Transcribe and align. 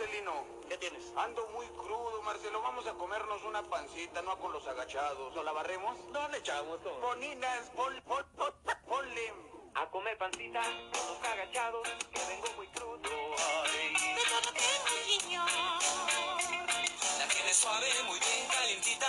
Marcelino. 0.00 0.46
¿Qué 0.66 0.78
tienes? 0.78 1.02
Ando 1.14 1.46
muy 1.48 1.66
crudo, 1.66 2.22
Marcelo. 2.22 2.62
Vamos 2.62 2.86
a 2.86 2.94
comernos 2.94 3.42
una 3.44 3.62
pancita, 3.62 4.22
no 4.22 4.38
con 4.38 4.50
los 4.52 4.66
agachados. 4.66 5.34
¿Lo 5.34 5.42
la 5.42 5.52
barremos? 5.52 5.98
No 6.10 6.26
le 6.28 6.38
echamos 6.38 6.82
todo. 6.82 6.98
Boninas, 7.00 7.70
pon, 7.76 8.00
pon, 8.06 8.24
pon, 8.36 8.52
ponle. 8.88 9.34
A 9.74 9.86
comer 9.90 10.16
pancita, 10.18 10.62
todos 10.92 11.22
agachados, 11.22 11.88
que 12.12 12.20
vengo 12.26 12.46
muy 12.56 12.66
crudo. 12.68 12.98
Ay. 13.64 13.94
La 17.18 17.28
tiene 17.28 17.54
suave, 17.54 17.86
muy 18.06 18.18
bien 18.18 18.48
calientita, 18.50 19.06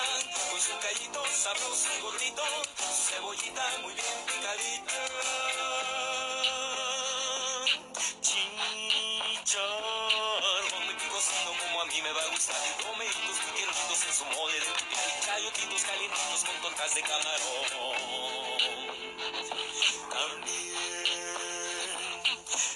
con 0.51 0.59
su 0.59 0.77
callito 0.79 1.25
sabroso 1.25 1.89
y 1.97 2.01
gordito, 2.01 2.43
su 2.75 3.13
cebollita 3.13 3.63
muy 3.81 3.93
bien 3.93 4.25
picadita. 4.27 5.00
Tortas 16.91 16.95
de 16.95 17.01
camarón. 17.01 17.65
También 20.09 21.13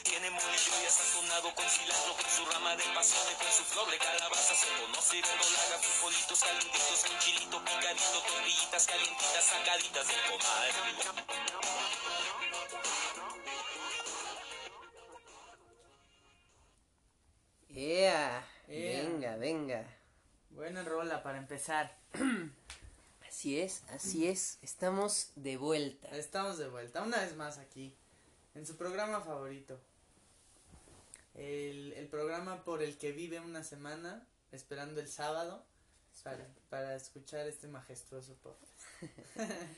tiene 0.03 0.29
molillo 0.29 0.73
y 0.81 0.89
sazonado 0.89 1.53
con 1.53 1.69
cilantro, 1.69 2.13
con 2.13 2.29
su 2.29 2.45
rama 2.51 2.75
de 2.75 2.83
pasone, 2.93 3.35
con 3.37 3.51
su 3.51 3.63
flor 3.63 3.91
de 3.91 3.97
calabaza, 3.97 4.55
se 4.55 4.67
conoce 4.81 5.21
verdolaga, 5.21 5.77
frijolitos 5.79 6.43
calentitos, 6.43 7.05
con 7.07 7.19
chilito 7.19 7.59
picadito, 7.63 8.21
tortillitas 8.27 8.87
calientitas 8.87 9.45
sacaditas 9.45 10.07
del 10.07 10.21
comal. 10.29 10.71
¡Ea! 17.77 18.47
Ea. 18.69 19.01
Venga, 19.03 19.35
venga. 19.35 19.83
Buena 20.49 20.83
rola 20.83 21.21
para 21.21 21.37
empezar. 21.37 21.97
Así 23.35 23.59
es, 23.59 23.83
así 23.89 24.27
es. 24.29 24.57
Estamos 24.61 25.31
de 25.35 25.57
vuelta. 25.57 26.07
Estamos 26.15 26.57
de 26.57 26.69
vuelta, 26.69 27.01
una 27.03 27.19
vez 27.19 27.35
más 27.35 27.57
aquí, 27.57 27.93
en 28.55 28.65
su 28.65 28.77
programa 28.77 29.19
favorito. 29.19 29.77
El, 31.33 31.91
el 31.97 32.07
programa 32.07 32.63
por 32.63 32.81
el 32.81 32.97
que 32.97 33.11
vive 33.11 33.41
una 33.41 33.61
semana, 33.65 34.25
esperando 34.53 35.01
el 35.01 35.09
sábado, 35.09 35.65
para, 36.23 36.47
para 36.69 36.95
escuchar 36.95 37.45
este 37.45 37.67
majestuoso 37.67 38.35
podcast. 38.35 38.71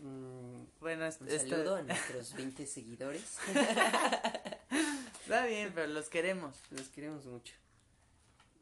Mm, 0.00 0.64
Bueno, 0.80 1.06
es- 1.06 1.20
un 1.20 1.28
saludo 1.30 1.76
a 1.76 1.82
nuestros 1.82 2.34
20 2.34 2.66
seguidores. 2.68 3.38
Está 5.22 5.46
bien, 5.46 5.72
pero 5.74 5.86
los 5.88 6.08
queremos. 6.08 6.56
Los 6.70 6.86
queremos 6.88 7.24
mucho. 7.24 7.54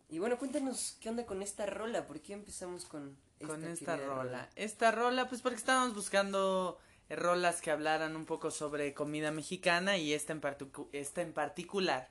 Y 0.08 0.18
bueno, 0.18 0.38
cuéntanos 0.38 0.96
qué 1.00 1.10
onda 1.10 1.26
con 1.26 1.42
esta 1.42 1.66
rola. 1.66 2.06
¿Por 2.06 2.20
qué 2.22 2.32
empezamos 2.32 2.84
con 2.84 3.16
con 3.46 3.64
esta 3.64 3.96
querida 3.96 4.14
rola. 4.14 4.50
Esta 4.56 4.90
rola, 4.90 5.28
pues 5.28 5.42
porque 5.42 5.58
estábamos 5.58 5.94
buscando 5.94 6.78
eh, 7.08 7.16
rolas 7.16 7.60
que 7.60 7.70
hablaran 7.70 8.16
un 8.16 8.24
poco 8.26 8.50
sobre 8.50 8.94
comida 8.94 9.30
mexicana 9.30 9.96
y 9.98 10.12
esta 10.12 10.32
en, 10.32 10.40
particu- 10.40 10.88
esta 10.92 11.22
en 11.22 11.32
particular, 11.32 12.08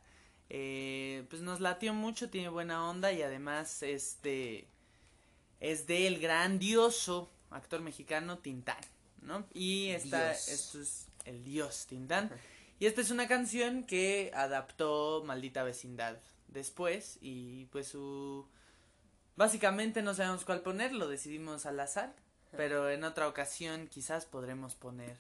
eh, 0.49 1.25
pues 1.29 1.41
nos 1.41 1.59
latió 1.59 1.93
mucho, 1.93 2.29
tiene 2.29 2.49
buena 2.49 2.87
onda 2.89 3.11
y 3.11 3.21
además 3.21 3.81
este 3.83 4.67
es 5.59 5.87
del 5.87 6.19
grandioso 6.19 7.31
actor 7.49 7.81
mexicano 7.81 8.39
Tintán, 8.39 8.77
¿no? 9.21 9.45
Y 9.53 9.89
esta, 9.89 10.29
Dios. 10.31 10.47
esto 10.49 10.81
es 10.81 11.07
el 11.25 11.43
dios 11.43 11.85
Tintán. 11.87 12.31
Y 12.79 12.85
esta 12.85 12.99
es 13.01 13.11
una 13.11 13.27
canción 13.27 13.83
que 13.83 14.31
adaptó 14.33 15.23
Maldita 15.25 15.63
Vecindad 15.63 16.17
después 16.47 17.17
y 17.21 17.65
pues 17.67 17.87
su... 17.87 18.45
Básicamente 19.35 20.01
no 20.01 20.13
sabemos 20.13 20.45
cuál 20.45 20.61
poner, 20.61 20.93
lo 20.93 21.07
decidimos 21.07 21.65
al 21.65 21.79
azar, 21.79 22.13
pero 22.51 22.89
en 22.89 23.03
otra 23.03 23.27
ocasión 23.27 23.87
quizás 23.87 24.25
podremos 24.25 24.75
poner 24.75 25.17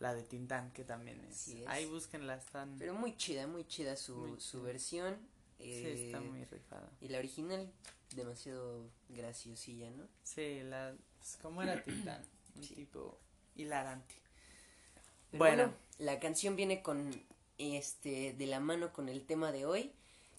la 0.00 0.14
de 0.14 0.22
Tintán, 0.22 0.70
que 0.72 0.84
también 0.84 1.20
es. 1.24 1.48
Es. 1.48 1.66
Ahí 1.66 1.86
búsquenla, 1.86 2.34
están... 2.36 2.76
Pero 2.78 2.94
muy 2.94 3.16
chida, 3.16 3.46
muy 3.46 3.66
chida 3.66 3.96
su, 3.96 4.16
Muy 4.16 4.40
su 4.40 4.58
chida. 4.58 4.62
versión. 4.66 5.14
sí, 5.58 5.64
eh, 5.64 6.06
está 6.06 6.20
muy 6.20 6.44
rifada. 6.44 6.90
Y 7.00 7.08
la 7.08 7.18
original, 7.18 7.72
demasiado 8.14 8.90
graciosilla, 9.08 9.90
¿no? 9.90 10.06
Sí, 10.22 10.60
la... 10.64 10.94
Pues, 11.18 11.38
como 11.40 11.62
era 11.62 11.82
Tintán, 11.82 12.22
un 12.56 12.62
Sí. 12.64 12.74
tipo 12.74 13.18
hilarante. 13.56 14.14
Pero 15.30 15.38
Bueno. 15.38 15.74
la 15.98 16.20
canción 16.20 16.54
viene 16.54 16.82
con 16.82 17.10
este 17.56 18.34
de 18.34 18.46
la 18.46 18.60
mano 18.60 18.92
con 18.92 19.08
el 19.08 19.24
tema 19.24 19.52
de 19.52 19.64
hoy, 19.64 19.92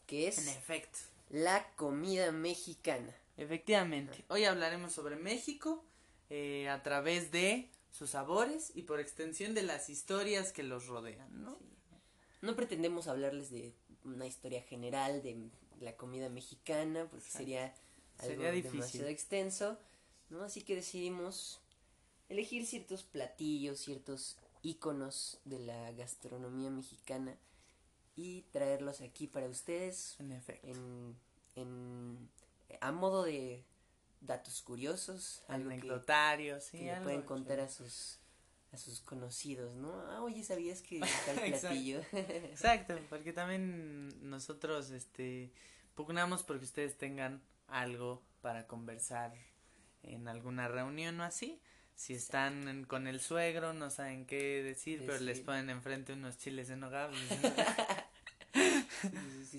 que 0.06 0.28
es 0.28 0.38
En 0.38 0.50
efecto. 0.50 1.00
La 1.30 1.68
comida 1.76 2.32
mexicana. 2.32 3.14
Efectivamente. 3.38 4.24
Hoy 4.30 4.46
hablaremos 4.46 4.94
sobre 4.94 5.16
México 5.16 5.84
eh, 6.30 6.70
a 6.70 6.82
través 6.84 7.32
de 7.32 7.70
sus 7.92 8.12
sabores 8.12 8.72
y 8.76 8.84
por 8.84 9.00
extensión 9.00 9.54
de 9.54 9.64
las 9.64 9.90
historias 9.90 10.52
que 10.52 10.64
los 10.64 10.88
rodean, 10.88 11.44
¿no? 11.44 11.58
No 12.42 12.56
pretendemos 12.56 13.08
hablarles 13.08 13.50
de 13.50 13.74
una 14.04 14.28
historia 14.28 14.62
general 14.62 15.24
de 15.24 15.50
la 15.82 15.96
comida 15.96 16.30
mexicana, 16.30 17.08
porque 17.10 17.26
Exacto. 17.26 17.38
sería 17.40 17.74
algo 18.20 18.44
Sería 18.44 18.52
demasiado 18.52 19.08
extenso, 19.08 19.78
¿no? 20.30 20.44
Así 20.44 20.62
que 20.62 20.76
decidimos 20.76 21.60
elegir 22.30 22.66
ciertos 22.66 23.04
platillos, 23.04 23.80
ciertos 23.80 24.38
íconos 24.62 25.40
de 25.46 25.60
la 25.60 25.92
gastronomía 25.94 26.70
mexicana 26.70 27.36
y 28.16 28.44
traerlos 28.52 29.02
aquí 29.02 29.28
para 29.28 29.48
ustedes 29.48 30.16
En 30.20 30.32
efecto. 30.32 30.68
en, 30.68 31.16
en 31.56 32.30
a 32.82 32.92
modo 32.92 33.24
de 33.24 33.64
datos 34.22 34.62
curiosos, 34.62 35.44
algo 35.48 35.70
que, 35.70 35.76
Anecdotarios, 35.76 36.64
sí, 36.64 36.80
que 36.80 36.92
algo 36.92 37.04
pueden 37.04 37.22
contar 37.24 37.60
a 37.60 37.70
sus 37.70 38.20
a 38.72 38.78
sus 38.78 39.00
conocidos, 39.00 39.74
¿no? 39.76 39.94
Ah, 40.12 40.22
oye, 40.22 40.44
¿sabías 40.44 40.82
que 40.82 41.00
tal 41.26 41.38
Exacto. 41.40 41.68
platillo? 41.70 42.02
Exacto, 42.12 43.00
porque 43.10 43.32
también 43.32 44.30
nosotros 44.30 44.92
este 44.92 45.52
pugnamos 45.96 46.44
porque 46.44 46.66
ustedes 46.66 46.98
tengan 46.98 47.42
algo 47.68 48.22
para 48.42 48.68
conversar 48.68 49.34
en 50.04 50.28
alguna 50.28 50.68
reunión 50.68 51.20
o 51.22 51.24
así. 51.24 51.62
Si 51.96 52.14
están 52.14 52.68
en- 52.68 52.84
con 52.84 53.08
el 53.08 53.22
suegro, 53.22 53.72
no 53.74 53.90
saben 53.90 54.26
qué 54.26 54.62
decir, 54.62 55.04
pero 55.06 55.20
les 55.22 55.40
ponen 55.40 55.70
enfrente 55.70 56.12
unos 56.12 56.38
chiles 56.38 56.70
en 56.70 56.82
nogada. 56.82 57.10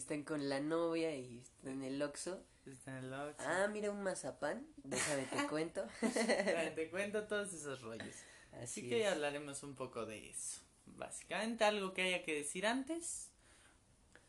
están 0.06 0.22
con 0.22 0.48
la 0.48 0.60
novia 0.60 1.16
y 1.16 1.38
están 1.40 1.82
en 1.82 1.94
el 1.94 2.00
Oxxo. 2.00 2.40
Están 2.64 2.98
en 2.98 3.04
el 3.06 3.12
Oxxo. 3.12 3.44
Ah, 3.48 3.66
mira 3.72 3.90
un 3.90 4.04
mazapán, 4.04 4.64
déjame 4.84 5.24
te 5.24 5.46
cuento. 5.48 5.84
Bueno, 6.00 6.72
Te 6.76 6.90
cuento 6.90 7.24
todos 7.26 7.52
esos 7.52 7.80
rollos. 7.82 8.14
Así, 8.52 8.62
Así 8.62 8.88
que 8.88 9.02
es. 9.02 9.08
hablaremos 9.08 9.64
un 9.64 9.74
poco 9.74 10.06
de 10.06 10.30
eso. 10.30 10.60
Básicamente 10.86 11.64
algo 11.64 11.92
que 11.92 12.02
haya 12.02 12.22
que 12.24 12.34
decir 12.36 12.66
antes. 12.68 13.32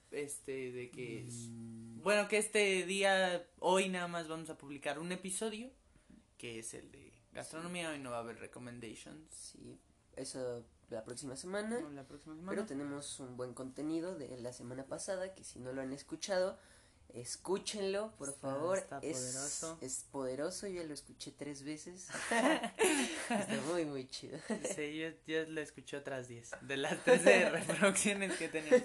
Este, 0.10 0.72
de 0.72 0.90
que 0.90 1.20
es... 1.28 1.34
Mm, 1.52 2.02
Bueno, 2.02 2.28
que 2.28 2.38
este 2.40 2.84
día, 2.88 3.46
hoy 3.60 3.88
nada 3.90 4.08
más 4.08 4.28
vamos 4.28 4.50
a 4.50 4.58
publicar 4.58 4.98
un 4.98 5.12
episodio, 5.12 5.70
que 6.40 6.58
es 6.58 6.74
el 6.74 6.90
de 6.92 7.14
gastronomía, 7.34 7.92
hoy 7.92 8.00
no 8.00 8.10
va 8.10 8.18
a 8.18 8.22
haber 8.22 8.40
recommendations. 8.40 9.32
sí, 9.32 9.78
eso 10.16 10.66
la 10.90 11.04
próxima 11.04 11.36
semana. 11.36 11.80
La 11.94 12.04
próxima 12.04 12.36
semana. 12.36 12.52
Pero 12.52 12.66
tenemos 12.66 13.20
un 13.20 13.36
buen 13.38 13.54
contenido 13.54 14.16
de 14.16 14.38
la 14.38 14.54
semana 14.54 14.86
pasada 14.86 15.34
que 15.36 15.44
si 15.44 15.60
no 15.60 15.74
lo 15.74 15.82
han 15.82 15.92
escuchado, 15.94 16.58
escúchenlo, 17.14 18.12
por 18.18 18.30
Está- 18.30 18.40
favor. 18.54 18.78
está 18.78 19.00
es, 19.02 19.18
poderoso. 19.18 19.78
es 19.82 20.06
poderoso, 20.12 20.68
yo 20.68 20.82
ya 20.82 20.88
lo 20.88 20.94
escuché 20.94 21.32
tres 21.32 21.64
veces. 21.64 22.08
está 23.30 23.62
muy, 23.72 23.86
muy 23.86 24.08
chido. 24.08 24.40
Sí, 24.76 24.98
yo, 24.98 25.10
yo 25.26 25.46
lo 25.50 25.62
escuché 25.62 25.98
otras 25.98 26.28
10, 26.28 26.52
de 26.62 26.78
las 26.78 27.04
13 27.04 27.50
reproducciones 27.50 28.38
que 28.38 28.50
tenía. 28.50 28.84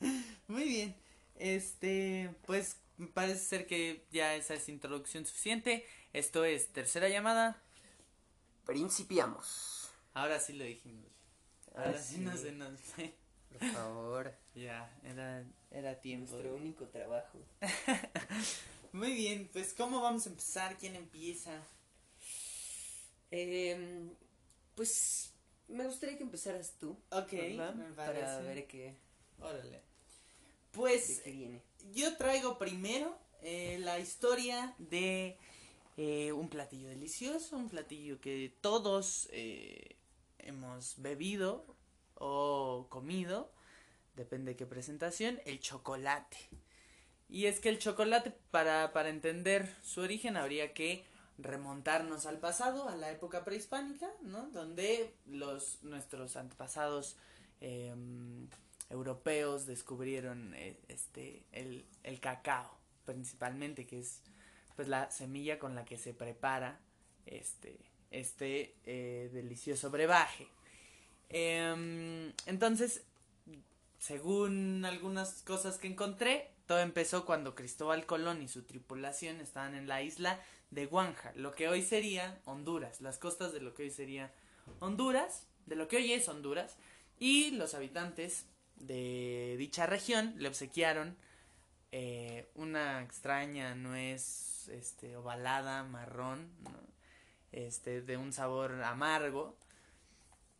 Muy 0.48 0.64
bien, 0.64 0.94
este, 1.36 2.34
pues 2.46 2.76
parece 3.14 3.38
ser 3.42 3.66
que 3.66 4.04
ya 4.10 4.34
esa 4.34 4.52
es 4.54 4.68
introducción 4.68 5.24
suficiente. 5.24 5.86
Esto 6.12 6.44
es 6.44 6.68
tercera 6.72 7.08
llamada. 7.08 7.62
Principiamos. 8.66 9.73
Ahora 10.14 10.40
sí 10.40 10.52
lo 10.54 10.64
dijimos. 10.64 11.10
Ahora 11.74 11.86
Ahora 11.90 12.02
sí 12.02 12.14
sí. 12.16 12.20
no 12.20 12.36
se 12.36 12.52
nos 12.52 12.80
fue. 12.80 13.12
Por 13.58 13.68
favor, 13.72 14.34
Ya, 14.54 14.96
era, 15.04 15.44
era 15.70 16.00
tiempo. 16.00 16.30
nuestro 16.32 16.54
único 16.56 16.86
trabajo. 16.88 17.38
Muy 18.92 19.12
bien, 19.14 19.48
pues 19.52 19.74
¿cómo 19.74 20.00
vamos 20.00 20.26
a 20.26 20.30
empezar? 20.30 20.76
¿Quién 20.78 20.94
empieza? 20.96 21.60
Em, 23.30 24.10
pues 24.76 25.32
me 25.68 25.86
gustaría 25.86 26.16
que 26.16 26.22
empezaras 26.24 26.74
tú. 26.78 26.96
Ok, 27.10 27.32
Para 27.96 28.40
ver 28.40 28.66
qué, 28.66 28.94
Órale. 29.40 29.82
Pues 30.72 31.20
qué 31.24 31.30
viene. 31.32 31.62
yo 31.92 32.16
traigo 32.16 32.58
primero 32.58 33.16
eh, 33.42 33.78
la 33.80 33.98
historia 33.98 34.74
de 34.78 35.36
eh, 35.96 36.32
un 36.32 36.48
platillo 36.48 36.88
delicioso, 36.88 37.56
un 37.56 37.68
platillo 37.68 38.20
que 38.20 38.56
todos 38.60 39.28
eh, 39.32 39.96
hemos 40.44 41.00
bebido 41.00 41.76
o 42.14 42.86
comido, 42.88 43.52
depende 44.16 44.52
de 44.52 44.56
qué 44.56 44.66
presentación, 44.66 45.40
el 45.44 45.60
chocolate. 45.60 46.36
Y 47.28 47.46
es 47.46 47.60
que 47.60 47.68
el 47.68 47.78
chocolate, 47.78 48.32
para, 48.50 48.92
para 48.92 49.08
entender 49.08 49.74
su 49.82 50.00
origen, 50.00 50.36
habría 50.36 50.72
que 50.72 51.04
remontarnos 51.38 52.26
al 52.26 52.38
pasado, 52.38 52.88
a 52.88 52.96
la 52.96 53.10
época 53.10 53.44
prehispánica, 53.44 54.08
¿no? 54.22 54.48
Donde 54.50 55.16
los, 55.26 55.82
nuestros 55.82 56.36
antepasados 56.36 57.16
em, 57.60 58.48
europeos 58.90 59.66
descubrieron 59.66 60.54
eh, 60.54 60.78
este, 60.88 61.44
el, 61.50 61.86
el 62.04 62.20
cacao, 62.20 62.78
principalmente, 63.04 63.86
que 63.86 64.00
es 64.00 64.22
pues 64.76 64.88
la 64.88 65.10
semilla 65.10 65.58
con 65.58 65.74
la 65.74 65.84
que 65.84 65.98
se 65.98 66.14
prepara 66.14 66.80
este, 67.26 67.78
este 68.20 68.74
eh, 68.84 69.30
delicioso 69.32 69.90
brebaje. 69.90 70.48
Em, 71.28 72.32
entonces, 72.46 73.02
según 73.98 74.84
algunas 74.84 75.42
cosas 75.42 75.78
que 75.78 75.88
encontré, 75.88 76.50
todo 76.66 76.80
empezó 76.80 77.26
cuando 77.26 77.54
Cristóbal 77.54 78.06
Colón 78.06 78.42
y 78.42 78.48
su 78.48 78.62
tripulación 78.62 79.40
estaban 79.40 79.74
en 79.74 79.88
la 79.88 80.02
isla 80.02 80.40
de 80.70 80.86
Guanja, 80.86 81.32
lo 81.36 81.54
que 81.54 81.68
hoy 81.68 81.82
sería 81.82 82.40
Honduras, 82.46 83.00
las 83.00 83.18
costas 83.18 83.52
de 83.52 83.60
lo 83.60 83.74
que 83.74 83.84
hoy 83.84 83.90
sería 83.90 84.32
Honduras, 84.80 85.46
de 85.66 85.76
lo 85.76 85.88
que 85.88 85.96
hoy 85.96 86.12
es 86.12 86.28
Honduras, 86.28 86.76
y 87.18 87.52
los 87.52 87.74
habitantes 87.74 88.46
de 88.76 89.54
dicha 89.58 89.86
región 89.86 90.34
le 90.36 90.48
obsequiaron 90.48 91.16
eh, 91.92 92.48
una 92.54 93.02
extraña 93.02 93.74
nuez 93.74 94.68
este, 94.68 95.16
ovalada, 95.16 95.84
marrón, 95.84 96.50
este, 97.54 98.02
de 98.02 98.16
un 98.16 98.32
sabor 98.32 98.82
amargo, 98.82 99.56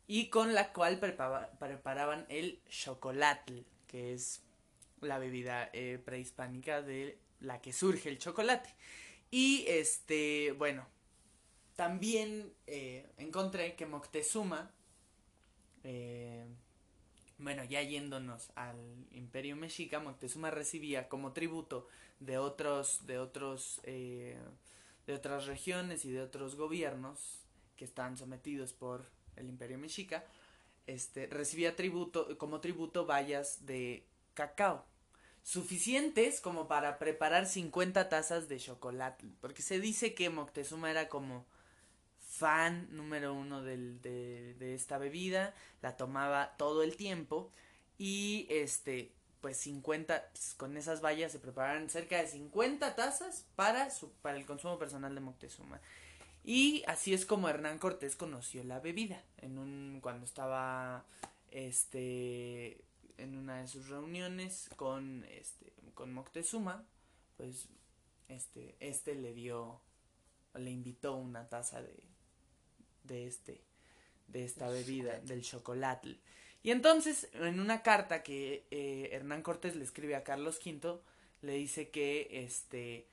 y 0.06 0.28
con 0.28 0.54
la 0.54 0.72
cual 0.72 0.98
preparaban 1.00 2.26
el 2.28 2.60
chocolate, 2.68 3.64
que 3.86 4.12
es 4.12 4.42
la 5.00 5.18
bebida 5.18 5.70
eh, 5.72 5.98
prehispánica 6.04 6.82
de 6.82 7.18
la 7.40 7.60
que 7.60 7.72
surge 7.72 8.08
el 8.08 8.18
chocolate. 8.18 8.74
Y 9.30 9.64
este, 9.66 10.52
bueno, 10.52 10.86
también 11.74 12.52
eh, 12.66 13.06
encontré 13.18 13.74
que 13.74 13.86
Moctezuma, 13.86 14.70
eh, 15.82 16.44
bueno, 17.38 17.64
ya 17.64 17.82
yéndonos 17.82 18.52
al 18.54 18.78
Imperio 19.10 19.56
Mexica, 19.56 20.00
Moctezuma 20.00 20.50
recibía 20.50 21.08
como 21.08 21.32
tributo 21.32 21.88
de 22.20 22.38
otros, 22.38 23.06
de 23.06 23.18
otros, 23.18 23.80
de 25.06 25.14
otras 25.14 25.46
regiones 25.46 26.04
y 26.04 26.10
de 26.10 26.22
otros 26.22 26.56
gobiernos 26.56 27.44
que 27.76 27.84
están 27.84 28.16
sometidos 28.16 28.72
por 28.72 29.06
el 29.36 29.48
Imperio 29.48 29.78
Mexica, 29.78 30.24
este, 30.86 31.26
recibía 31.26 31.76
tributo, 31.76 32.36
como 32.38 32.60
tributo 32.60 33.06
vallas 33.06 33.66
de 33.66 34.06
cacao, 34.34 34.84
suficientes 35.42 36.40
como 36.40 36.68
para 36.68 36.98
preparar 36.98 37.46
50 37.46 38.08
tazas 38.08 38.48
de 38.48 38.58
chocolate, 38.58 39.26
porque 39.40 39.62
se 39.62 39.80
dice 39.80 40.14
que 40.14 40.30
Moctezuma 40.30 40.90
era 40.90 41.08
como 41.08 41.46
fan 42.18 42.88
número 42.90 43.32
uno 43.34 43.62
del, 43.62 44.00
de, 44.00 44.54
de 44.54 44.74
esta 44.74 44.98
bebida, 44.98 45.54
la 45.82 45.96
tomaba 45.96 46.56
todo 46.56 46.82
el 46.82 46.96
tiempo 46.96 47.52
y 47.98 48.46
este 48.50 49.12
pues 49.44 49.58
50 49.58 50.30
pues, 50.32 50.54
con 50.54 50.74
esas 50.78 51.04
vallas 51.04 51.30
se 51.30 51.38
prepararon 51.38 51.90
cerca 51.90 52.16
de 52.16 52.26
50 52.26 52.96
tazas 52.96 53.44
para 53.56 53.90
su 53.90 54.10
para 54.22 54.38
el 54.38 54.46
consumo 54.46 54.78
personal 54.78 55.14
de 55.14 55.20
Moctezuma. 55.20 55.82
Y 56.44 56.82
así 56.86 57.12
es 57.12 57.26
como 57.26 57.50
Hernán 57.50 57.78
Cortés 57.78 58.16
conoció 58.16 58.64
la 58.64 58.80
bebida. 58.80 59.22
En 59.36 59.58
un, 59.58 59.98
cuando 60.00 60.24
estaba 60.24 61.04
este 61.50 62.82
en 63.18 63.36
una 63.36 63.60
de 63.60 63.68
sus 63.68 63.90
reuniones 63.90 64.70
con 64.76 65.26
este 65.26 65.74
con 65.92 66.14
Moctezuma, 66.14 66.82
pues 67.36 67.68
este 68.28 68.76
este 68.80 69.14
le 69.14 69.34
dio 69.34 69.78
le 70.54 70.70
invitó 70.70 71.16
una 71.16 71.50
taza 71.50 71.82
de 71.82 72.02
de 73.02 73.26
este 73.26 73.62
de 74.26 74.46
esta 74.46 74.70
bebida 74.70 75.20
del 75.20 75.42
chocolate. 75.42 76.16
Y 76.64 76.70
entonces 76.70 77.28
en 77.34 77.60
una 77.60 77.82
carta 77.82 78.22
que 78.22 78.66
eh, 78.70 79.10
Hernán 79.12 79.42
Cortés 79.42 79.76
le 79.76 79.84
escribe 79.84 80.16
a 80.16 80.24
Carlos 80.24 80.58
V 80.64 80.98
le 81.42 81.52
dice 81.52 81.90
que 81.90 82.26
este 82.32 83.06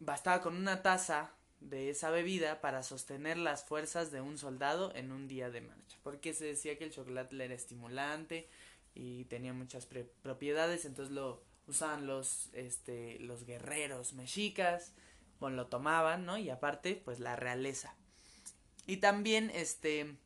bastaba 0.00 0.40
con 0.40 0.56
una 0.56 0.82
taza 0.82 1.30
de 1.60 1.90
esa 1.90 2.10
bebida 2.10 2.62
para 2.62 2.82
sostener 2.82 3.36
las 3.36 3.62
fuerzas 3.62 4.10
de 4.10 4.22
un 4.22 4.38
soldado 4.38 4.94
en 4.94 5.12
un 5.12 5.28
día 5.28 5.50
de 5.50 5.60
marcha, 5.60 5.98
porque 6.02 6.32
se 6.32 6.46
decía 6.46 6.78
que 6.78 6.84
el 6.84 6.92
chocolate 6.92 7.44
era 7.44 7.52
estimulante 7.52 8.48
y 8.94 9.24
tenía 9.24 9.52
muchas 9.52 9.86
propiedades, 10.22 10.86
entonces 10.86 11.14
lo 11.14 11.42
usaban 11.66 12.06
los 12.06 12.48
este 12.54 13.18
los 13.18 13.44
guerreros 13.44 14.14
mexicas, 14.14 14.92
bueno, 15.40 15.56
lo 15.56 15.66
tomaban, 15.66 16.24
¿no? 16.24 16.38
Y 16.38 16.48
aparte, 16.48 16.96
pues 17.04 17.20
la 17.20 17.36
realeza. 17.36 17.94
Y 18.86 18.96
también 18.98 19.50
este 19.50 20.16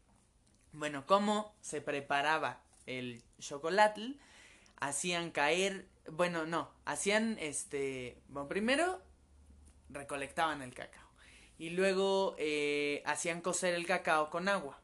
bueno, 0.73 1.07
cómo 1.07 1.55
se 1.61 1.81
preparaba 1.81 2.61
el 2.87 3.23
chocolate, 3.39 4.15
hacían 4.81 5.31
caer, 5.31 5.87
bueno, 6.11 6.47
no, 6.47 6.71
hacían 6.85 7.37
este, 7.41 8.19
bueno, 8.29 8.49
primero 8.49 9.01
recolectaban 9.91 10.63
el 10.63 10.75
cacao 10.75 11.03
y 11.59 11.71
luego 11.71 12.35
eh, 12.39 13.03
hacían 13.07 13.41
cocer 13.41 13.75
el 13.75 13.87
cacao 13.87 14.31
con 14.31 14.49
agua. 14.49 14.81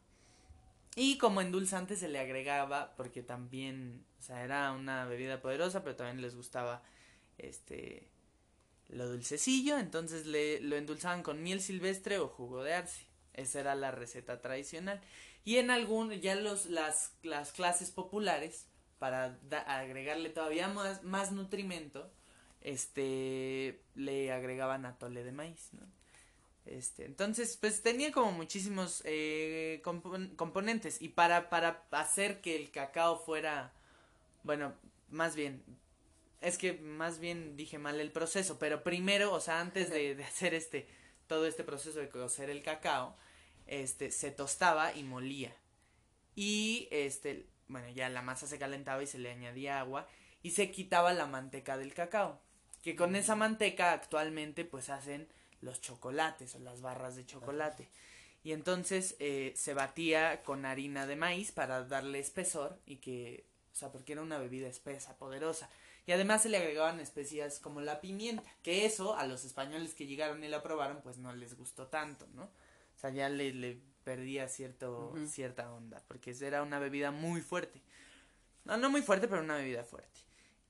Y 0.94 1.18
como 1.18 1.40
endulzante 1.40 1.96
se 1.96 2.08
le 2.08 2.18
agregaba, 2.18 2.94
porque 2.96 3.22
también, 3.22 4.04
o 4.18 4.22
sea, 4.22 4.42
era 4.42 4.72
una 4.72 5.04
bebida 5.04 5.40
poderosa, 5.40 5.82
pero 5.82 5.96
también 5.96 6.20
les 6.20 6.34
gustaba 6.34 6.82
este 7.36 8.10
lo 8.88 9.06
dulcecillo, 9.08 9.78
entonces 9.78 10.26
le, 10.26 10.60
lo 10.60 10.76
endulzaban 10.76 11.22
con 11.22 11.42
miel 11.42 11.60
silvestre 11.60 12.18
o 12.18 12.28
jugo 12.28 12.62
de 12.62 12.74
arce. 12.74 13.06
Esa 13.34 13.60
era 13.60 13.74
la 13.74 13.90
receta 13.90 14.40
tradicional. 14.40 15.00
Y 15.48 15.56
en 15.56 15.70
algún, 15.70 16.12
ya 16.12 16.34
los, 16.34 16.66
las, 16.66 17.14
las 17.22 17.52
clases 17.52 17.90
populares, 17.90 18.66
para 18.98 19.38
agregarle 19.66 20.28
todavía 20.28 20.68
más, 20.68 21.02
más 21.04 21.32
nutrimento, 21.32 22.12
este, 22.60 23.80
le 23.94 24.30
agregaban 24.30 24.84
atole 24.84 25.24
de 25.24 25.32
maíz, 25.32 25.70
¿no? 25.72 25.86
Este, 26.66 27.06
entonces, 27.06 27.56
pues 27.56 27.82
tenía 27.82 28.12
como 28.12 28.30
muchísimos 28.30 29.00
eh, 29.06 29.80
componentes. 30.36 31.00
Y 31.00 31.08
para, 31.08 31.48
para 31.48 31.82
hacer 31.92 32.42
que 32.42 32.54
el 32.54 32.70
cacao 32.70 33.18
fuera, 33.18 33.72
bueno, 34.42 34.74
más 35.08 35.34
bien, 35.34 35.62
es 36.42 36.58
que 36.58 36.74
más 36.74 37.20
bien 37.20 37.56
dije 37.56 37.78
mal 37.78 38.00
el 38.00 38.12
proceso, 38.12 38.58
pero 38.58 38.82
primero, 38.82 39.32
o 39.32 39.40
sea, 39.40 39.60
antes 39.60 39.88
de, 39.88 40.14
de 40.14 40.24
hacer 40.24 40.52
este, 40.52 40.86
todo 41.26 41.46
este 41.46 41.64
proceso 41.64 42.00
de 42.00 42.10
cocer 42.10 42.50
el 42.50 42.62
cacao, 42.62 43.16
este, 43.68 44.10
se 44.10 44.30
tostaba 44.30 44.94
y 44.94 45.02
molía. 45.04 45.54
Y 46.34 46.88
este, 46.90 47.46
bueno, 47.68 47.88
ya 47.90 48.08
la 48.08 48.22
masa 48.22 48.46
se 48.46 48.58
calentaba 48.58 49.02
y 49.02 49.06
se 49.06 49.18
le 49.18 49.30
añadía 49.30 49.80
agua 49.80 50.08
y 50.42 50.52
se 50.52 50.70
quitaba 50.70 51.12
la 51.12 51.26
manteca 51.26 51.76
del 51.76 51.94
cacao. 51.94 52.40
Que 52.82 52.96
con 52.96 53.16
esa 53.16 53.36
manteca 53.36 53.92
actualmente 53.92 54.64
pues 54.64 54.88
hacen 54.88 55.28
los 55.60 55.80
chocolates 55.80 56.54
o 56.54 56.58
las 56.60 56.80
barras 56.80 57.16
de 57.16 57.26
chocolate. 57.26 57.88
Y 58.44 58.52
entonces 58.52 59.16
eh, 59.18 59.52
se 59.56 59.74
batía 59.74 60.42
con 60.42 60.64
harina 60.64 61.06
de 61.06 61.16
maíz 61.16 61.52
para 61.52 61.84
darle 61.84 62.20
espesor 62.20 62.80
y 62.86 62.96
que, 62.96 63.44
o 63.72 63.76
sea, 63.76 63.90
porque 63.90 64.12
era 64.12 64.22
una 64.22 64.38
bebida 64.38 64.68
espesa, 64.68 65.18
poderosa. 65.18 65.68
Y 66.06 66.12
además 66.12 66.42
se 66.42 66.48
le 66.48 66.56
agregaban 66.56 67.00
especias 67.00 67.58
como 67.58 67.82
la 67.82 68.00
pimienta, 68.00 68.42
que 68.62 68.86
eso 68.86 69.16
a 69.16 69.26
los 69.26 69.44
españoles 69.44 69.94
que 69.94 70.06
llegaron 70.06 70.42
y 70.42 70.48
la 70.48 70.62
probaron 70.62 71.02
pues 71.02 71.18
no 71.18 71.34
les 71.34 71.54
gustó 71.54 71.88
tanto, 71.88 72.26
¿no? 72.28 72.48
O 72.98 73.00
sea, 73.00 73.10
ya 73.10 73.28
le, 73.28 73.52
le 73.52 73.78
perdía 74.02 74.48
cierto, 74.48 75.14
cierta 75.28 75.72
onda, 75.72 76.02
porque 76.08 76.34
era 76.40 76.64
una 76.64 76.80
bebida 76.80 77.12
muy 77.12 77.42
fuerte. 77.42 77.80
No, 78.64 78.76
no 78.76 78.90
muy 78.90 79.02
fuerte, 79.02 79.28
pero 79.28 79.40
una 79.40 79.54
bebida 79.54 79.84
fuerte. 79.84 80.20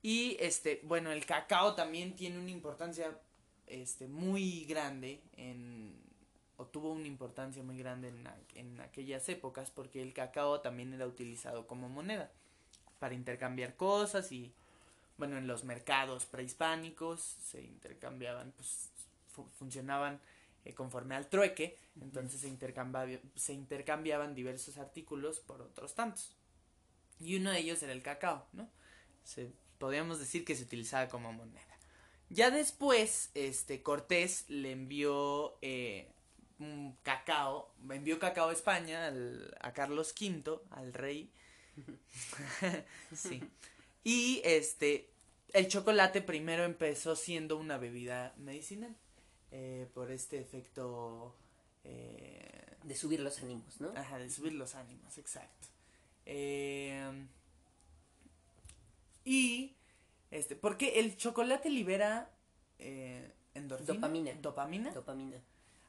Y 0.03 0.37
este, 0.39 0.79
bueno, 0.83 1.11
el 1.11 1.25
cacao 1.25 1.73
también 1.73 2.15
tiene 2.15 2.37
una 2.37 2.51
importancia 2.51 3.19
este, 3.65 4.07
muy 4.07 4.65
grande 4.65 5.23
en, 5.37 5.95
o 6.57 6.67
tuvo 6.67 6.91
una 6.91 7.07
importancia 7.07 7.63
muy 7.63 7.79
grande 7.79 8.09
en, 8.09 8.29
en 8.53 8.79
aquellas 8.81 9.27
épocas 9.27 9.71
porque 9.71 10.03
el 10.03 10.13
cacao 10.13 10.61
también 10.61 10.93
era 10.93 11.07
utilizado 11.07 11.65
como 11.65 11.89
moneda 11.89 12.29
para 12.99 13.15
intercambiar 13.15 13.75
cosas 13.75 14.31
y 14.31 14.53
bueno 15.17 15.37
en 15.37 15.47
los 15.47 15.63
mercados 15.63 16.25
prehispánicos 16.25 17.21
se 17.21 17.61
intercambiaban 17.61 18.51
pues 18.51 18.91
funcionaban 19.57 20.19
eh, 20.69 20.73
conforme 20.73 21.15
al 21.15 21.27
trueque 21.27 21.77
entonces 22.01 22.41
se 22.41 22.47
intercambiaban 22.47 23.21
se 23.35 23.53
intercambiaban 23.53 24.35
diversos 24.35 24.77
artículos 24.77 25.39
por 25.39 25.61
otros 25.61 25.95
tantos. 25.95 26.35
Y 27.19 27.35
uno 27.35 27.51
de 27.51 27.59
ellos 27.59 27.83
era 27.83 27.91
el 27.91 28.01
cacao 28.01 28.47
no 28.53 28.69
se 29.23 29.51
podríamos 29.77 30.19
decir 30.19 30.45
que 30.45 30.55
se 30.55 30.63
utilizaba 30.63 31.07
como 31.07 31.31
moneda. 31.31 31.61
Ya 32.29 32.51
después, 32.51 33.31
este, 33.33 33.81
Cortés 33.81 34.45
le 34.49 34.71
envió 34.71 35.57
eh, 35.61 36.11
un 36.59 36.95
cacao, 37.01 37.73
envió 37.89 38.19
cacao 38.19 38.49
a 38.49 38.53
España 38.53 39.07
al, 39.07 39.55
a 39.61 39.73
Carlos 39.73 40.13
V, 40.19 40.59
al 40.69 40.93
rey. 40.93 41.31
sí. 43.15 43.41
Y 44.03 44.41
este, 44.43 45.09
el 45.53 45.67
chocolate 45.67 46.21
primero 46.21 46.65
empezó 46.65 47.15
siendo 47.15 47.57
una 47.57 47.77
bebida 47.77 48.33
medicinal 48.37 48.95
eh, 49.51 49.87
por 49.93 50.11
este 50.11 50.39
efecto 50.39 51.35
eh, 51.83 52.77
De 52.83 52.95
subir 52.95 53.19
los 53.19 53.39
ánimos, 53.39 53.79
¿no? 53.81 53.91
Ajá, 53.95 54.17
de 54.17 54.29
subir 54.29 54.53
los 54.53 54.75
ánimos, 54.75 55.17
exacto. 55.17 55.67
Eh, 56.25 57.27
y, 59.25 59.75
este, 60.31 60.55
porque 60.55 60.99
el 60.99 61.17
chocolate 61.17 61.69
libera 61.69 62.29
eh, 62.79 63.31
endorfina. 63.53 63.93
Dopamina. 63.93 64.33
¿Dopamina? 64.41 64.91
Dopamina. 64.91 65.37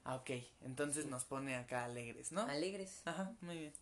ah, 0.05 0.17
ok. 0.17 0.31
Entonces 0.62 1.07
nos 1.07 1.25
pone 1.25 1.57
acá 1.57 1.85
alegres, 1.85 2.33
¿no? 2.33 2.43
Alegres. 2.43 3.02
Ajá, 3.05 3.33
muy 3.40 3.59
bien. 3.59 3.73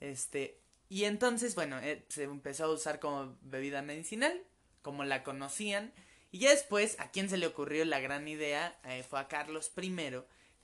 Este, 0.00 0.60
y 0.88 1.04
entonces, 1.04 1.54
bueno, 1.54 1.78
eh, 1.78 2.04
se 2.08 2.24
empezó 2.24 2.64
a 2.64 2.72
usar 2.72 3.00
como 3.00 3.36
bebida 3.42 3.82
medicinal, 3.82 4.40
como 4.82 5.04
la 5.04 5.22
conocían. 5.24 5.92
Y 6.30 6.40
ya 6.40 6.50
después, 6.50 6.98
¿a 7.00 7.10
quién 7.10 7.28
se 7.28 7.36
le 7.38 7.46
ocurrió 7.46 7.84
la 7.84 8.00
gran 8.00 8.28
idea? 8.28 8.78
Eh, 8.84 9.02
fue 9.02 9.20
a 9.20 9.28
Carlos 9.28 9.72
I, 9.76 9.94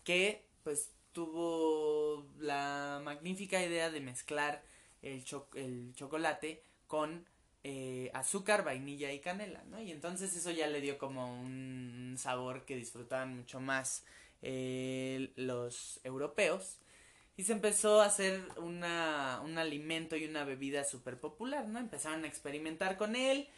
que 0.05 0.45
pues 0.63 0.91
tuvo 1.13 2.27
la 2.39 3.01
magnífica 3.05 3.63
idea 3.63 3.91
de 3.91 4.01
mezclar 4.01 4.63
el, 5.03 5.25
el 5.55 5.93
chocolate 5.95 6.63
con 6.87 7.27
eh, 7.65 8.11
azúcar, 8.13 8.65
vainilla 8.65 9.13
y 9.13 9.21
canela, 9.21 9.63
¿no? 9.65 9.81
Y 9.81 9.93
entonces 9.93 10.35
eso 10.35 10.51
ya 10.51 10.67
le 10.67 10.81
dio 10.81 10.99
como 10.99 11.41
un 11.41 12.17
sabor 12.19 12.65
que 12.65 12.77
disfrutaban 12.77 13.37
mucho 13.37 13.61
más 13.61 14.05
eh, 14.43 15.33
los 15.37 16.01
europeos. 16.05 16.79
Y 17.37 17.45
se 17.45 17.53
empezó 17.53 18.03
a 18.03 18.07
hacer 18.07 18.43
una, 18.59 19.41
un 19.45 19.57
alimento 19.59 20.17
y 20.17 20.25
una 20.27 20.45
bebida 20.45 20.85
súper 20.85 21.19
popular, 21.19 21.69
¿no? 21.69 21.79
Empezaron 21.79 22.25
a 22.25 22.29
experimentar 22.29 22.97
con 22.99 23.17
él, 23.17 23.49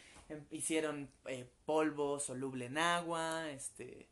hicieron 0.51 1.09
eh, 1.27 1.45
polvo 1.65 2.19
soluble 2.19 2.65
en 2.65 2.77
agua, 2.77 3.49
este, 3.51 4.07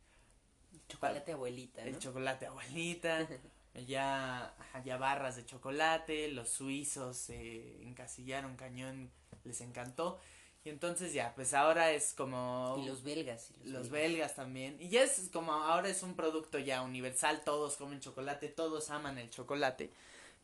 Chocolate 0.87 1.31
abuelita, 1.31 1.81
¿no? 1.81 1.87
el 1.87 1.99
chocolate 1.99 2.45
abuelita, 2.45 3.27
ya, 3.87 4.53
ajá, 4.59 4.83
ya 4.83 4.97
barras 4.97 5.35
de 5.35 5.45
chocolate, 5.45 6.27
los 6.29 6.49
suizos 6.49 7.17
se 7.17 7.81
encasillaron 7.83 8.55
cañón, 8.55 9.09
les 9.43 9.61
encantó. 9.61 10.19
Y 10.65 10.69
entonces 10.69 11.11
ya, 11.11 11.33
pues 11.35 11.53
ahora 11.53 11.91
es 11.91 12.13
como... 12.13 12.77
Y 12.81 12.85
los 12.87 13.03
belgas. 13.03 13.51
y 13.65 13.69
Los 13.69 13.89
belgas 13.89 14.35
también. 14.35 14.77
Y 14.79 14.87
ya 14.87 15.03
es 15.03 15.29
como 15.33 15.51
ahora 15.51 15.89
es 15.89 16.03
un 16.03 16.15
producto 16.15 16.57
ya 16.57 16.81
universal, 16.81 17.41
todos 17.43 17.75
comen 17.75 17.99
chocolate, 17.99 18.47
todos 18.47 18.89
aman 18.89 19.17
el 19.17 19.29
chocolate, 19.29 19.91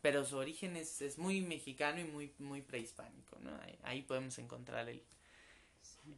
pero 0.02 0.26
su 0.26 0.38
origen 0.38 0.76
es, 0.76 1.02
es 1.02 1.18
muy 1.18 1.40
mexicano 1.40 2.02
y 2.02 2.04
muy, 2.04 2.34
muy 2.40 2.62
prehispánico, 2.62 3.38
¿no? 3.40 3.52
Ahí, 3.62 3.80
ahí 3.84 4.02
podemos 4.02 4.38
encontrar 4.40 4.90
el, 4.90 5.02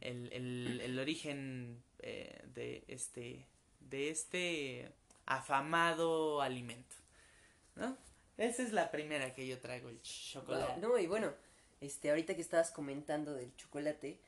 el, 0.00 0.32
el, 0.32 0.80
el 0.82 0.98
origen 0.98 1.82
eh, 2.00 2.42
de 2.54 2.84
este 2.88 3.46
de 3.90 4.10
este 4.10 4.90
afamado 5.26 6.40
alimento, 6.40 6.96
¿no? 7.76 7.96
Esa 8.38 8.62
es 8.62 8.72
la 8.72 8.90
primera 8.90 9.34
que 9.34 9.46
yo 9.46 9.58
traigo, 9.60 9.88
el 9.88 10.00
chocolate. 10.02 10.80
No, 10.80 10.98
y 10.98 11.06
bueno, 11.06 11.32
este, 11.80 12.10
ahorita 12.10 12.34
que 12.34 12.40
estabas 12.42 12.70
comentando 12.70 13.34
del 13.34 13.54
chocolate, 13.56 14.18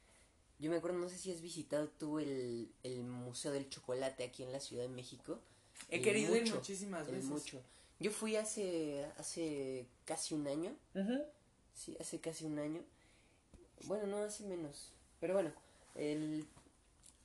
yo 0.58 0.70
me 0.70 0.76
acuerdo, 0.76 0.98
no 0.98 1.08
sé 1.08 1.18
si 1.18 1.32
has 1.32 1.40
visitado 1.40 1.88
tú 1.88 2.18
el, 2.18 2.68
el 2.82 3.02
Museo 3.04 3.52
del 3.52 3.68
Chocolate 3.68 4.24
aquí 4.24 4.42
en 4.42 4.52
la 4.52 4.60
Ciudad 4.60 4.82
de 4.84 4.88
México. 4.88 5.38
He 5.90 5.96
El 5.96 6.02
querido 6.02 6.36
ir 6.36 6.42
Mucho, 6.42 6.56
muchísimas 6.56 7.06
el 7.08 7.14
veces. 7.14 7.28
mucho. 7.30 7.60
Yo 8.00 8.10
fui 8.10 8.36
hace, 8.36 9.06
hace 9.18 9.86
casi 10.04 10.34
un 10.34 10.46
año, 10.46 10.74
Ujú. 10.94 11.24
sí, 11.74 11.96
hace 12.00 12.20
casi 12.20 12.44
un 12.44 12.58
año. 12.58 12.82
Bueno, 13.86 14.06
no, 14.06 14.18
hace 14.18 14.44
menos, 14.44 14.90
pero 15.20 15.34
bueno, 15.34 15.52
el... 15.94 16.46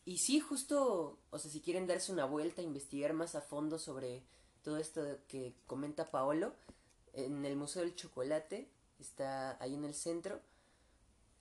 Y 0.06 0.18
sí, 0.18 0.40
justo, 0.40 1.18
o 1.30 1.38
sea, 1.40 1.52
si 1.52 1.62
quieren 1.62 1.86
darse 1.86 2.12
una 2.12 2.26
vuelta, 2.26 2.62
investigar 2.62 3.14
más 3.14 3.36
a 3.36 3.42
fondo 3.42 3.78
sobre 3.78 4.24
todo 4.64 4.78
esto 4.78 5.02
que 5.28 5.54
comenta 5.68 6.10
Paolo, 6.10 6.54
en 7.14 7.46
el 7.46 7.56
Museo 7.56 7.84
del 7.84 7.96
Chocolate, 7.96 8.68
está 9.00 9.62
ahí 9.62 9.76
en 9.76 9.86
el 9.86 9.94
centro, 9.94 10.40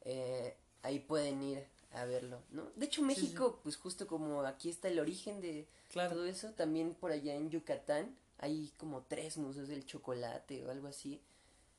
eh, 0.02 0.56
ahí 0.82 1.00
pueden 1.00 1.42
ir 1.42 1.66
a 1.92 2.04
verlo, 2.04 2.42
¿no? 2.50 2.70
De 2.76 2.86
hecho, 2.86 3.02
México, 3.02 3.60
pues 3.62 3.76
justo 3.76 4.06
como 4.06 4.42
aquí 4.42 4.68
está 4.68 4.88
el 4.88 4.98
origen 4.98 5.40
de 5.40 5.66
Claro. 5.90 6.14
todo 6.16 6.26
eso, 6.26 6.50
también 6.52 6.94
por 6.94 7.10
allá 7.12 7.34
en 7.34 7.50
Yucatán 7.50 8.14
hay 8.38 8.70
como 8.76 9.02
tres 9.02 9.36
museos 9.38 9.68
del 9.68 9.86
chocolate 9.86 10.64
o 10.66 10.70
algo 10.70 10.88
así. 10.88 11.20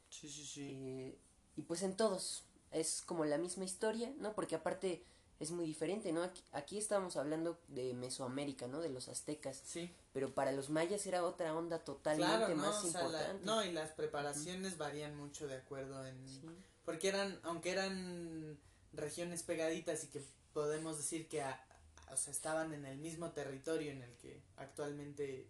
Sí, 0.09 0.27
sí, 0.27 0.45
sí. 0.45 0.69
Eh, 0.73 1.17
y 1.55 1.61
pues 1.61 1.83
en 1.83 1.95
todos 1.95 2.43
es 2.71 3.01
como 3.05 3.25
la 3.25 3.37
misma 3.37 3.65
historia, 3.65 4.11
¿no? 4.17 4.33
Porque 4.33 4.55
aparte 4.55 5.03
es 5.39 5.51
muy 5.51 5.65
diferente, 5.65 6.11
¿no? 6.11 6.21
Aquí, 6.23 6.43
aquí 6.51 6.77
estábamos 6.77 7.15
hablando 7.15 7.57
de 7.69 7.93
Mesoamérica, 7.93 8.67
¿no? 8.67 8.81
De 8.81 8.89
los 8.89 9.07
aztecas, 9.07 9.61
Sí. 9.65 9.93
pero 10.11 10.33
para 10.33 10.51
los 10.51 10.69
mayas 10.69 11.05
era 11.07 11.23
otra 11.23 11.55
onda 11.55 11.79
totalmente 11.79 12.35
Claro, 12.37 12.55
¿no? 12.55 12.61
más 12.63 12.83
O 12.83 12.91
sea, 12.91 13.01
la- 13.03 13.07
importante. 13.19 13.45
no, 13.45 13.63
y 13.63 13.71
las 13.71 13.91
preparaciones 13.91 14.77
varían 14.77 15.15
mucho 15.15 15.47
de 15.47 15.55
acuerdo 15.55 16.05
en... 16.05 16.27
Sí. 16.27 16.41
Porque 16.85 17.07
eran, 17.07 17.39
aunque 17.43 17.71
eran 17.71 18.57
regiones 18.93 19.43
pegaditas 19.43 20.03
y 20.03 20.07
que 20.07 20.21
podemos 20.53 20.97
decir 20.97 21.27
que 21.29 21.41
a- 21.41 21.63
o 22.11 22.17
sea, 22.17 22.31
estaban 22.33 22.73
en 22.73 22.85
el 22.85 22.97
mismo 22.97 23.31
territorio 23.31 23.91
en 23.91 24.01
el 24.03 24.11
que 24.17 24.41
actualmente 24.57 25.47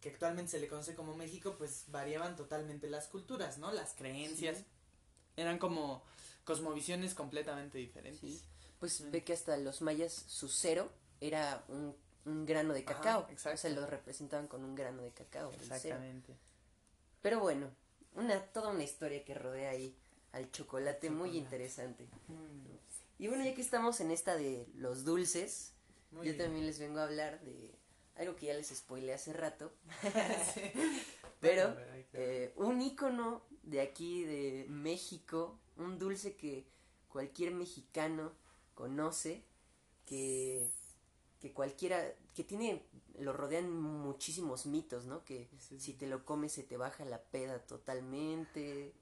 que 0.00 0.10
actualmente 0.10 0.52
se 0.52 0.60
le 0.60 0.68
conoce 0.68 0.94
como 0.94 1.16
México, 1.16 1.56
pues 1.58 1.84
variaban 1.88 2.36
totalmente 2.36 2.88
las 2.88 3.08
culturas, 3.08 3.58
¿no? 3.58 3.72
Las 3.72 3.94
creencias. 3.94 4.58
Sí. 4.58 4.64
Eran 5.36 5.58
como 5.58 6.04
cosmovisiones 6.48 7.14
completamente 7.14 7.76
diferentes. 7.78 8.20
Sí. 8.20 8.42
Pues 8.80 9.10
ve 9.10 9.22
que 9.22 9.34
hasta 9.34 9.56
los 9.58 9.82
mayas 9.82 10.12
su 10.12 10.48
cero 10.48 10.90
era 11.20 11.64
un, 11.68 11.94
un 12.24 12.46
grano 12.46 12.72
de 12.72 12.80
Ajá, 12.86 12.94
cacao. 12.94 13.26
exacto. 13.30 13.56
O 13.56 13.60
sea, 13.60 13.70
lo 13.70 13.86
representaban 13.86 14.46
con 14.48 14.64
un 14.64 14.74
grano 14.74 15.02
de 15.02 15.10
cacao. 15.12 15.52
Exactamente. 15.52 16.34
Pero 17.20 17.40
bueno, 17.40 17.70
una, 18.14 18.40
toda 18.52 18.70
una 18.70 18.84
historia 18.84 19.24
que 19.24 19.34
rodea 19.34 19.70
ahí 19.70 19.94
al 20.32 20.50
chocolate, 20.50 21.10
muy 21.10 21.36
interesante. 21.36 22.06
Mm, 22.28 22.76
Y 23.18 23.26
bueno, 23.28 23.44
ya 23.44 23.54
que 23.54 23.60
estamos 23.62 24.00
en 24.00 24.10
esta 24.10 24.36
de 24.36 24.66
los 24.76 25.04
dulces, 25.04 25.72
muy 26.12 26.26
yo 26.26 26.32
bien. 26.32 26.44
también 26.44 26.66
les 26.66 26.78
vengo 26.78 27.00
a 27.00 27.04
hablar 27.04 27.40
de 27.40 27.74
algo 28.16 28.36
que 28.36 28.46
ya 28.46 28.54
les 28.54 28.68
spoilé 28.68 29.12
hace 29.14 29.32
rato, 29.32 29.72
Sí. 30.54 30.60
pero 31.40 31.74
eh, 32.12 32.52
un 32.56 32.80
ícono 32.80 33.42
de 33.64 33.80
aquí 33.80 34.24
de 34.24 34.66
México, 34.68 35.58
un 35.78 35.98
dulce 35.98 36.36
que 36.36 36.66
cualquier 37.08 37.52
mexicano 37.52 38.32
conoce, 38.74 39.42
que, 40.06 40.70
que 41.40 41.52
cualquiera, 41.52 42.04
que 42.34 42.44
tiene, 42.44 42.82
lo 43.18 43.32
rodean 43.32 43.70
muchísimos 43.70 44.66
mitos, 44.66 45.06
¿no? 45.06 45.24
Que 45.24 45.48
Sí, 45.58 45.80
si 45.80 45.92
te 45.94 46.06
lo 46.06 46.24
comes 46.24 46.52
se 46.52 46.62
te 46.62 46.76
baja 46.76 47.04
la 47.04 47.20
peda 47.22 47.58
totalmente, 47.60 48.92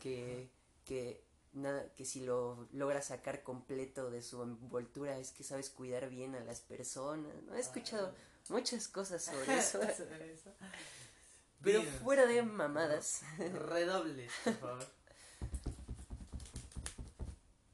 que, 0.00 0.48
que, 0.84 1.22
nada, 1.52 1.92
que 1.94 2.04
si 2.04 2.20
lo 2.20 2.68
logras 2.72 3.06
sacar 3.06 3.42
completo 3.42 4.10
de 4.10 4.22
su 4.22 4.42
envoltura 4.42 5.18
es 5.18 5.32
que 5.32 5.44
sabes 5.44 5.70
cuidar 5.70 6.08
bien 6.10 6.34
a 6.34 6.44
las 6.44 6.60
personas, 6.60 7.32
¿no? 7.44 7.54
He 7.54 7.60
escuchado 7.60 8.14
muchas 8.48 8.88
cosas 8.88 9.24
sobre 9.26 9.58
eso, 9.58 9.80
Sobre 9.96 10.32
eso. 10.32 10.50
pero 11.62 11.82
fuera 11.82 12.26
de 12.26 12.42
mamadas, 12.42 13.22
Redobles, 13.38 14.32
por 14.44 14.54
favor. 14.58 14.86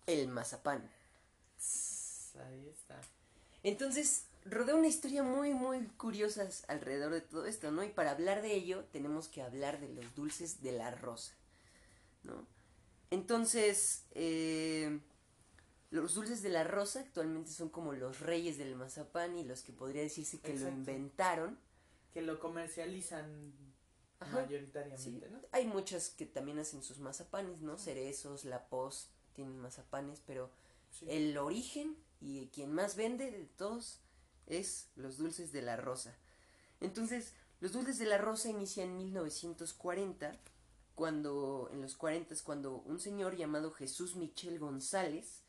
El 0.07 0.29
mazapán. 0.29 0.89
Ahí 2.45 2.69
está. 2.69 3.01
Entonces, 3.63 4.27
rodea 4.45 4.75
una 4.75 4.87
historia 4.87 5.23
muy, 5.23 5.55
muy 5.55 5.87
curiosa 5.97 6.49
alrededor 6.69 7.13
de 7.13 7.21
todo 7.21 7.47
esto, 7.47 7.71
¿no? 7.71 7.83
Y 7.83 7.89
para 7.89 8.13
hablar 8.13 8.43
de 8.43 8.55
ello, 8.55 8.85
tenemos 8.93 9.29
que 9.29 9.43
hablar 9.43 9.81
de 9.81 9.89
los 9.89 10.15
dulces 10.15 10.63
de 10.63 10.73
la 10.73 10.91
rosa, 10.93 11.33
¿no? 12.25 12.47
Entonces, 13.11 14.05
eh, 14.13 15.01
los 15.91 16.15
dulces 16.15 16.43
de 16.43 16.51
la 16.51 16.65
rosa 16.65 17.01
actualmente 17.01 17.51
son 17.51 17.69
como 17.71 17.93
los 17.93 18.21
reyes 18.21 18.59
del 18.59 18.77
mazapán 18.77 19.37
y 19.39 19.45
los 19.45 19.63
que 19.63 19.73
podría 19.73 20.03
decirse 20.03 20.41
que 20.41 20.55
lo 20.55 20.69
inventaron. 20.69 21.59
Que 22.13 22.23
lo 22.23 22.39
comercializan 22.39 23.53
Ajá, 24.19 24.41
mayoritariamente, 24.43 25.03
Sí, 25.03 25.23
¿no? 25.31 25.41
hay 25.53 25.67
muchas 25.67 26.09
que 26.11 26.25
también 26.27 26.59
hacen 26.59 26.83
sus 26.83 26.99
mazapanes, 26.99 27.61
¿no? 27.61 27.79
Cerezos, 27.79 28.45
La 28.45 28.69
Pos 28.69 29.11
tienen 29.37 29.59
mazapanes, 29.61 30.21
pero 30.27 30.51
Sí. 30.91 31.07
el 31.09 31.37
origen 31.39 31.97
y 32.21 32.47
quien 32.49 32.73
más 32.73 32.97
vende 32.97 33.31
de 33.31 33.45
todos 33.45 34.01
es 34.47 34.89
los 34.97 35.19
dulces 35.19 35.53
de 35.53 35.63
la 35.63 35.77
rosa. 35.77 36.17
Entonces, 36.81 37.33
los 37.61 37.73
dulces 37.73 37.99
de 37.99 38.07
la 38.07 38.19
rosa 38.19 38.49
inician 38.49 38.89
en 38.89 38.97
1940, 38.99 40.37
cuando, 40.95 41.69
en 41.73 41.83
los 41.83 41.95
40 41.97 42.35
cuando 42.43 42.77
un 42.87 42.99
señor 43.01 43.37
llamado 43.37 43.71
Jesús 43.73 44.17
Michel 44.17 44.59
González 44.59 45.43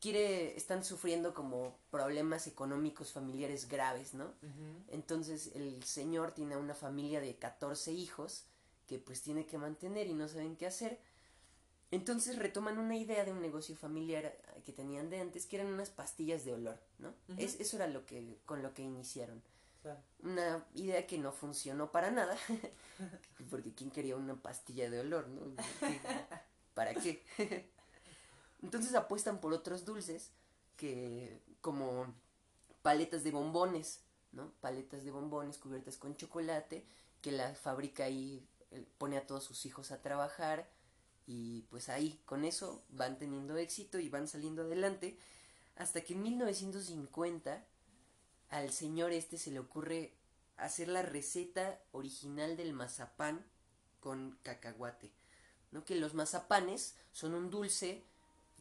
quiere, 0.00 0.56
están 0.56 0.84
sufriendo 0.84 1.34
como 1.34 1.76
problemas 1.90 2.46
económicos 2.46 3.12
familiares 3.12 3.68
graves, 3.68 4.14
¿no? 4.14 4.32
Entonces 4.88 5.50
el 5.54 5.82
señor 5.84 6.32
tiene 6.32 6.56
una 6.56 6.74
familia 6.74 7.20
de 7.20 7.34
14 7.36 7.92
hijos 7.92 8.44
que 8.86 8.98
pues 8.98 9.22
tiene 9.22 9.46
que 9.46 9.58
mantener 9.58 10.06
y 10.08 10.14
no 10.14 10.28
saben 10.28 10.56
qué 10.56 10.66
hacer. 10.66 10.98
Entonces 11.92 12.38
retoman 12.38 12.78
una 12.78 12.96
idea 12.96 13.24
de 13.24 13.32
un 13.32 13.40
negocio 13.42 13.76
familiar 13.76 14.24
eh, 14.24 14.62
que 14.64 14.72
tenían 14.72 15.10
de 15.10 15.20
antes, 15.20 15.46
que 15.46 15.56
eran 15.56 15.68
unas 15.72 15.90
pastillas 15.90 16.44
de 16.44 16.54
olor, 16.54 16.80
¿no? 16.98 17.14
Es, 17.36 17.60
eso 17.60 17.76
era 17.76 17.86
lo 17.86 18.06
que, 18.06 18.38
con 18.46 18.62
lo 18.62 18.72
que 18.74 18.82
iniciaron. 18.82 19.42
Claro. 19.82 20.00
Una 20.22 20.64
idea 20.74 21.06
que 21.06 21.18
no 21.18 21.32
funcionó 21.32 21.92
para 21.92 22.10
nada, 22.10 22.36
porque 23.50 23.74
¿quién 23.74 23.90
quería 23.90 24.16
una 24.16 24.34
pastilla 24.40 24.88
de 24.90 25.00
olor, 25.00 25.28
no? 25.28 25.54
¿Qué- 25.80 26.00
¿Para 26.74 26.94
qué? 26.94 27.22
Entonces 28.62 28.94
apuestan 28.94 29.40
por 29.40 29.52
otros 29.52 29.84
dulces, 29.84 30.30
que 30.76 31.42
como 31.60 32.14
paletas 32.80 33.22
de 33.22 33.32
bombones, 33.32 34.00
¿no? 34.32 34.50
Paletas 34.62 35.04
de 35.04 35.10
bombones 35.10 35.58
cubiertas 35.58 35.98
con 35.98 36.16
chocolate, 36.16 36.86
que 37.20 37.32
la 37.32 37.54
fábrica 37.54 38.04
ahí 38.04 38.48
eh, 38.70 38.86
pone 38.98 39.18
a 39.18 39.26
todos 39.26 39.44
sus 39.44 39.66
hijos 39.66 39.90
a 39.92 40.00
trabajar 40.00 40.70
y 41.26 41.62
pues 41.62 41.88
ahí 41.88 42.20
con 42.24 42.44
eso 42.44 42.84
van 42.88 43.18
teniendo 43.18 43.56
éxito 43.56 43.98
y 43.98 44.08
van 44.08 44.28
saliendo 44.28 44.62
adelante 44.62 45.18
hasta 45.76 46.02
que 46.02 46.14
en 46.14 46.22
1950 46.22 47.64
al 48.50 48.72
señor 48.72 49.12
este 49.12 49.38
se 49.38 49.50
le 49.50 49.58
ocurre 49.58 50.14
hacer 50.56 50.88
la 50.88 51.02
receta 51.02 51.80
original 51.92 52.56
del 52.56 52.72
mazapán 52.72 53.44
con 54.00 54.38
cacahuate, 54.42 55.10
¿no? 55.70 55.84
Que 55.84 55.96
los 55.96 56.14
mazapanes 56.14 56.96
son 57.12 57.34
un 57.34 57.50
dulce 57.50 58.02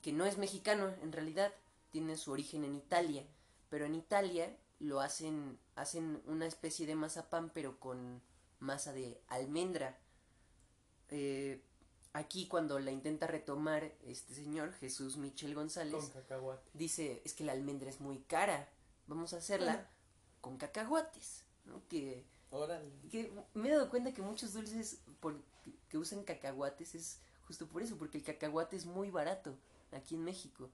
que 0.02 0.14
no 0.14 0.26
es 0.26 0.38
mexicano 0.38 0.94
en 1.02 1.12
realidad, 1.12 1.54
tiene 1.92 2.16
su 2.16 2.32
origen 2.32 2.64
en 2.64 2.76
Italia, 2.76 3.26
pero 3.70 3.86
en 3.86 3.96
Italia 3.96 4.56
lo 4.80 5.02
hacen 5.02 5.60
hacen 5.76 6.22
una 6.26 6.46
especie 6.46 6.86
de 6.86 6.96
mazapán 6.96 7.52
pero 7.54 7.80
con 7.80 8.22
masa 8.60 8.94
de 8.94 9.20
almendra. 9.28 9.98
Eh, 11.10 11.62
aquí 12.14 12.48
cuando 12.48 12.80
la 12.80 12.92
intenta 12.92 13.28
retomar 13.28 13.92
este 14.06 14.34
señor 14.34 14.74
Jesús 14.74 15.18
Michel 15.18 15.56
González 15.56 16.06
Con 16.06 16.22
cacahuate. 16.22 16.70
dice 16.74 17.22
es 17.24 17.34
que 17.34 17.44
la 17.44 17.54
almendra 17.54 17.90
es 17.90 18.02
muy 18.02 18.20
cara, 18.20 18.68
vamos 19.08 19.34
a 19.34 19.38
hacerla 19.38 19.88
con 20.42 20.58
cacahuates, 20.58 21.44
¿no? 21.66 21.82
Que, 21.88 22.26
Órale. 22.50 22.92
que 23.12 23.32
me 23.54 23.70
he 23.70 23.72
dado 23.72 23.90
cuenta 23.90 24.14
que 24.14 24.22
muchos 24.22 24.54
dulces 24.54 25.00
por, 25.20 25.36
que 25.90 25.98
usan 25.98 26.24
cacahuates 26.24 26.96
es 26.96 27.20
justo 27.48 27.68
por 27.68 27.82
eso, 27.82 27.98
porque 27.98 28.18
el 28.18 28.24
cacahuate 28.24 28.76
es 28.76 28.86
muy 28.86 29.10
barato 29.10 29.56
aquí 29.92 30.16
en 30.16 30.24
México, 30.24 30.70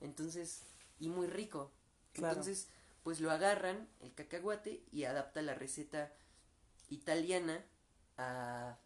entonces, 0.00 0.62
y 0.98 1.08
muy 1.08 1.26
rico. 1.26 1.70
Claro. 2.12 2.34
Entonces, 2.34 2.68
pues 3.02 3.20
lo 3.20 3.30
agarran, 3.30 3.88
el 4.00 4.14
cacahuate, 4.14 4.82
y 4.92 5.04
adapta 5.04 5.42
la 5.42 5.54
receta 5.54 6.12
italiana 6.88 7.64
a, 8.16 8.76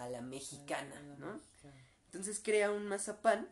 a 0.00 0.08
la 0.08 0.20
mexicana, 0.20 1.00
¿no? 1.18 1.40
Entonces 2.06 2.40
crea 2.42 2.70
un 2.70 2.86
mazapán 2.86 3.48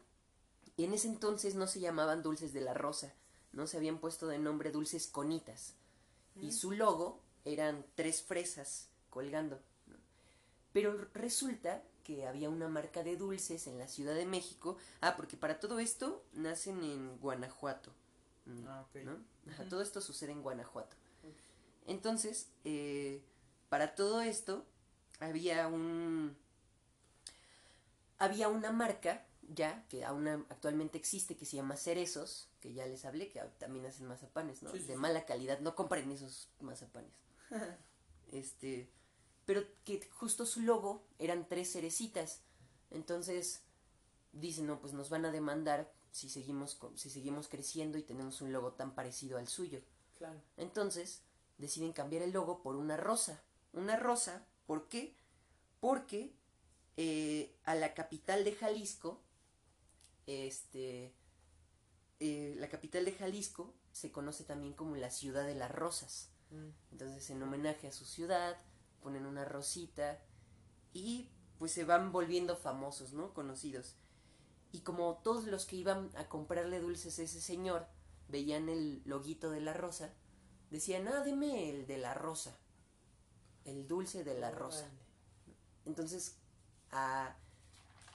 y 0.76 0.84
en 0.84 0.92
ese 0.92 1.08
entonces 1.08 1.54
no 1.54 1.66
se 1.66 1.80
llamaban 1.80 2.22
dulces 2.22 2.52
de 2.52 2.60
la 2.60 2.74
rosa, 2.74 3.12
no 3.52 3.66
se 3.66 3.76
habían 3.76 3.98
puesto 3.98 4.26
de 4.26 4.38
nombre 4.38 4.70
dulces 4.70 5.06
conitas. 5.06 5.74
Y 6.40 6.52
su 6.52 6.70
logo 6.70 7.20
eran 7.44 7.84
tres 7.94 8.22
fresas 8.22 8.88
colgando. 9.10 9.60
¿no? 9.86 9.96
Pero 10.72 11.08
resulta 11.14 11.82
que 12.04 12.26
había 12.26 12.48
una 12.48 12.68
marca 12.68 13.02
de 13.02 13.16
dulces 13.16 13.66
en 13.66 13.78
la 13.78 13.88
Ciudad 13.88 14.14
de 14.14 14.24
México. 14.24 14.76
Ah, 15.00 15.14
porque 15.16 15.36
para 15.36 15.60
todo 15.60 15.78
esto 15.78 16.24
nacen 16.32 16.82
en 16.84 17.18
Guanajuato. 17.18 17.92
Ah, 18.66 18.86
ok. 18.88 19.02
¿no? 19.02 19.16
Ajá, 19.50 19.68
todo 19.68 19.82
esto 19.82 20.00
sucede 20.00 20.32
en 20.32 20.42
Guanajuato. 20.42 20.96
Entonces, 21.86 22.48
eh, 22.64 23.22
para 23.68 23.94
todo 23.94 24.20
esto 24.20 24.64
había 25.20 25.68
un 25.68 26.36
había 28.18 28.48
una 28.48 28.72
marca 28.72 29.24
ya 29.54 29.86
que 29.88 30.04
aún 30.04 30.28
actualmente 30.28 30.98
existe 30.98 31.36
que 31.36 31.46
se 31.46 31.56
llama 31.56 31.76
Cerezos, 31.76 32.48
que 32.60 32.74
ya 32.74 32.84
les 32.86 33.04
hablé 33.04 33.28
que 33.30 33.40
también 33.58 33.86
hacen 33.86 34.06
mazapanes, 34.06 34.62
¿no? 34.62 34.70
Sí, 34.70 34.78
sí, 34.80 34.84
de 34.84 34.96
mala 34.96 35.24
calidad, 35.24 35.60
no 35.60 35.74
compren 35.74 36.10
esos 36.10 36.48
mazapanes. 36.60 37.12
este, 38.32 38.90
pero 39.46 39.62
que 39.84 40.06
justo 40.12 40.44
su 40.44 40.60
logo 40.60 41.02
eran 41.18 41.48
tres 41.48 41.72
cerecitas. 41.72 42.42
Entonces 42.90 43.62
dicen, 44.32 44.66
"No, 44.66 44.80
pues 44.80 44.92
nos 44.92 45.08
van 45.08 45.24
a 45.24 45.32
demandar 45.32 45.90
si 46.10 46.28
seguimos 46.28 46.74
con- 46.74 46.98
si 46.98 47.08
seguimos 47.08 47.48
creciendo 47.48 47.96
y 47.96 48.02
tenemos 48.02 48.40
un 48.42 48.52
logo 48.52 48.72
tan 48.72 48.94
parecido 48.94 49.38
al 49.38 49.48
suyo." 49.48 49.80
Claro. 50.18 50.38
Entonces 50.58 51.22
deciden 51.56 51.92
cambiar 51.94 52.22
el 52.22 52.32
logo 52.32 52.60
por 52.62 52.76
una 52.76 52.96
rosa. 52.98 53.40
Una 53.72 53.96
rosa, 53.96 54.44
¿por 54.68 54.86
qué? 54.86 55.16
Porque 55.80 56.36
eh, 56.98 57.56
a 57.64 57.74
la 57.74 57.94
capital 57.94 58.44
de 58.44 58.52
Jalisco, 58.54 59.18
este, 60.26 61.14
eh, 62.20 62.54
la 62.58 62.68
capital 62.68 63.06
de 63.06 63.12
Jalisco 63.12 63.74
se 63.92 64.12
conoce 64.12 64.44
también 64.44 64.74
como 64.74 64.94
la 64.96 65.10
ciudad 65.10 65.46
de 65.46 65.54
las 65.54 65.70
rosas. 65.70 66.28
Mm. 66.50 66.68
Entonces, 66.92 67.30
en 67.30 67.42
homenaje 67.42 67.88
a 67.88 67.92
su 67.92 68.04
ciudad, 68.04 68.58
ponen 69.00 69.24
una 69.24 69.46
rosita 69.46 70.22
y 70.92 71.30
pues 71.58 71.72
se 71.72 71.84
van 71.84 72.12
volviendo 72.12 72.54
famosos, 72.54 73.14
¿no? 73.14 73.32
Conocidos. 73.32 73.96
Y 74.70 74.80
como 74.80 75.16
todos 75.24 75.46
los 75.46 75.64
que 75.64 75.76
iban 75.76 76.10
a 76.14 76.28
comprarle 76.28 76.78
dulces 76.80 77.18
a 77.18 77.22
ese 77.22 77.40
señor 77.40 77.86
veían 78.28 78.68
el 78.68 79.00
loguito 79.06 79.48
de 79.50 79.62
la 79.62 79.72
rosa, 79.72 80.12
decían, 80.70 81.08
ah, 81.08 81.24
deme 81.24 81.70
el 81.70 81.86
de 81.86 81.96
la 81.96 82.12
rosa. 82.12 82.54
El 83.68 83.86
dulce 83.86 84.24
de 84.24 84.38
la 84.38 84.50
rosa. 84.50 84.88
Entonces, 85.84 86.36
a- 86.90 87.34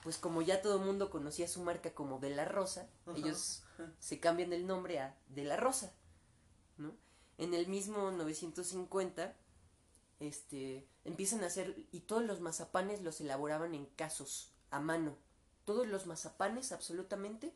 pues 0.04 0.18
como 0.18 0.42
ya 0.42 0.62
todo 0.62 0.80
el 0.80 0.86
mundo 0.86 1.10
conocía 1.10 1.48
su 1.48 1.62
marca 1.64 1.94
como 1.94 2.20
de 2.20 2.30
la 2.30 2.44
Rosa, 2.46 2.90
ellos 3.16 3.64
se 4.00 4.20
cambian 4.20 4.52
el 4.52 4.68
nombre 4.68 5.00
a 5.00 5.18
de 5.30 5.44
la 5.46 5.56
Rosa, 5.56 5.94
¿no? 6.78 6.94
En 7.38 7.54
el 7.54 7.68
mismo 7.68 8.12
950, 8.12 9.34
este, 10.20 10.86
empiezan 11.06 11.44
a 11.44 11.48
hacer, 11.48 11.76
y 11.92 12.02
todos 12.02 12.24
los 12.24 12.42
mazapanes 12.42 13.02
los 13.02 13.22
elaboraban 13.22 13.74
en 13.76 13.86
casos, 13.86 14.52
a 14.72 14.80
mano. 14.80 15.16
Todos 15.66 15.88
los 15.88 16.06
mazapanes, 16.06 16.72
absolutamente, 16.74 17.54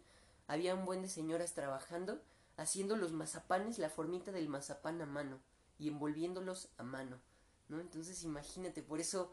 había 0.48 0.74
un 0.74 0.86
buen 0.86 1.02
de 1.02 1.10
señoras 1.10 1.54
trabajando, 1.54 2.22
haciendo 2.56 2.96
los 2.96 3.12
mazapanes, 3.12 3.78
la 3.78 3.90
formita 3.90 4.32
del 4.32 4.48
mazapán 4.50 5.02
a 5.02 5.06
mano, 5.06 5.40
y 5.80 5.90
envolviéndolos 5.90 6.70
a 6.78 6.84
mano, 6.84 7.18
¿no? 7.70 7.80
Entonces 7.80 8.24
imagínate, 8.24 8.82
por 8.84 9.00
eso 9.00 9.32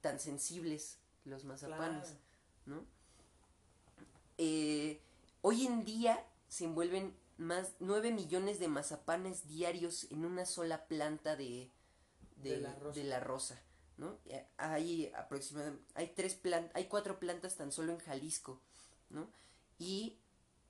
tan 0.00 0.18
sensibles 0.20 0.98
los 1.24 1.44
mazapanes, 1.44 2.08
Claro. 2.08 2.20
¿no? 2.66 2.84
Eh, 4.38 5.00
hoy 5.42 5.66
en 5.66 5.84
día 5.84 6.24
se 6.48 6.64
envuelven 6.64 7.14
más 7.36 7.72
9 7.80 8.12
millones 8.12 8.58
de 8.58 8.68
mazapanes 8.68 9.46
diarios 9.46 10.06
en 10.10 10.24
una 10.24 10.46
sola 10.46 10.86
planta 10.86 11.36
de, 11.36 11.70
de, 12.36 12.50
De 12.50 12.60
la 12.60 12.74
rosa. 12.74 12.98
de 13.00 13.04
la 13.06 13.20
rosa, 13.20 13.62
¿no? 13.98 14.18
Eh, 14.26 14.46
Hay 14.56 15.12
aproximadamente, 15.14 15.84
hay 15.94 16.08
tres 16.14 16.34
plantas, 16.34 16.74
hay 16.74 16.86
cuatro 16.86 17.18
plantas 17.18 17.56
tan 17.56 17.72
solo 17.72 17.92
en 17.92 17.98
Jalisco, 17.98 18.60
¿no? 19.10 19.30
Y 19.78 20.18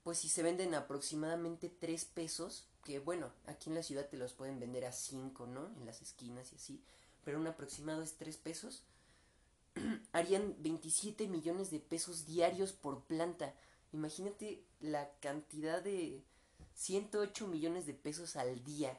pues 0.02 0.18
si 0.18 0.28
se 0.28 0.42
venden 0.42 0.74
aproximadamente 0.74 1.68
3 1.68 2.04
pesos, 2.06 2.66
que 2.84 2.98
bueno, 2.98 3.30
aquí 3.46 3.68
en 3.70 3.76
la 3.76 3.82
ciudad 3.82 4.08
te 4.08 4.16
los 4.16 4.32
pueden 4.32 4.58
vender 4.58 4.84
a 4.84 4.92
5, 4.92 5.46
¿no? 5.46 5.66
En 5.76 5.86
las 5.86 6.02
esquinas 6.02 6.52
y 6.52 6.56
así, 6.56 6.82
pero 7.24 7.38
un 7.38 7.46
aproximado 7.46 8.02
es 8.02 8.14
3 8.14 8.36
pesos, 8.38 8.82
harían 10.12 10.56
27 10.58 11.28
millones 11.28 11.70
de 11.70 11.80
pesos 11.80 12.26
diarios 12.26 12.72
por 12.72 13.04
planta. 13.04 13.54
Imagínate 13.92 14.64
la 14.80 15.10
cantidad 15.20 15.82
de 15.82 16.22
108 16.74 17.46
millones 17.46 17.86
de 17.86 17.94
pesos 17.94 18.36
al 18.36 18.62
día. 18.64 18.98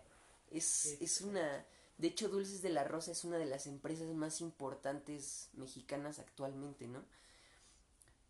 Es, 0.50 0.98
es 1.02 1.22
una... 1.22 1.66
De 1.98 2.08
hecho, 2.08 2.30
Dulces 2.30 2.64
de 2.64 2.70
la 2.70 2.84
Rosa 2.84 3.12
es 3.12 3.24
una 3.26 3.38
de 3.38 3.46
las 3.46 3.68
empresas 3.68 4.08
más 4.08 4.42
importantes 4.42 5.50
mexicanas 5.54 6.18
actualmente, 6.18 6.88
¿no? 6.88 7.04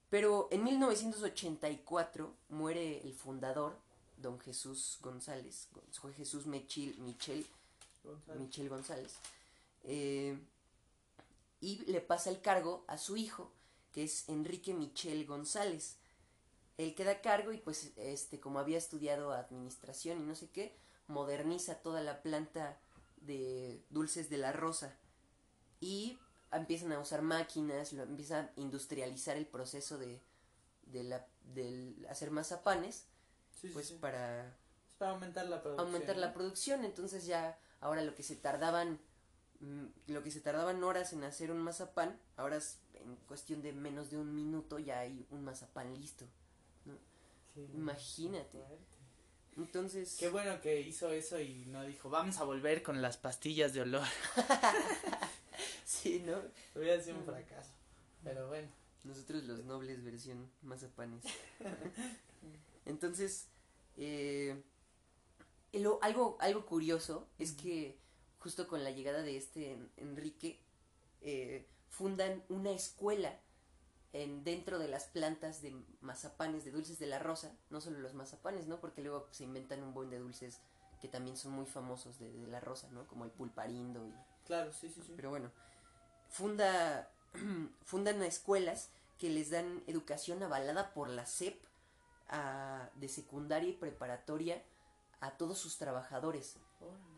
Pero 0.10 0.50
en 0.52 0.66
1984 0.66 2.36
muere 2.50 3.02
el 3.02 3.14
fundador, 3.14 3.78
don 4.22 4.40
Jesús 4.40 4.98
González, 5.02 5.68
Gon- 5.74 6.14
Jesús 6.14 6.46
Michel, 6.46 6.96
Michel, 7.00 7.46
Gonzalo. 8.04 8.40
Michel 8.40 8.70
González. 8.70 9.14
eh, 9.84 10.38
y 11.60 11.78
le 11.92 12.02
pasa 12.02 12.30
el 12.32 12.42
cargo 12.42 12.84
a 12.88 12.98
su 12.98 13.18
hijo, 13.18 13.52
que 13.92 14.04
es 14.04 14.28
Enrique 14.30 14.74
Michel 14.74 15.26
González. 15.26 15.98
Él 16.78 16.96
queda 16.96 17.12
a 17.12 17.22
cargo 17.22 17.52
y 17.52 17.58
pues 17.58 17.92
este 17.98 18.40
como 18.40 18.58
había 18.60 18.78
estudiado 18.80 19.32
administración 19.32 20.20
y 20.20 20.24
no 20.24 20.36
sé 20.36 20.50
qué, 20.50 20.76
moderniza 21.08 21.76
toda 21.76 22.02
la 22.02 22.24
planta 22.24 22.80
de 23.18 23.84
dulces 23.92 24.30
de 24.32 24.38
la 24.40 24.52
rosa 24.52 24.96
y 25.80 26.18
empiezan 26.52 26.92
a 26.94 27.00
usar 27.00 27.22
máquinas, 27.22 27.94
lo 27.94 28.04
empieza 28.04 28.40
a 28.40 28.52
industrializar 28.56 29.38
el 29.38 29.46
proceso 29.46 30.00
de, 30.00 30.20
de 30.88 31.04
la 31.04 31.28
del 31.54 32.08
hacer 32.10 32.32
mazapanes, 32.32 33.06
Sí, 33.62 33.70
pues 33.70 33.90
sí. 33.90 33.98
para 34.00 34.58
aumentar 35.00 35.46
la 35.48 35.62
producción. 35.62 35.88
aumentar 35.88 36.18
la 36.18 36.28
¿no? 36.28 36.34
producción, 36.34 36.86
entonces 36.86 37.26
ya 37.26 37.58
ahora 37.80 38.02
lo 38.02 38.16
que 38.16 38.24
se 38.24 38.36
tardaban 38.36 39.00
mm, 39.60 39.86
lo 40.08 40.24
que 40.24 40.32
se 40.32 40.42
tardaban 40.42 40.84
horas 40.84 41.14
en 41.14 41.24
hacer 41.24 41.52
un 41.52 41.60
mazapán, 41.60 42.20
ahora 42.38 42.58
es 42.58 42.80
en 42.94 43.16
cuestión 43.28 43.62
de 43.62 43.74
menos 43.74 44.10
de 44.12 44.18
un 44.18 44.36
minuto 44.36 44.80
ya 44.80 45.00
hay 45.00 45.26
un 45.32 45.44
mazapán 45.44 45.94
listo. 46.00 46.26
Imagínate. 47.74 48.60
Entonces, 49.58 50.16
Qué 50.18 50.30
bueno 50.30 50.62
que 50.62 50.80
hizo 50.80 51.12
eso 51.12 51.40
y 51.40 51.66
no 51.66 51.84
dijo, 51.84 52.10
vamos 52.10 52.38
a 52.38 52.44
volver 52.44 52.82
con 52.82 53.02
las 53.02 53.18
pastillas 53.18 53.74
de 53.74 53.82
olor. 53.82 54.08
sí, 55.86 56.24
¿no? 56.26 56.38
Hubiera 56.74 57.02
sido 57.02 57.18
un 57.18 57.26
fracaso. 57.26 57.72
Pero 58.24 58.48
bueno. 58.48 58.70
Nosotros 59.04 59.44
los 59.44 59.66
nobles 59.66 60.04
versión 60.04 60.50
mazapanes. 60.62 61.24
Entonces, 62.86 63.48
eh, 63.98 64.64
lo- 65.74 66.00
algo, 66.02 66.38
algo 66.40 66.66
curioso 66.66 67.28
es 67.40 67.54
que 67.54 67.98
justo 68.40 68.68
con 68.68 68.84
la 68.84 68.92
llegada 68.92 69.22
de 69.22 69.38
este 69.38 69.74
En- 69.74 69.92
Enrique, 69.98 70.60
eh, 71.22 71.68
fundan 71.90 72.44
una 72.50 72.72
escuela 72.72 73.40
en, 74.14 74.44
dentro 74.44 74.80
de 74.80 74.88
las 74.88 75.06
plantas 75.06 75.62
de 75.62 75.76
mazapanes, 76.02 76.66
de 76.66 76.72
dulces 76.72 77.00
de 77.00 77.08
la 77.08 77.20
rosa, 77.20 77.56
no 77.70 77.80
solo 77.82 78.00
los 78.00 78.14
mazapanes, 78.14 78.68
¿no? 78.68 78.80
Porque 78.80 79.02
luego 79.02 79.28
se 79.32 79.44
inventan 79.44 79.84
un 79.84 79.94
buen 79.94 80.10
de 80.10 80.20
dulces 80.20 80.60
que 81.02 81.08
también 81.08 81.38
son 81.38 81.54
muy 81.54 81.66
famosos 81.66 82.20
de, 82.20 82.32
de 82.32 82.48
la 82.48 82.60
rosa, 82.60 82.90
¿no? 82.92 83.08
Como 83.08 83.26
el 83.26 83.32
pulparindo 83.32 84.06
y 84.06 84.14
Claro, 84.46 84.74
sí, 84.74 84.90
sí, 84.90 85.02
sí. 85.06 85.14
pero 85.16 85.30
bueno, 85.30 85.52
funda, 86.30 87.12
fundan 87.86 88.22
escuelas 88.24 88.90
que 89.18 89.30
les 89.30 89.50
dan 89.52 89.84
educación 89.88 90.42
avalada 90.44 90.94
por 90.94 91.10
la 91.10 91.24
SEP 91.24 91.62
a- 92.32 92.90
de 92.96 93.08
secundaria 93.08 93.70
y 93.70 93.74
preparatoria 93.74 94.64
a 95.20 95.32
todos 95.38 95.58
sus 95.60 95.78
trabajadores. 95.78 96.58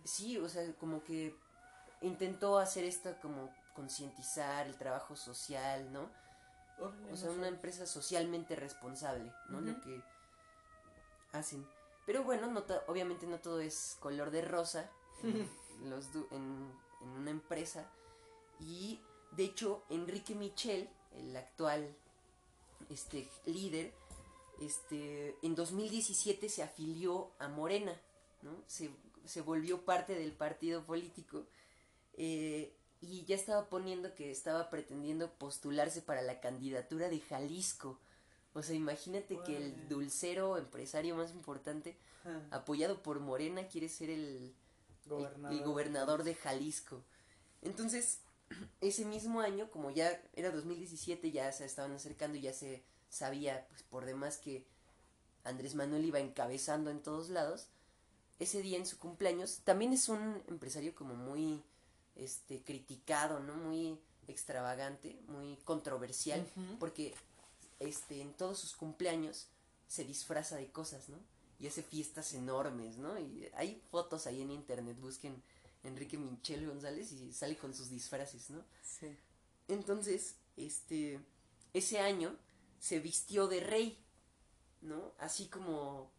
Sí, 0.04 0.38
o 0.38 0.50
sea, 0.50 0.74
como 0.76 1.04
que 1.04 1.36
intentó 2.02 2.58
hacer 2.60 2.84
esto 2.84 3.16
como 3.22 3.50
concientizar 3.76 4.68
el 4.68 4.78
trabajo 4.78 5.16
social, 5.16 5.92
¿no? 5.94 6.10
O 7.12 7.16
sea, 7.16 7.32
una 7.32 7.48
empresa 7.48 7.86
socialmente 7.86 8.56
responsable, 8.56 9.32
¿no? 9.50 9.62
Lo 9.62 9.80
que 9.80 10.02
hacen. 11.32 11.66
Pero 12.06 12.24
bueno, 12.24 12.48
no 12.48 12.64
obviamente 12.88 13.26
no 13.26 13.40
todo 13.40 13.62
es 13.62 13.96
color 14.02 14.32
de 14.32 14.42
rosa 14.42 14.90
en, 15.24 15.50
los 15.90 16.08
en 16.32 16.72
una 17.18 17.32
empresa. 17.32 17.86
Y 18.60 19.00
de 19.32 19.46
hecho, 19.46 19.84
Enrique 19.90 20.36
Michel, 20.36 20.90
el 21.14 21.36
actual 21.38 21.96
este, 22.90 23.30
líder, 23.46 23.94
este, 24.66 25.36
en 25.42 25.56
2017 25.56 26.50
se 26.50 26.64
afilió 26.64 27.32
a 27.40 27.48
Morena, 27.48 28.00
¿no? 28.42 28.52
Se, 28.68 28.90
se 29.26 29.42
volvió 29.42 29.84
parte 29.86 30.16
del 30.16 30.32
partido 30.34 30.84
político. 30.86 31.46
eh, 32.18 32.74
y 33.06 33.26
ya 33.26 33.36
estaba 33.36 33.68
poniendo 33.68 34.16
que 34.16 34.32
estaba 34.32 34.70
pretendiendo 34.70 35.30
postularse 35.34 36.02
para 36.02 36.22
la 36.22 36.40
candidatura 36.40 37.10
de 37.10 37.20
Jalisco. 37.20 38.00
O 38.54 38.64
sea, 38.64 38.76
imagínate 38.76 39.38
que 39.46 39.58
el 39.58 39.90
dulcero 39.90 40.58
empresario 40.58 41.14
más 41.18 41.32
importante, 41.32 41.98
apoyado 42.52 43.04
por 43.04 43.20
Morena, 43.20 43.68
quiere 43.68 43.90
ser 43.90 44.10
el, 44.10 44.26
el- 44.26 45.10
Gobernador. 45.10 45.52
el 45.60 45.64
gobernador 45.66 46.24
de 46.24 46.36
Jalisco. 46.36 47.04
Entonces, 47.62 48.20
ese 48.80 49.04
mismo 49.04 49.42
año, 49.42 49.70
como 49.70 49.92
ya 49.92 50.22
era 50.34 50.50
2017, 50.52 51.30
ya 51.32 51.52
se 51.52 51.66
estaban 51.66 51.92
acercando 51.92 52.38
y 52.38 52.42
ya 52.42 52.54
se 52.54 52.84
sabía 53.14 53.66
pues, 53.70 53.84
por 53.84 54.06
demás 54.06 54.38
que 54.38 54.66
Andrés 55.44 55.76
Manuel 55.76 56.06
iba 56.06 56.20
encabezando 56.20 56.90
en 56.90 57.02
todos 57.02 57.30
lados. 57.30 57.68
Ese 58.40 58.62
día 58.62 58.78
en 58.78 58.88
su 58.88 58.98
cumpleaños, 58.98 59.60
también 59.64 59.94
es 59.94 60.10
un 60.10 60.42
empresario 60.48 60.96
como 60.96 61.14
muy 61.14 61.64
este 62.16 62.64
criticado, 62.64 63.40
¿no? 63.40 63.56
Muy 63.56 64.00
extravagante, 64.28 65.20
muy 65.28 65.58
controversial, 65.58 66.46
porque 66.80 67.14
este 67.80 68.22
en 68.22 68.34
todos 68.34 68.60
sus 68.60 68.76
cumpleaños 68.76 69.48
se 69.88 70.04
disfraza 70.04 70.56
de 70.56 70.72
cosas, 70.72 71.10
¿no? 71.10 71.18
Y 71.60 71.68
hace 71.68 71.84
fiestas 71.84 72.34
enormes, 72.34 72.98
¿no? 72.98 73.20
Y 73.20 73.48
hay 73.54 73.82
fotos 73.92 74.26
ahí 74.26 74.42
en 74.42 74.52
internet, 74.52 75.00
busquen 75.00 75.42
Enrique 75.84 76.18
Michel 76.18 76.68
González 76.68 77.12
y 77.12 77.32
sale 77.32 77.58
con 77.58 77.74
sus 77.74 77.90
disfraces, 77.90 78.50
¿no? 78.50 78.64
Sí. 78.82 79.16
Entonces, 79.68 80.36
este, 80.58 81.20
ese 81.74 82.00
año 82.00 82.36
se 82.84 83.00
vistió 83.00 83.48
de 83.48 83.62
rey, 83.62 83.98
¿no? 84.82 85.14
Así 85.18 85.48
como, 85.48 86.12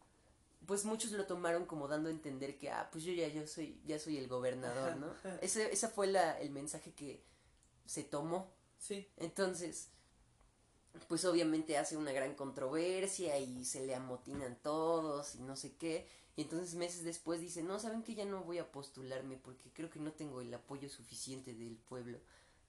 pues 0.67 0.87
muchos 0.87 1.11
lo 1.13 1.27
tomaron 1.27 1.67
como 1.67 1.89
dando 1.89 2.09
a 2.09 2.13
entender 2.13 2.57
que, 2.57 2.71
ah, 2.71 2.89
pues 2.91 3.05
yo 3.05 3.13
ya 3.13 3.29
yo 3.29 3.47
soy, 3.47 3.79
ya 3.85 3.99
soy 3.99 4.17
el 4.17 4.29
gobernador, 4.29 4.97
¿no? 4.97 5.15
Ese, 5.43 5.71
ese 5.71 5.89
fue 5.89 6.07
la, 6.07 6.41
el 6.41 6.49
mensaje 6.49 6.95
que 6.95 7.23
se 7.85 8.03
tomó. 8.03 8.51
Sí. 8.79 9.07
Entonces, 9.19 9.91
pues 11.07 11.27
obviamente 11.27 11.77
hace 11.77 11.99
una 11.99 12.13
gran 12.13 12.35
controversia 12.35 13.39
y 13.39 13.67
se 13.67 13.85
le 13.85 13.95
amotinan 13.95 14.57
todos 14.63 15.35
y 15.35 15.43
no 15.43 15.57
sé 15.57 15.77
qué. 15.77 16.09
Y 16.35 16.43
entonces 16.43 16.77
meses 16.77 17.05
después 17.05 17.43
dice, 17.43 17.63
no, 17.63 17.79
¿saben 17.79 18.03
que 18.03 18.15
Ya 18.15 18.25
no 18.25 18.43
voy 18.43 18.57
a 18.57 18.73
postularme 18.73 19.37
porque 19.37 19.71
creo 19.71 19.91
que 19.91 20.01
no 20.01 20.13
tengo 20.13 20.41
el 20.41 20.55
apoyo 20.55 20.89
suficiente 20.89 21.53
del 21.53 21.77
pueblo, 21.77 22.21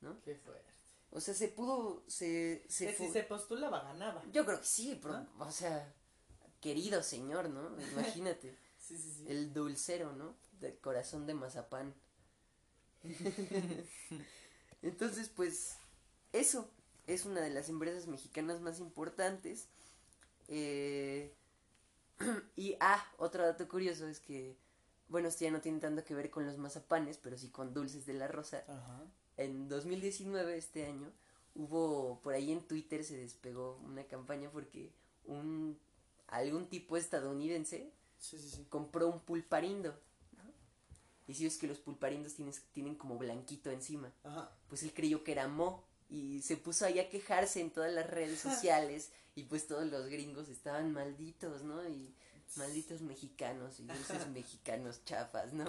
¿no? 0.02 0.20
Qué 0.22 0.36
fuerte. 0.36 0.75
O 1.16 1.22
sea, 1.22 1.34
se 1.34 1.48
pudo, 1.48 2.04
se, 2.08 2.66
se 2.68 2.88
Que 2.88 2.94
si 2.94 3.10
se 3.10 3.24
postulaba, 3.24 3.82
ganaba. 3.82 4.22
Yo 4.34 4.46
creo 4.46 4.60
que 4.60 4.66
sí, 4.66 5.00
pero, 5.02 5.26
o 5.40 5.50
sea, 5.50 5.94
querido 6.60 7.02
señor, 7.02 7.50
¿no? 7.50 7.70
Imagínate, 7.94 8.58
Sí, 8.78 8.98
sí, 8.98 9.12
sí. 9.20 9.26
el 9.30 9.54
dulcero, 9.54 10.12
¿no? 10.12 10.36
Del 10.60 10.78
corazón 10.80 11.26
de 11.26 11.34
mazapán. 11.34 11.96
Entonces, 14.82 15.30
pues, 15.30 15.78
eso 16.34 16.70
es 17.08 17.26
una 17.26 17.40
de 17.40 17.50
las 17.50 17.70
empresas 17.70 18.08
mexicanas 18.08 18.60
más 18.60 18.82
importantes. 18.82 19.70
Eh, 20.50 21.34
y, 22.58 22.76
ah, 22.82 23.02
otro 23.20 23.46
dato 23.46 23.70
curioso 23.70 24.06
es 24.06 24.20
que, 24.20 24.58
bueno, 25.08 25.30
esto 25.30 25.46
ya 25.46 25.52
no 25.52 25.62
tiene 25.62 25.80
tanto 25.80 26.04
que 26.04 26.14
ver 26.14 26.30
con 26.30 26.46
los 26.46 26.58
mazapanes, 26.58 27.18
pero 27.18 27.38
sí 27.38 27.52
con 27.52 27.74
dulces 27.74 28.06
de 28.06 28.16
la 28.16 28.28
rosa. 28.28 28.66
Ajá. 28.68 29.06
En 29.38 29.68
2019, 29.70 30.58
este 30.58 30.86
año, 30.86 31.12
hubo 31.56 32.20
por 32.22 32.34
ahí 32.34 32.52
en 32.52 32.62
Twitter 32.62 33.04
se 33.04 33.18
despegó 33.18 33.80
una 33.86 34.04
campaña 34.06 34.50
porque 34.52 34.92
un 35.26 35.78
algún 36.28 36.68
tipo 36.68 36.98
estadounidense 36.98 37.92
Sí, 38.18 38.38
sí, 38.40 38.50
sí. 38.50 38.66
compró 38.70 39.08
un 39.08 39.20
pulparindo. 39.20 39.90
¿no? 40.38 40.44
Y 41.28 41.34
si 41.34 41.44
ves 41.44 41.58
que 41.58 41.68
los 41.68 41.80
pulparindos 41.80 42.34
tienes, 42.34 42.64
tienen 42.74 42.96
como 42.96 43.18
blanquito 43.18 43.70
encima. 43.72 44.12
Ajá. 44.24 44.52
Pues 44.68 44.84
él 44.84 44.94
creyó 44.94 45.24
que 45.24 45.34
era 45.34 45.48
mo 45.48 45.84
y 46.10 46.42
se 46.42 46.58
puso 46.58 46.86
ahí 46.86 47.00
a 47.00 47.10
quejarse 47.10 47.62
en 47.62 47.72
todas 47.72 47.94
las 47.94 48.10
redes 48.10 48.40
sociales 48.42 49.12
y 49.36 49.44
pues 49.44 49.68
todos 49.68 49.86
los 49.86 50.08
gringos 50.08 50.50
estaban 50.50 50.92
malditos, 50.94 51.64
¿no? 51.64 51.88
Y 51.88 52.14
malditos 52.56 53.02
mexicanos 53.02 53.80
y 53.80 53.84
dulces 53.84 54.28
mexicanos 54.34 55.04
chafas, 55.06 55.52
¿no? 55.54 55.66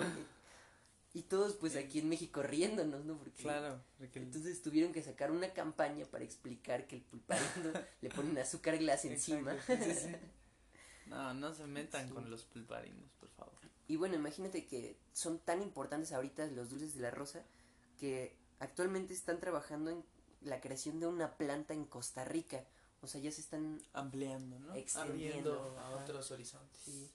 Y, 1.16 1.22
todos 1.22 1.54
pues 1.54 1.76
aquí 1.76 2.00
en 2.00 2.08
México 2.08 2.42
riéndonos, 2.42 3.04
¿no? 3.04 3.16
Porque 3.16 3.42
Claro. 3.42 3.80
entonces 4.14 4.60
tuvieron 4.62 4.92
que 4.92 5.02
sacar 5.02 5.30
una 5.30 5.52
campaña 5.54 6.04
para 6.04 6.24
explicar 6.24 6.86
que 6.86 6.96
el 6.96 7.02
pulparindo 7.02 7.72
le 8.02 8.10
ponen 8.10 8.36
azúcar 8.38 8.76
glass 8.78 9.04
encima. 9.06 9.54
Exacto, 9.54 9.84
sí, 9.84 9.94
sí, 9.94 10.00
sí. 10.08 10.16
No, 11.06 11.32
no 11.34 11.54
se 11.54 11.66
metan 11.66 12.08
con 12.10 12.28
los 12.28 12.42
pulparinos, 12.42 13.12
por 13.20 13.28
favor. 13.30 13.54
Y 13.86 13.94
bueno, 13.94 14.16
imagínate 14.16 14.66
que 14.66 14.96
son 15.12 15.38
tan 15.38 15.62
importantes 15.62 16.12
ahorita 16.12 16.46
los 16.48 16.68
dulces 16.68 16.94
de 16.96 17.00
la 17.02 17.12
rosa 17.12 17.44
que 18.00 18.34
actualmente 18.58 19.14
están 19.14 19.38
trabajando 19.38 19.90
en 19.90 20.04
la 20.40 20.60
creación 20.60 20.98
de 20.98 21.06
una 21.06 21.36
planta 21.36 21.74
en 21.74 21.84
Costa 21.84 22.24
Rica. 22.24 22.64
O 23.02 23.06
sea, 23.06 23.20
ya 23.20 23.30
se 23.30 23.40
están... 23.40 23.80
Ampliando, 23.92 24.58
¿no? 24.58 24.74
Extendiendo, 24.74 25.52
Abriendo 25.52 25.78
a 25.78 25.86
ajá. 25.94 26.02
otros 26.02 26.30
horizontes. 26.32 26.78
Sí. 26.84 27.08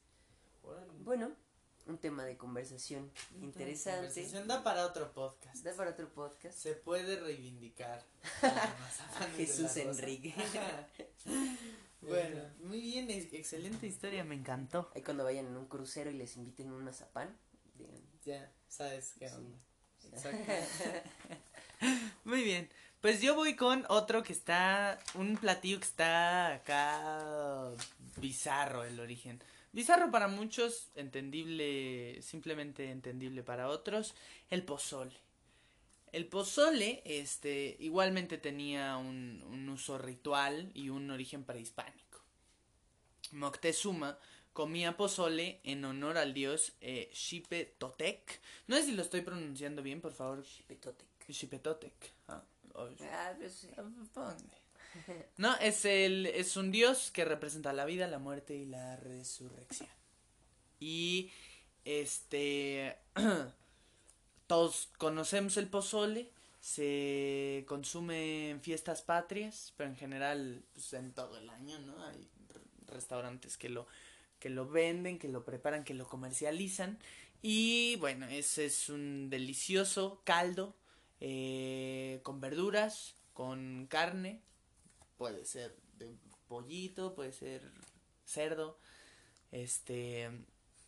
Bueno, 1.04 1.32
un 1.88 1.98
tema 1.98 2.24
de 2.26 2.38
conversación 2.38 3.12
interesante. 3.42 4.08
Conversación 4.08 4.48
da 4.48 4.64
para 4.64 4.86
otro 4.86 5.12
podcast. 5.14 5.64
Da 5.64 5.74
para 5.76 5.92
otro 5.92 6.10
podcast. 6.10 6.58
Se 6.58 6.74
puede 6.76 7.20
reivindicar. 7.20 8.04
a 8.44 9.28
Jesús. 9.36 9.76
Enrique. 9.78 10.34
bueno, 12.02 12.44
muy 12.64 12.82
bien, 12.82 13.10
ex- 13.10 13.34
excelente 13.34 13.88
historia, 13.88 14.24
me 14.24 14.36
encantó. 14.36 14.90
Ahí 14.96 15.02
cuando 15.02 15.24
vayan 15.24 15.48
en 15.48 15.58
un 15.58 15.68
crucero 15.68 16.10
y 16.10 16.16
les 16.16 16.36
inviten 16.38 16.72
un 16.72 16.84
mazapán, 16.84 17.36
digan, 17.76 18.02
Ya, 18.24 18.52
sabes 18.68 19.14
qué 19.18 19.30
Sí. 19.30 19.36
onda. 19.36 19.58
Exacto. 20.14 20.52
Muy 22.24 22.44
bien. 22.44 22.70
Pues 23.02 23.22
yo 23.22 23.34
voy 23.36 23.56
con 23.56 23.86
otro 23.90 24.22
que 24.24 24.34
está. 24.34 25.00
Un 25.16 25.38
platillo 25.38 25.80
que 25.80 25.86
está 25.86 26.54
acá. 26.54 27.72
Bizarro 28.18 28.84
el 28.84 29.00
origen. 29.00 29.42
Bizarro 29.74 30.12
para 30.12 30.28
muchos, 30.28 30.90
entendible, 30.96 32.22
simplemente 32.22 32.92
entendible 32.92 33.42
para 33.44 33.70
otros. 33.70 34.14
El 34.50 34.64
pozole. 34.64 35.16
El 36.12 36.28
pozole, 36.28 37.02
este, 37.06 37.78
igualmente 37.80 38.38
tenía 38.38 38.98
un, 38.98 39.42
un 39.50 39.70
uso 39.70 39.98
ritual 39.98 40.72
y 40.74 40.90
un 40.90 41.10
origen 41.10 41.46
prehispánico. 41.46 42.20
Moctezuma 43.32 44.18
comía 44.52 44.98
pozole 44.98 45.62
en 45.64 45.86
honor 45.86 46.18
al 46.18 46.34
dios 46.34 46.74
eh, 46.82 47.10
Xipe 47.14 47.64
Totec. 47.78 48.42
No 48.68 48.76
sé 48.76 48.84
si 48.84 48.92
lo 48.92 49.02
estoy 49.02 49.22
pronunciando 49.22 49.82
bien, 49.82 50.02
por 50.02 50.12
favor. 50.12 50.44
Chipetotec. 50.44 51.08
Xipe 51.30 51.60
Totec. 51.60 51.94
Ah, 52.28 52.44
o- 52.74 52.90
Ah, 53.10 53.34
pues, 53.38 53.68
ponle. 54.14 54.61
No, 55.38 55.56
es 55.58 55.86
el 55.86 56.26
es 56.28 56.58
un 56.58 56.72
dios 56.72 57.12
que 57.12 57.26
representa 57.26 57.74
la 57.74 57.86
vida, 57.86 58.08
la 58.08 58.20
muerte 58.20 58.56
y 58.56 58.66
la 58.66 58.98
resurrección. 58.98 59.90
Y 60.80 61.32
este 61.86 62.98
todos 64.48 64.90
conocemos 64.98 65.58
el 65.58 65.68
pozole, 65.68 66.30
se 66.60 67.64
consume 67.68 68.50
en 68.50 68.62
fiestas 68.62 69.02
patrias, 69.02 69.74
pero 69.78 69.90
en 69.90 69.96
general 69.96 70.64
pues, 70.74 70.94
en 70.94 71.14
todo 71.14 71.38
el 71.38 71.50
año, 71.50 71.80
¿no? 71.80 72.04
Hay 72.06 72.28
restaurantes 72.88 73.58
que 73.58 73.70
lo 73.70 73.88
que 74.40 74.50
lo 74.50 74.68
venden, 74.68 75.20
que 75.20 75.30
lo 75.30 75.46
preparan, 75.46 75.84
que 75.84 75.94
lo 75.94 76.08
comercializan 76.08 76.98
y 77.42 77.96
bueno, 77.98 78.28
ese 78.28 78.66
es 78.66 78.90
un 78.90 79.30
delicioso 79.30 80.22
caldo 80.24 80.76
eh, 81.20 82.20
con 82.24 82.40
verduras, 82.40 83.16
con 83.34 83.88
carne, 83.88 84.42
puede 85.22 85.46
ser 85.46 85.78
de 86.00 86.16
pollito, 86.48 87.14
puede 87.14 87.32
ser 87.32 87.62
cerdo, 88.26 88.80
este, 89.52 90.32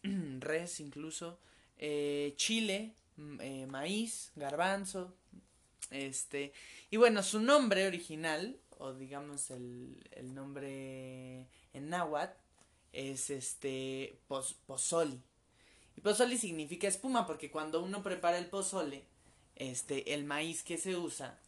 res 0.40 0.80
incluso, 0.80 1.38
eh, 1.78 2.34
chile, 2.36 2.96
mm, 3.18 3.42
eh, 3.42 3.68
maíz, 3.68 4.32
garbanzo, 4.36 5.14
este, 5.92 6.52
y 6.90 6.98
bueno, 6.98 7.22
su 7.22 7.42
nombre 7.42 7.86
original, 7.86 8.60
o 8.80 8.96
digamos 8.96 9.52
el, 9.52 10.04
el 10.10 10.34
nombre 10.34 11.48
en 11.74 11.90
náhuatl, 11.90 12.36
es 12.92 13.30
este, 13.30 14.18
pozoli. 14.66 15.22
Y 15.96 16.02
pozoli 16.02 16.40
significa 16.40 16.88
espuma 16.88 17.28
porque 17.28 17.52
cuando 17.52 17.84
uno 17.84 18.02
prepara 18.02 18.40
el 18.40 18.48
pozole, 18.48 19.06
este, 19.56 20.16
el 20.16 20.24
maíz 20.24 20.64
que 20.64 20.80
se 20.80 20.96
usa, 20.98 21.40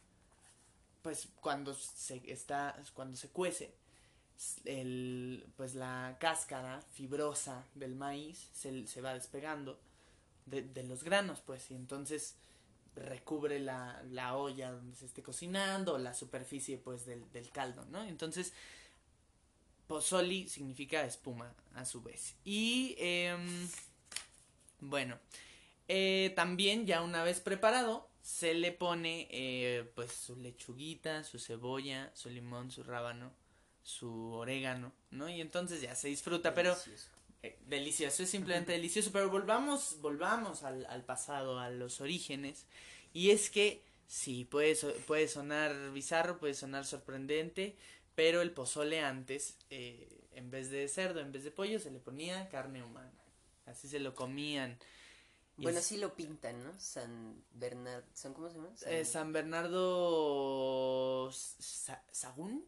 pues 1.06 1.28
cuando 1.40 1.76
se 1.76 2.20
está, 2.26 2.76
cuando 2.96 3.16
se 3.16 3.30
cuece, 3.30 3.72
el, 4.64 5.46
pues 5.56 5.76
la 5.76 6.18
cáscara 6.20 6.82
fibrosa 6.96 7.64
del 7.76 7.94
maíz 7.94 8.50
se, 8.56 9.02
va 9.02 9.14
despegando 9.14 9.78
de, 10.48 10.64
de 10.64 10.82
los 10.82 11.04
granos, 11.04 11.44
pues, 11.46 11.70
y 11.70 11.76
entonces 11.76 12.34
recubre 12.96 13.60
la, 13.60 14.02
la 14.10 14.36
olla 14.36 14.72
donde 14.72 14.96
se 14.96 15.06
esté 15.06 15.22
cocinando, 15.22 16.00
la 16.00 16.16
superficie, 16.16 16.80
pues, 16.80 17.06
del, 17.06 17.32
del 17.32 17.52
caldo, 17.52 17.86
¿no? 17.92 18.04
Entonces, 18.04 18.52
pozoli 19.86 20.50
significa 20.50 21.06
espuma, 21.06 21.54
a 21.76 21.86
su 21.86 22.02
vez. 22.02 22.34
Y, 22.44 22.96
em, 22.98 23.70
bueno, 24.80 25.20
eh, 25.88 26.34
también 26.36 26.88
ya 26.88 27.04
una 27.04 27.24
vez 27.24 27.42
preparado, 27.42 28.10
se 28.26 28.54
le 28.56 28.72
pone 28.72 29.28
eh, 29.32 29.92
pues 29.96 30.12
su 30.14 30.36
lechuguita, 30.38 31.24
su 31.24 31.40
cebolla, 31.40 32.12
su 32.16 32.30
limón, 32.30 32.72
su 32.72 32.84
rábano, 32.84 33.32
su 33.84 34.34
orégano, 34.34 34.94
¿no? 35.12 35.30
Y 35.30 35.42
entonces 35.42 35.82
ya 35.82 35.96
se 35.96 36.08
disfruta, 36.10 36.54
pero 36.56 36.82
delicioso. 36.86 37.10
eh, 37.44 37.60
delicioso, 37.68 38.24
es 38.24 38.30
simplemente 38.30 38.72
delicioso, 38.74 39.12
pero 39.12 39.30
volvamos, 39.30 39.98
volvamos 40.02 40.64
al, 40.64 40.86
al 40.88 41.04
pasado, 41.06 41.60
a 41.60 41.70
los 41.70 42.02
orígenes. 42.02 42.68
Y 43.14 43.32
es 43.32 43.50
que 43.52 43.84
sí, 44.08 44.46
puede, 44.46 44.76
puede 45.08 45.28
sonar 45.28 45.92
bizarro, 45.94 46.40
puede 46.40 46.54
sonar 46.56 46.86
sorprendente, 46.86 47.76
pero 48.16 48.42
el 48.42 48.52
pozole 48.52 49.02
antes, 49.02 49.58
eh, 49.70 50.28
en 50.34 50.52
vez 50.52 50.70
de 50.72 50.88
cerdo, 50.88 51.20
en 51.22 51.32
vez 51.32 51.44
de 51.44 51.52
pollo, 51.52 51.80
se 51.80 51.92
le 51.92 52.00
ponía 52.00 52.50
carne 52.50 52.84
humana. 52.84 53.12
Así 53.66 53.88
se 53.88 54.00
lo 54.00 54.16
comían. 54.16 54.78
Bueno, 55.58 55.80
es- 55.80 55.86
así 55.86 55.98
lo 55.98 56.16
pintan, 56.16 56.64
¿no? 56.64 56.74
San 56.80 57.44
Bernardo. 57.54 58.06
¿San 58.14 58.34
cómo 58.34 58.50
se 58.50 58.56
llama? 58.56 58.76
San- 58.76 58.92
eh, 58.94 59.06
San 59.06 59.32
Bernardo 59.34 61.32
Sa- 61.32 62.04
Sagún, 62.12 62.66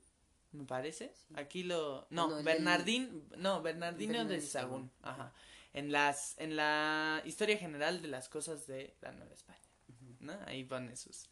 me 0.52 0.64
parece. 0.66 1.14
Aquí 1.36 1.64
lo 1.64 2.08
no, 2.10 2.30
No, 2.30 2.38
el 2.40 2.46
Bernardín, 2.46 3.28
no, 3.38 3.62
Bernardino 3.62 4.26
de 4.26 4.42
Sagún, 4.42 4.90
Sagún. 4.90 4.92
ajá. 5.02 5.34
En 5.74 5.92
las 5.92 6.36
en 6.40 6.56
la 6.56 7.22
historia 7.26 7.58
general 7.58 8.02
de 8.02 8.08
las 8.08 8.30
cosas 8.30 8.66
de 8.68 8.96
la 9.02 9.12
Nueva 9.12 9.34
España, 9.34 9.60
¿no? 10.20 10.34
Ahí 10.46 10.64
pone 10.64 10.96
sus 10.96 11.26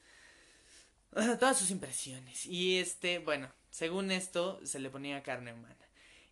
todas 1.39 1.57
sus 1.57 1.71
impresiones. 1.71 2.45
Y 2.45 2.77
este, 2.77 3.19
bueno, 3.19 3.49
según 3.71 4.11
esto 4.11 4.59
se 4.65 4.79
le 4.79 4.89
ponía 4.89 5.23
carne 5.23 5.53
humana. 5.53 5.77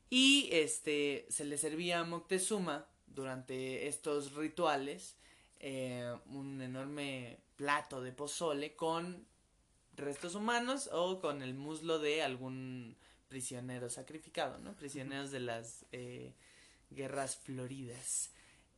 Y 0.09 0.49
este 0.51 1.25
se 1.29 1.45
le 1.45 1.57
servía 1.57 2.01
a 2.01 2.03
Moctezuma 2.03 2.87
durante 3.13 3.87
estos 3.87 4.33
rituales 4.33 5.15
eh, 5.59 6.13
un 6.27 6.61
enorme 6.61 7.39
plato 7.55 8.01
de 8.01 8.11
pozole 8.11 8.75
con 8.75 9.25
restos 9.95 10.35
humanos 10.35 10.89
o 10.91 11.21
con 11.21 11.41
el 11.41 11.53
muslo 11.53 11.99
de 11.99 12.23
algún 12.23 12.97
prisionero 13.29 13.89
sacrificado, 13.89 14.57
¿no? 14.59 14.75
Prisioneros 14.75 15.31
de 15.31 15.39
las 15.39 15.85
eh, 15.91 16.33
guerras 16.89 17.37
floridas. 17.37 18.31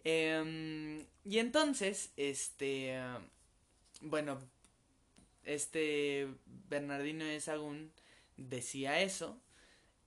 Em, 0.04 1.06
y 1.24 1.40
entonces, 1.40 2.12
este, 2.18 2.96
bueno, 4.02 4.40
este 5.44 6.28
Bernardino 6.46 7.26
de 7.26 7.40
Sagún 7.40 7.92
decía 8.38 9.02
eso 9.02 9.42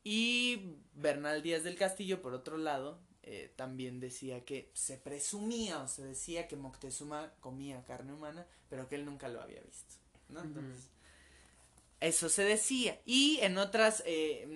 y 0.05 0.77
Bernal 0.95 1.43
Díaz 1.43 1.65
del 1.65 1.77
Castillo, 1.77 2.23
por 2.23 2.35
otro 2.35 2.57
lado, 2.57 3.01
eh, 3.31 3.53
también 3.57 4.01
decía 4.01 4.45
que 4.45 4.71
se 4.73 4.97
presumía 4.97 5.83
o 5.83 5.89
se 5.89 6.03
decía 6.03 6.49
que 6.49 6.57
Moctezuma 6.57 7.33
comía 7.41 7.85
carne 7.85 8.15
humana, 8.15 8.47
pero 8.71 8.89
que 8.89 8.95
él 8.95 9.05
nunca 9.05 9.29
lo 9.29 9.43
había 9.43 9.61
visto, 9.61 9.95
¿no? 10.31 10.43
Entonces, 10.43 10.89
eso 12.01 12.29
se 12.29 12.45
decía. 12.45 13.01
Y 13.05 13.39
en 13.43 13.59
otras, 13.59 14.03
eh, 14.07 14.49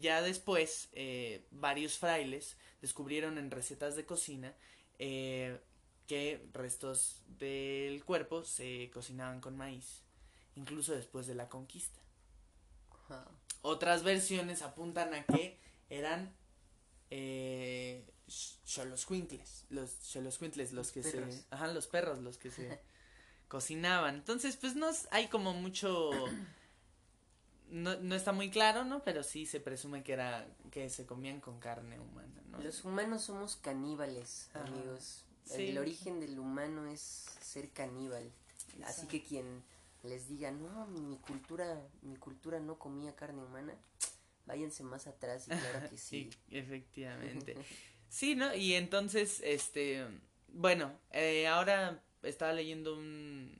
ya 0.00 0.22
después, 0.22 0.88
eh, 0.92 1.44
varios 1.50 1.98
frailes 1.98 2.56
descubrieron 2.80 3.38
en 3.38 3.50
recetas 3.50 3.96
de 3.96 4.06
cocina 4.06 4.54
eh, 4.98 5.60
que 6.06 6.46
restos 6.52 7.22
del 7.38 8.04
cuerpo 8.04 8.44
se 8.44 8.90
cocinaban 8.92 9.40
con 9.40 9.56
maíz, 9.56 10.02
incluso 10.54 10.94
después 10.94 11.26
de 11.26 11.34
la 11.34 11.48
conquista. 11.48 12.00
Otras 13.62 14.02
versiones 14.02 14.62
apuntan 14.62 15.14
a 15.14 15.24
que 15.24 15.58
eran 15.90 16.34
eh, 17.10 18.04
xoloscuincles, 18.28 19.66
los 19.70 19.90
xoloscuincles, 20.02 20.72
los 20.72 20.92
que 20.92 21.02
Perros. 21.02 21.34
se, 21.34 21.44
ajá, 21.50 21.68
los 21.68 21.86
perros, 21.86 22.18
los 22.20 22.38
que 22.38 22.50
se 22.50 22.80
cocinaban. 23.48 24.16
Entonces, 24.16 24.56
pues 24.56 24.74
no 24.74 24.90
hay 25.10 25.28
como 25.28 25.52
mucho 25.54 26.10
no, 27.70 27.96
no 27.96 28.14
está 28.14 28.32
muy 28.32 28.50
claro, 28.50 28.84
¿no? 28.84 29.02
Pero 29.02 29.22
sí 29.22 29.46
se 29.46 29.60
presume 29.60 30.02
que 30.02 30.12
era 30.12 30.46
que 30.70 30.88
se 30.90 31.06
comían 31.06 31.40
con 31.40 31.58
carne 31.58 31.98
humana, 31.98 32.42
¿no? 32.50 32.58
Los 32.58 32.84
humanos 32.84 33.22
somos 33.22 33.56
caníbales, 33.56 34.48
Ajá. 34.54 34.66
amigos. 34.66 35.24
Sí. 35.44 35.68
El 35.68 35.78
origen 35.78 36.20
del 36.20 36.38
humano 36.38 36.86
es 36.86 37.26
ser 37.40 37.70
caníbal. 37.70 38.30
Así 38.84 39.06
que 39.06 39.22
quien 39.22 39.62
les 40.02 40.28
diga, 40.28 40.50
no, 40.50 40.86
mi 40.86 41.16
cultura, 41.18 41.80
mi 42.02 42.16
cultura 42.16 42.60
no 42.60 42.78
comía 42.78 43.14
carne 43.14 43.42
humana, 43.42 43.74
váyanse 44.46 44.82
más 44.82 45.06
atrás 45.06 45.46
y 45.46 45.50
claro 45.50 45.90
que 45.90 45.96
sí. 45.98 46.30
Sí, 46.30 46.56
efectivamente. 46.56 47.56
Sí, 48.08 48.36
¿no? 48.36 48.54
Y 48.54 48.74
entonces, 48.74 49.42
este, 49.44 50.06
bueno, 50.46 50.96
eh, 51.10 51.48
ahora 51.48 52.00
estaba 52.22 52.52
leyendo 52.52 52.94
un, 52.94 53.52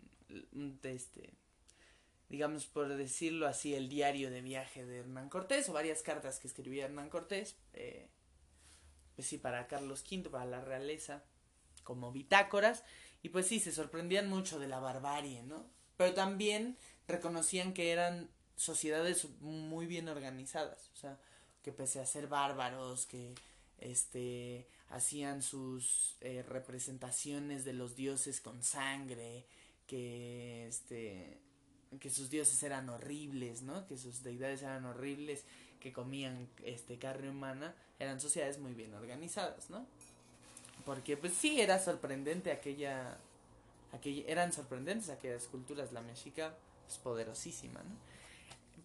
un, 0.52 0.78
este, 0.84 1.34
digamos 2.28 2.66
por 2.66 2.88
decirlo 2.88 3.48
así, 3.48 3.74
el 3.74 3.88
diario 3.88 4.30
de 4.30 4.42
viaje 4.42 4.86
de 4.86 4.98
Hernán 4.98 5.28
Cortés, 5.28 5.68
o 5.68 5.72
varias 5.72 6.02
cartas 6.02 6.38
que 6.38 6.46
escribía 6.46 6.84
Hernán 6.84 7.10
Cortés, 7.10 7.56
eh, 7.72 8.08
pues 9.16 9.26
sí, 9.26 9.36
para 9.36 9.66
Carlos 9.66 10.04
V, 10.10 10.30
para 10.30 10.44
la 10.44 10.60
realeza, 10.60 11.24
como 11.82 12.12
bitácoras, 12.12 12.84
y 13.22 13.30
pues 13.30 13.46
sí, 13.48 13.58
se 13.58 13.72
sorprendían 13.72 14.28
mucho 14.28 14.58
de 14.60 14.68
la 14.68 14.78
barbarie, 14.78 15.42
¿no? 15.42 15.68
Pero 15.96 16.14
también 16.14 16.76
reconocían 17.08 17.74
que 17.74 17.90
eran 17.90 18.30
sociedades 18.56 19.28
muy 19.40 19.86
bien 19.86 20.08
organizadas, 20.08 20.90
o 20.94 20.96
sea, 20.96 21.18
que 21.62 21.72
pese 21.72 22.00
a 22.00 22.06
ser 22.06 22.26
bárbaros, 22.26 23.06
que 23.06 23.34
este 23.78 24.66
hacían 24.90 25.42
sus 25.42 26.16
eh, 26.20 26.42
representaciones 26.48 27.64
de 27.64 27.74
los 27.74 27.96
dioses 27.96 28.40
con 28.40 28.62
sangre, 28.62 29.44
que 29.86 30.66
este 30.66 31.38
que 32.00 32.10
sus 32.10 32.30
dioses 32.30 32.62
eran 32.62 32.88
horribles, 32.88 33.62
¿no? 33.62 33.86
Que 33.86 33.96
sus 33.96 34.22
deidades 34.22 34.62
eran 34.62 34.84
horribles, 34.84 35.44
que 35.80 35.92
comían 35.92 36.48
este 36.64 36.98
carne 36.98 37.30
humana, 37.30 37.74
eran 37.98 38.20
sociedades 38.20 38.58
muy 38.58 38.74
bien 38.74 38.94
organizadas, 38.94 39.70
¿no? 39.70 39.86
Porque 40.84 41.16
pues 41.16 41.34
sí 41.34 41.60
era 41.60 41.78
sorprendente 41.78 42.52
aquella 42.52 43.18
aquella 43.92 44.24
eran 44.26 44.52
sorprendentes 44.52 45.10
aquellas 45.10 45.44
culturas, 45.44 45.92
la 45.92 46.02
mexica 46.02 46.54
es 46.88 46.98
poderosísima, 46.98 47.82
¿no? 47.82 48.16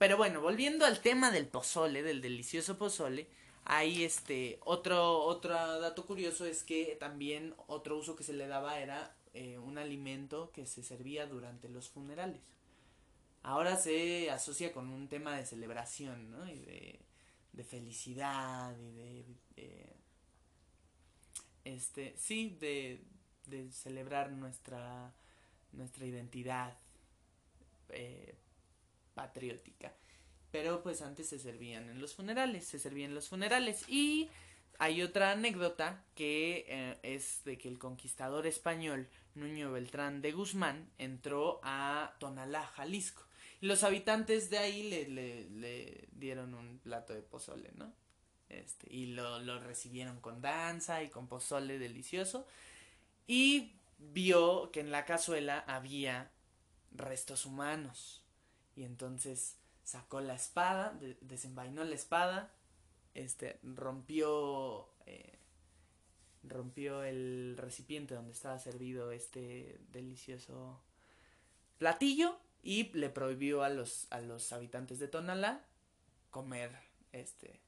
Pero 0.02 0.18
bueno, 0.18 0.42
volviendo 0.42 0.86
al 0.86 1.00
tema 1.02 1.32
del 1.32 1.48
pozole, 1.48 2.04
del 2.04 2.22
delicioso 2.22 2.78
pozole, 2.78 3.28
hay 3.66 4.04
este 4.04 4.60
otro 4.66 5.20
otro 5.34 5.54
dato 5.80 6.06
curioso 6.06 6.46
es 6.46 6.64
que 6.64 6.98
también 7.00 7.54
otro 7.68 7.98
uso 7.98 8.16
que 8.16 8.24
se 8.24 8.34
le 8.34 8.48
daba 8.48 8.80
era 8.80 9.16
eh, 9.34 9.58
un 9.60 9.78
alimento 9.78 10.52
que 10.52 10.66
se 10.66 10.84
servía 10.84 11.28
durante 11.28 11.70
los 11.70 11.88
funerales. 11.90 12.42
ahora 13.44 13.76
se 13.78 14.30
asocia 14.32 14.72
con 14.74 14.90
un 14.90 15.08
tema 15.10 15.36
de 15.38 15.46
celebración, 15.46 16.32
¿no? 16.32 16.48
Y 16.50 16.60
de, 16.60 17.00
de 17.54 17.64
felicidad 17.64 18.76
y 18.78 18.92
de, 18.92 19.26
de- 19.56 19.96
este, 21.64 22.14
sí, 22.18 22.58
de, 22.60 23.04
de 23.48 23.72
celebrar 23.72 24.32
nuestra, 24.32 25.14
nuestra 25.74 26.06
identidad 26.06 26.78
eh, 27.90 28.36
patriótica. 29.14 29.94
Pero 30.52 30.84
pues 30.84 31.02
antes 31.02 31.30
se 31.30 31.40
servían 31.40 31.90
en 31.90 32.02
los 32.02 32.14
funerales, 32.14 32.66
se 32.66 32.80
servían 32.80 33.12
en 33.12 33.16
los 33.16 33.30
funerales. 33.30 33.88
Y 33.88 34.30
hay 34.80 35.02
otra 35.02 35.32
anécdota 35.32 36.04
que 36.16 36.66
eh, 36.68 37.00
es 37.04 37.44
de 37.46 37.58
que 37.58 37.70
el 37.70 37.80
conquistador 37.80 38.48
español 38.48 39.08
Nuño 39.36 39.72
Beltrán 39.72 40.22
de 40.22 40.32
Guzmán 40.32 40.92
entró 40.98 41.62
a 41.64 42.16
Tonalá, 42.20 42.66
Jalisco. 42.66 43.24
Y 43.62 43.68
los 43.68 43.84
habitantes 43.84 44.50
de 44.50 44.58
ahí 44.58 44.90
le, 44.90 45.08
le, 45.08 45.50
le 45.52 46.08
dieron 46.12 46.54
un 46.54 46.80
plato 46.80 47.14
de 47.14 47.22
pozole, 47.22 47.72
¿no? 47.76 47.94
Este, 48.50 48.94
y 48.94 49.08
lo, 49.08 49.40
lo 49.40 49.60
recibieron 49.60 50.20
con 50.20 50.42
danza 50.42 51.02
y 51.04 51.10
con 51.10 51.28
pozole 51.28 51.80
delicioso. 51.80 52.46
Y 53.28 53.74
vio 53.98 54.72
que 54.72 54.82
en 54.82 54.92
la 54.92 55.06
cazuela 55.06 55.60
había 55.68 56.32
restos 56.92 57.46
humanos. 57.46 58.21
Y 58.76 58.84
entonces 58.84 59.58
sacó 59.84 60.22
la 60.22 60.36
espada, 60.36 60.92
de- 60.94 61.18
desenvainó 61.22 61.84
la 61.84 61.96
espada, 61.96 62.52
este, 63.14 63.60
rompió, 63.64 64.88
eh, 65.06 65.38
rompió 66.44 67.04
el 67.04 67.56
recipiente 67.58 68.16
donde 68.16 68.32
estaba 68.34 68.58
servido 68.60 69.12
este 69.12 69.80
delicioso 69.92 70.82
platillo 71.78 72.38
y 72.64 72.92
le 72.94 73.10
prohibió 73.10 73.64
a 73.64 73.70
los, 73.70 74.08
a 74.12 74.22
los 74.22 74.52
habitantes 74.54 75.00
de 75.00 75.08
Tonalá 75.08 75.66
comer 76.30 76.72
este 77.12 77.60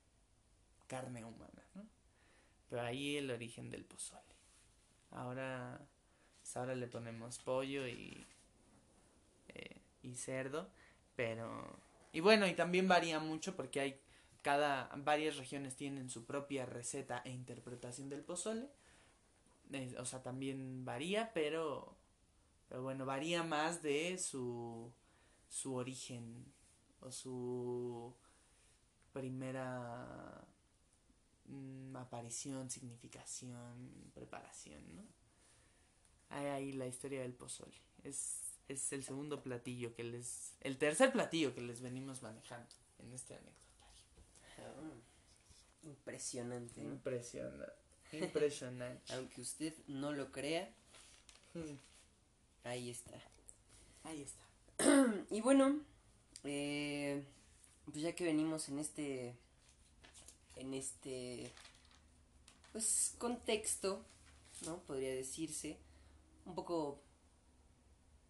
carne 0.88 1.26
humana, 1.26 1.64
¿no? 1.76 1.84
Pero 2.70 2.84
ahí 2.84 3.18
el 3.18 3.32
origen 3.32 3.70
del 3.70 3.84
pozole. 3.86 4.22
Ahora, 5.12 5.80
pues 6.42 6.58
ahora 6.58 6.76
le 6.76 6.88
ponemos 6.88 7.40
pollo 7.40 7.88
y, 7.88 8.26
eh, 9.50 9.78
y 10.04 10.16
cerdo, 10.16 10.70
pero... 11.16 11.78
Y 12.12 12.20
bueno, 12.20 12.48
y 12.48 12.54
también 12.54 12.88
varía 12.88 13.20
mucho 13.20 13.56
porque 13.56 13.80
hay 13.80 14.00
cada... 14.42 14.90
varias 14.98 15.38
regiones 15.38 15.76
tienen 15.76 16.10
su 16.10 16.26
propia 16.26 16.66
receta 16.66 17.22
e 17.26 17.32
interpretación 17.32 18.10
del 18.10 18.22
pozole. 18.22 18.68
O 19.98 20.06
sea, 20.06 20.22
también 20.22 20.86
varía, 20.86 21.32
pero... 21.34 21.96
Pero 22.70 22.82
bueno, 22.84 23.06
varía 23.06 23.44
más 23.44 23.84
de 23.84 24.18
su, 24.18 24.92
su 25.48 25.76
origen 25.76 26.46
o 27.02 27.12
su 27.12 28.14
primera 29.12 30.44
mm, 31.46 31.96
aparición, 31.96 32.70
significación, 32.70 34.12
preparación, 34.14 34.96
¿no? 34.96 35.04
Hay 36.30 36.48
ahí 36.48 36.74
la 36.74 36.88
historia 36.88 37.22
del 37.22 37.34
pozole. 37.34 37.76
Es, 38.04 38.43
es 38.74 38.94
el 38.94 39.04
segundo 39.04 39.42
platillo 39.42 39.96
que 39.96 40.04
les... 40.04 40.54
El 40.62 40.78
tercer 40.78 41.12
platillo 41.12 41.54
que 41.54 41.62
les 41.62 41.82
venimos 41.82 42.22
manejando 42.22 42.70
en 43.00 43.14
este 43.14 43.36
anecdotario. 43.36 43.62
Impresionante, 45.84 46.82
¿no? 46.82 46.94
Impresionante. 46.94 47.74
Impresionante. 48.14 49.14
Aunque 49.14 49.42
usted 49.42 49.74
no 49.88 50.14
lo 50.14 50.32
crea, 50.32 50.74
Hmm, 51.54 51.78
ahí 52.64 52.90
está. 52.90 53.12
ahí 54.04 54.24
está. 54.24 54.44
Y 55.30 55.42
bueno, 55.42 55.80
eh, 56.44 57.24
pues 57.86 58.02
ya 58.02 58.16
que 58.16 58.24
venimos 58.24 58.70
en 58.70 58.80
este, 58.80 59.36
en 60.56 60.74
este, 60.74 61.52
pues 62.72 63.14
contexto, 63.20 64.04
¿no? 64.66 64.80
Podría 64.80 65.14
decirse, 65.14 65.78
un 66.46 66.56
poco 66.56 67.00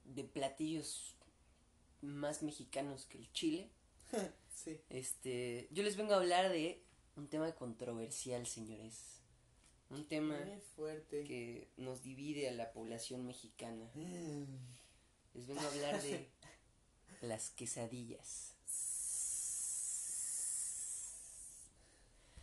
de 0.05 0.23
platillos 0.23 1.15
más 2.01 2.43
mexicanos 2.43 3.05
que 3.05 3.17
el 3.17 3.31
chile. 3.33 3.69
Sí. 4.55 4.79
Este, 4.91 5.67
yo 5.71 5.81
les 5.81 5.97
vengo 5.97 6.13
a 6.13 6.17
hablar 6.17 6.51
de 6.51 6.79
un 7.15 7.27
tema 7.27 7.51
controversial, 7.53 8.45
señores. 8.45 9.19
Un 9.89 10.07
tema 10.07 10.37
fuerte. 10.75 11.23
que 11.23 11.69
nos 11.75 12.03
divide 12.03 12.49
a 12.49 12.51
la 12.51 12.71
población 12.71 13.25
mexicana. 13.25 13.89
Mm. 13.95 14.43
Les 15.33 15.47
vengo 15.47 15.61
a 15.61 15.67
hablar 15.67 16.01
de 16.03 16.29
las 17.21 17.49
quesadillas. 17.49 18.53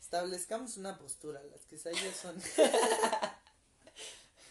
Establezcamos 0.00 0.76
una 0.76 0.98
postura, 0.98 1.40
las 1.44 1.64
quesadillas 1.66 2.16
son... 2.16 2.42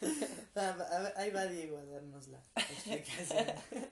Ah, 0.59 1.13
ahí 1.15 1.31
va 1.31 1.45
Diego 1.45 1.77
a 1.77 1.85
darnos 1.85 2.27
la 2.27 2.39
explicación. 2.55 3.45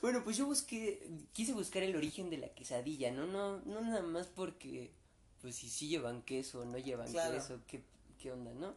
Bueno, 0.00 0.24
pues 0.24 0.36
yo 0.36 0.46
busqué, 0.46 1.06
quise 1.32 1.52
buscar 1.52 1.82
el 1.82 1.96
origen 1.96 2.30
de 2.30 2.38
la 2.38 2.48
quesadilla, 2.48 3.10
¿no? 3.12 3.26
No, 3.26 3.58
no 3.60 3.80
nada 3.80 4.02
más 4.02 4.26
porque, 4.26 4.90
pues 5.40 5.54
si 5.56 5.68
sí 5.68 5.88
llevan 5.88 6.22
queso 6.22 6.60
o 6.60 6.64
no 6.64 6.78
llevan 6.78 7.10
Claro. 7.12 7.34
queso, 7.34 7.60
qué, 7.66 7.82
qué 8.18 8.32
onda, 8.32 8.52
¿no? 8.54 8.74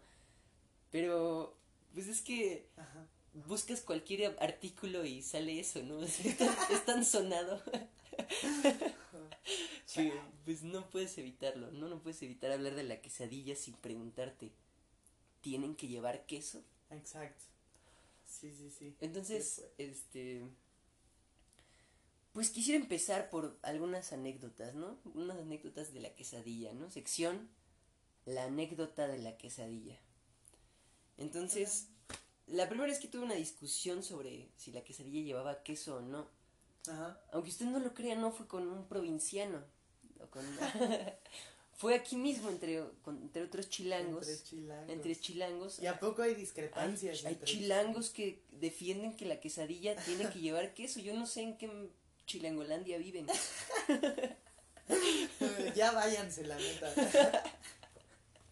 Pero, 0.91 1.57
pues 1.93 2.07
es 2.07 2.21
que 2.21 2.67
Ajá. 2.77 3.07
buscas 3.33 3.81
cualquier 3.81 4.35
artículo 4.39 5.05
y 5.05 5.21
sale 5.21 5.59
eso, 5.59 5.81
¿no? 5.83 6.01
Es 6.03 6.37
tan, 6.37 6.49
es 6.71 6.85
tan 6.85 7.05
sonado. 7.05 7.61
pues 10.45 10.63
no 10.63 10.89
puedes 10.89 11.17
evitarlo, 11.17 11.71
¿no? 11.71 11.87
No 11.89 11.99
puedes 11.99 12.21
evitar 12.21 12.51
hablar 12.51 12.75
de 12.75 12.83
la 12.83 13.01
quesadilla 13.01 13.55
sin 13.55 13.75
preguntarte, 13.75 14.51
¿tienen 15.41 15.75
que 15.75 15.87
llevar 15.87 16.25
queso? 16.25 16.63
Exacto. 16.89 17.45
Sí, 18.25 18.53
sí, 18.55 18.69
sí. 18.69 18.95
Entonces, 19.01 19.63
este. 19.77 20.43
Pues 22.33 22.51
quisiera 22.51 22.79
empezar 22.79 23.29
por 23.29 23.57
algunas 23.63 24.13
anécdotas, 24.13 24.75
¿no? 24.75 24.97
Unas 25.15 25.37
anécdotas 25.39 25.93
de 25.93 25.99
la 25.99 26.13
quesadilla, 26.15 26.73
¿no? 26.73 26.89
Sección 26.89 27.49
La 28.25 28.43
anécdota 28.45 29.07
de 29.07 29.17
la 29.17 29.35
quesadilla. 29.37 29.97
Entonces, 31.17 31.87
la 32.47 32.67
primera 32.69 32.87
vez 32.89 32.99
que 32.99 33.07
tuve 33.07 33.23
una 33.23 33.35
discusión 33.35 34.03
sobre 34.03 34.47
si 34.57 34.71
la 34.71 34.83
quesadilla 34.83 35.21
llevaba 35.21 35.63
queso 35.63 35.97
o 35.97 36.01
no. 36.01 36.27
Ajá. 36.87 37.19
Aunque 37.33 37.49
usted 37.49 37.65
no 37.65 37.79
lo 37.79 37.93
crea, 37.93 38.15
no 38.15 38.31
fue 38.31 38.47
con 38.47 38.67
un 38.69 38.87
provinciano. 38.87 39.63
o 40.21 40.27
con- 40.27 40.45
fue 41.79 41.95
aquí 41.95 42.17
mismo 42.17 42.49
entre, 42.49 42.83
con- 43.03 43.21
entre 43.21 43.41
otros 43.41 43.69
chilangos. 43.69 44.27
Entre 44.27 44.43
chilangos. 44.43 44.89
Entre 44.89 45.15
chilangos. 45.15 45.79
¿Y 45.79 45.87
a 45.87 45.97
poco 45.97 46.23
hay 46.23 46.35
discrepancias? 46.35 47.23
hay 47.23 47.33
entre- 47.35 47.45
chilangos 47.47 48.09
que 48.09 48.43
defienden 48.51 49.15
que 49.15 49.23
la 49.25 49.39
quesadilla 49.39 49.95
tiene 49.95 50.29
que 50.29 50.39
llevar 50.41 50.73
queso. 50.73 50.99
Yo 50.99 51.13
no 51.13 51.25
sé 51.25 51.43
en 51.43 51.57
qué 51.57 51.71
chilangolandia 52.25 52.97
viven. 52.97 53.27
ya 55.75 55.93
váyanse, 55.93 56.45
la 56.45 56.57
neta. 56.57 56.93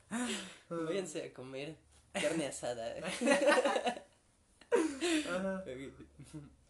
Váyanse 0.70 1.24
a 1.26 1.34
comer 1.34 1.76
carne 2.14 2.48
asada. 2.48 2.96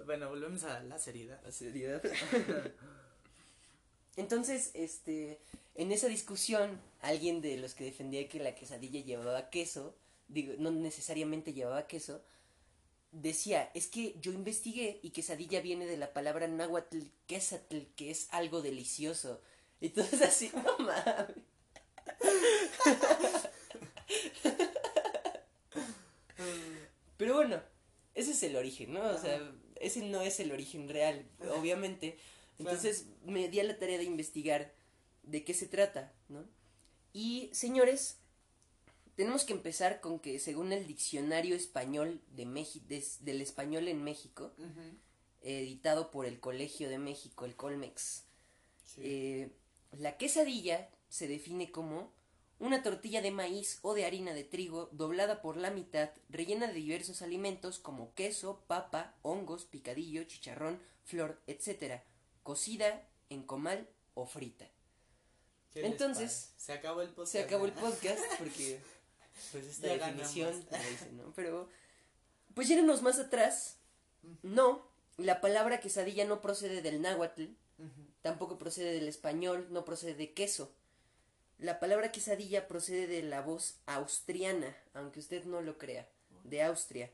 Bueno, 0.04 0.30
volvemos 0.30 0.64
a 0.64 0.82
la 0.82 0.98
seriedad. 0.98 1.40
La 1.44 1.52
seriedad. 1.52 2.02
Entonces, 4.18 4.72
este, 4.74 5.40
en 5.76 5.92
esa 5.92 6.08
discusión, 6.08 6.82
alguien 7.02 7.40
de 7.40 7.56
los 7.58 7.76
que 7.76 7.86
defendía 7.86 8.28
que 8.28 8.40
la 8.40 8.56
quesadilla 8.56 9.00
llevaba 9.02 9.50
queso, 9.50 9.96
digo, 10.28 10.56
no 10.58 10.72
necesariamente 10.72 11.54
llevaba 11.54 11.88
queso, 11.88 12.22
decía, 13.12 13.70
es 13.74 13.88
que 13.88 14.16
yo 14.20 14.32
investigué 14.32 15.00
y 15.04 15.12
quesadilla 15.12 15.62
viene 15.62 15.86
de 15.86 15.98
la 15.98 16.14
palabra 16.14 16.48
náhuatl 16.48 17.04
quesatl, 17.28 17.78
que 17.96 18.10
es 18.10 18.28
algo 18.32 18.62
delicioso. 18.62 19.40
Entonces 19.82 20.22
así, 20.24 20.52
no 20.54 20.78
mames. 20.80 21.36
Pero 27.18 27.36
bueno, 27.36 27.62
ese 28.16 28.32
es 28.32 28.42
el 28.44 28.56
origen, 28.56 28.94
¿no? 28.94 29.08
O 29.10 29.18
sea, 29.20 29.40
ese 29.80 30.02
no 30.02 30.22
es 30.22 30.40
el 30.40 30.52
origen 30.52 30.90
real, 30.90 31.26
obviamente. 31.52 32.18
Entonces 32.60 33.06
me 33.26 33.50
di 33.50 33.60
a 33.60 33.64
la 33.64 33.78
tarea 33.78 33.98
de 33.98 34.04
investigar 34.04 34.74
de 35.24 35.44
qué 35.44 35.54
se 35.54 35.68
trata, 35.68 36.14
¿no? 36.30 36.46
Y 37.14 37.50
señores, 37.54 38.18
tenemos 39.16 39.44
que 39.44 39.54
empezar 39.54 40.00
con 40.02 40.20
que 40.20 40.40
según 40.40 40.72
el 40.72 40.88
diccionario 40.88 41.56
español 41.56 42.22
de 42.36 42.46
México, 42.46 42.86
del 43.22 43.42
español 43.42 43.88
en 43.88 44.04
México, 44.04 44.54
editado 45.42 46.12
por 46.12 46.26
el 46.26 46.40
Colegio 46.40 46.90
de 46.90 47.00
México, 47.00 47.46
el 47.46 47.56
Colmex, 47.56 48.24
Sí. 48.84 49.02
eh, 49.04 49.52
la 49.92 50.18
quesadilla 50.18 50.90
se 51.10 51.28
define 51.28 51.72
como 51.72 52.12
una 52.60 52.82
tortilla 52.84 53.22
de 53.22 53.32
maíz 53.32 53.80
o 53.82 53.94
de 53.94 54.06
harina 54.06 54.34
de 54.34 54.44
trigo 54.44 54.90
doblada 54.92 55.42
por 55.42 55.58
la 55.58 55.70
mitad, 55.72 56.10
rellena 56.30 56.68
de 56.68 56.74
diversos 56.74 57.22
alimentos 57.22 57.80
como 57.80 58.14
queso, 58.16 58.64
papa, 58.68 59.16
hongos, 59.22 59.66
picadillo, 59.66 60.24
chicharrón, 60.24 60.80
flor, 61.04 61.42
etc., 61.48 62.02
cocida 62.48 63.06
en 63.30 63.44
comal 63.44 63.90
o 64.14 64.26
frita. 64.26 64.66
¿Qué 65.74 65.82
les 65.82 65.92
Entonces, 65.92 66.54
se 66.56 66.72
acabó 66.72 67.02
el 67.02 67.10
podcast. 67.10 67.32
Se 67.34 67.44
acabó 67.44 67.66
el 67.66 67.74
porque 68.40 68.80
pues 69.52 69.66
esta 69.66 69.88
Ya 69.88 70.08
definición 70.08 70.66
hice, 70.94 71.12
¿no? 71.12 71.34
Pero 71.36 71.68
pues 72.54 72.70
yéndonos 72.70 73.02
más 73.02 73.20
atrás, 73.20 73.80
no, 74.44 74.90
la 75.18 75.42
palabra 75.42 75.82
quesadilla 75.82 76.24
no 76.24 76.40
procede 76.40 76.82
del 76.82 77.02
náhuatl, 77.02 77.48
tampoco 78.22 78.58
procede 78.58 78.94
del 78.94 79.10
español, 79.10 79.68
no 79.70 79.84
procede 79.84 80.14
de 80.14 80.32
queso. 80.32 80.72
La 81.60 81.82
palabra 81.82 82.14
quesadilla 82.14 82.70
procede 82.70 83.08
de 83.08 83.24
la 83.24 83.42
voz 83.42 83.76
austriana, 83.88 84.74
aunque 84.94 85.20
usted 85.20 85.44
no 85.44 85.62
lo 85.62 85.78
crea, 85.78 86.08
de 86.46 86.64
Austria, 86.64 87.12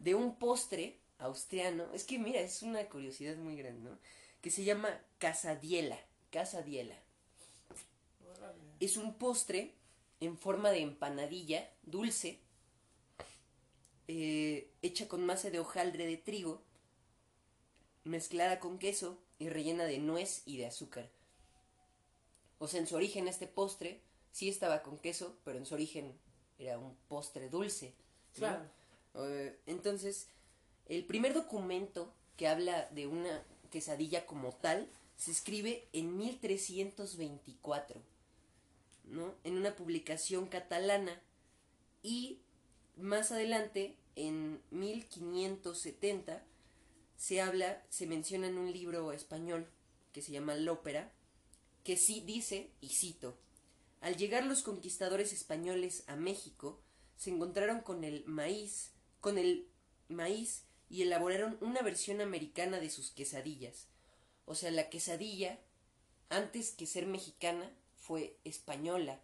de 0.00 0.16
un 0.16 0.40
postre 0.40 0.98
austriano, 1.18 1.86
es 1.94 2.02
que 2.02 2.18
mira, 2.18 2.40
es 2.40 2.62
una 2.62 2.84
curiosidad 2.88 3.36
muy 3.36 3.56
grande, 3.56 3.90
¿no? 3.90 3.98
Que 4.46 4.52
se 4.52 4.62
llama 4.62 5.00
casadiela, 5.18 5.98
casadiela. 6.30 6.94
Es 8.78 8.96
un 8.96 9.14
postre 9.18 9.74
en 10.20 10.38
forma 10.38 10.70
de 10.70 10.82
empanadilla 10.82 11.68
dulce, 11.82 12.38
eh, 14.06 14.70
hecha 14.82 15.08
con 15.08 15.26
masa 15.26 15.50
de 15.50 15.58
hojaldre 15.58 16.06
de 16.06 16.16
trigo, 16.16 16.62
mezclada 18.04 18.60
con 18.60 18.78
queso 18.78 19.18
y 19.40 19.48
rellena 19.48 19.82
de 19.82 19.98
nuez 19.98 20.42
y 20.46 20.58
de 20.58 20.66
azúcar. 20.66 21.10
O 22.60 22.68
sea, 22.68 22.78
en 22.78 22.86
su 22.86 22.94
origen 22.94 23.26
este 23.26 23.48
postre 23.48 24.00
sí 24.30 24.48
estaba 24.48 24.84
con 24.84 24.98
queso, 24.98 25.36
pero 25.42 25.58
en 25.58 25.66
su 25.66 25.74
origen 25.74 26.16
era 26.60 26.78
un 26.78 26.94
postre 27.08 27.48
dulce. 27.48 27.94
¿no? 28.34 28.38
Claro. 28.38 28.64
Eh, 29.16 29.58
entonces, 29.66 30.28
el 30.88 31.04
primer 31.04 31.34
documento 31.34 32.12
que 32.36 32.46
habla 32.46 32.88
de 32.90 33.08
una 33.08 33.44
quesadilla 33.68 34.26
como 34.26 34.52
tal 34.54 34.88
se 35.16 35.30
escribe 35.30 35.88
en 35.92 36.16
1324, 36.16 38.02
¿no? 39.04 39.34
En 39.44 39.56
una 39.56 39.74
publicación 39.74 40.46
catalana 40.46 41.20
y 42.02 42.40
más 42.96 43.32
adelante, 43.32 43.96
en 44.14 44.62
1570, 44.70 46.42
se 47.16 47.40
habla, 47.40 47.82
se 47.90 48.06
menciona 48.06 48.48
en 48.48 48.58
un 48.58 48.72
libro 48.72 49.12
español 49.12 49.68
que 50.12 50.22
se 50.22 50.32
llama 50.32 50.54
L'Ópera, 50.54 51.12
que 51.84 51.96
sí 51.96 52.20
dice, 52.20 52.70
y 52.80 52.88
cito, 52.88 53.38
al 54.00 54.16
llegar 54.16 54.44
los 54.44 54.62
conquistadores 54.62 55.32
españoles 55.32 56.04
a 56.06 56.16
México, 56.16 56.80
se 57.16 57.30
encontraron 57.30 57.80
con 57.80 58.04
el 58.04 58.24
maíz, 58.26 58.92
con 59.20 59.38
el 59.38 59.68
maíz 60.08 60.65
y 60.88 61.02
elaboraron 61.02 61.58
una 61.60 61.82
versión 61.82 62.20
americana 62.20 62.78
de 62.78 62.90
sus 62.90 63.10
quesadillas. 63.10 63.86
O 64.44 64.54
sea, 64.54 64.70
la 64.70 64.88
quesadilla, 64.88 65.58
antes 66.28 66.70
que 66.70 66.86
ser 66.86 67.06
mexicana, 67.06 67.70
fue 67.96 68.36
española. 68.44 69.20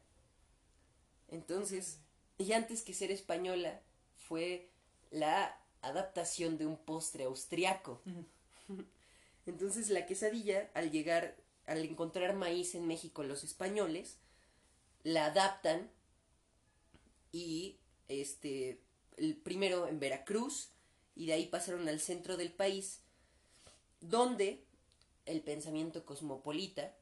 Entonces, 1.29 1.99
y 2.39 2.53
antes 2.53 2.83
que 2.83 2.95
ser 2.95 3.11
española, 3.11 3.81
fue 4.17 4.69
la 5.11 5.57
adaptación 5.83 6.59
de 6.59 6.67
un 6.67 6.77
postre 6.77 7.25
austriaco. 7.25 8.01
Entonces, 9.47 9.89
la 9.91 10.07
quesadilla, 10.07 10.71
al 10.75 10.91
llegar, 10.91 11.37
al 11.67 11.85
encontrar 11.85 12.35
maíz 12.35 12.75
en 12.75 12.87
México 12.87 13.23
los 13.23 13.45
españoles, 13.45 14.19
la 15.05 15.27
adaptan 15.27 15.91
y 17.33 17.79
este 18.09 18.81
el 19.17 19.37
primero 19.37 19.89
en 19.89 20.01
Veracruz 20.01 20.72
y 21.15 21.27
de 21.27 21.35
ahí 21.35 21.47
pasaron 21.47 21.89
al 21.89 22.01
centro 22.01 22.37
del 22.37 22.53
país 22.53 23.01
donde 24.01 24.65
el 25.27 25.43
pensamiento 25.43 26.05
cosmopolita 26.05 26.95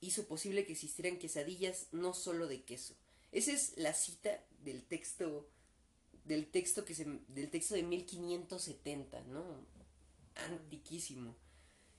hizo 0.00 0.26
posible 0.26 0.66
que 0.66 0.72
existieran 0.72 1.18
quesadillas 1.18 1.88
no 1.92 2.14
solo 2.14 2.46
de 2.46 2.62
queso. 2.62 2.94
Esa 3.32 3.52
es 3.52 3.76
la 3.76 3.92
cita 3.92 4.44
del 4.62 4.84
texto 4.84 5.48
del 6.24 6.46
texto 6.46 6.84
que 6.84 6.94
se 6.94 7.04
del 7.28 7.50
texto 7.50 7.74
de 7.74 7.82
1570, 7.82 9.20
¿no? 9.24 9.44
Antiquísimo. 10.36 11.36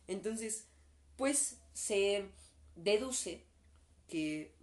Entonces, 0.07 0.65
pues 1.15 1.57
se 1.73 2.25
deduce 2.75 3.43
que 4.07 4.55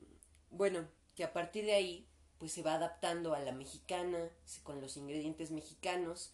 bueno, 0.51 0.87
que 1.15 1.25
a 1.25 1.33
partir 1.33 1.65
de 1.65 1.75
ahí 1.75 2.07
pues 2.39 2.53
se 2.53 2.63
va 2.63 2.75
adaptando 2.75 3.35
a 3.35 3.41
la 3.41 3.53
mexicana 3.53 4.31
con 4.63 4.81
los 4.81 4.97
ingredientes 4.97 5.51
mexicanos 5.51 6.33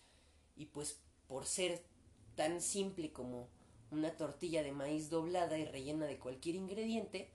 y 0.59 0.67
pues 0.67 0.99
por 1.27 1.47
ser 1.47 1.83
tan 2.35 2.61
simple 2.61 3.13
como 3.13 3.49
una 3.91 4.17
tortilla 4.17 4.63
de 4.63 4.73
maíz 4.73 5.09
doblada 5.09 5.59
y 5.59 5.65
rellena 5.65 6.07
de 6.07 6.19
cualquier 6.19 6.57
ingrediente, 6.57 7.31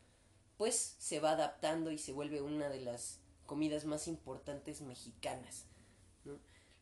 pues 0.57 0.95
se 0.99 1.19
va 1.19 1.31
adaptando 1.31 1.91
y 1.91 1.97
se 1.97 2.11
vuelve 2.11 2.41
una 2.41 2.69
de 2.69 2.81
las 2.81 3.19
comidas 3.45 3.85
más 3.85 4.07
importantes 4.07 4.81
mexicanas. 4.81 5.65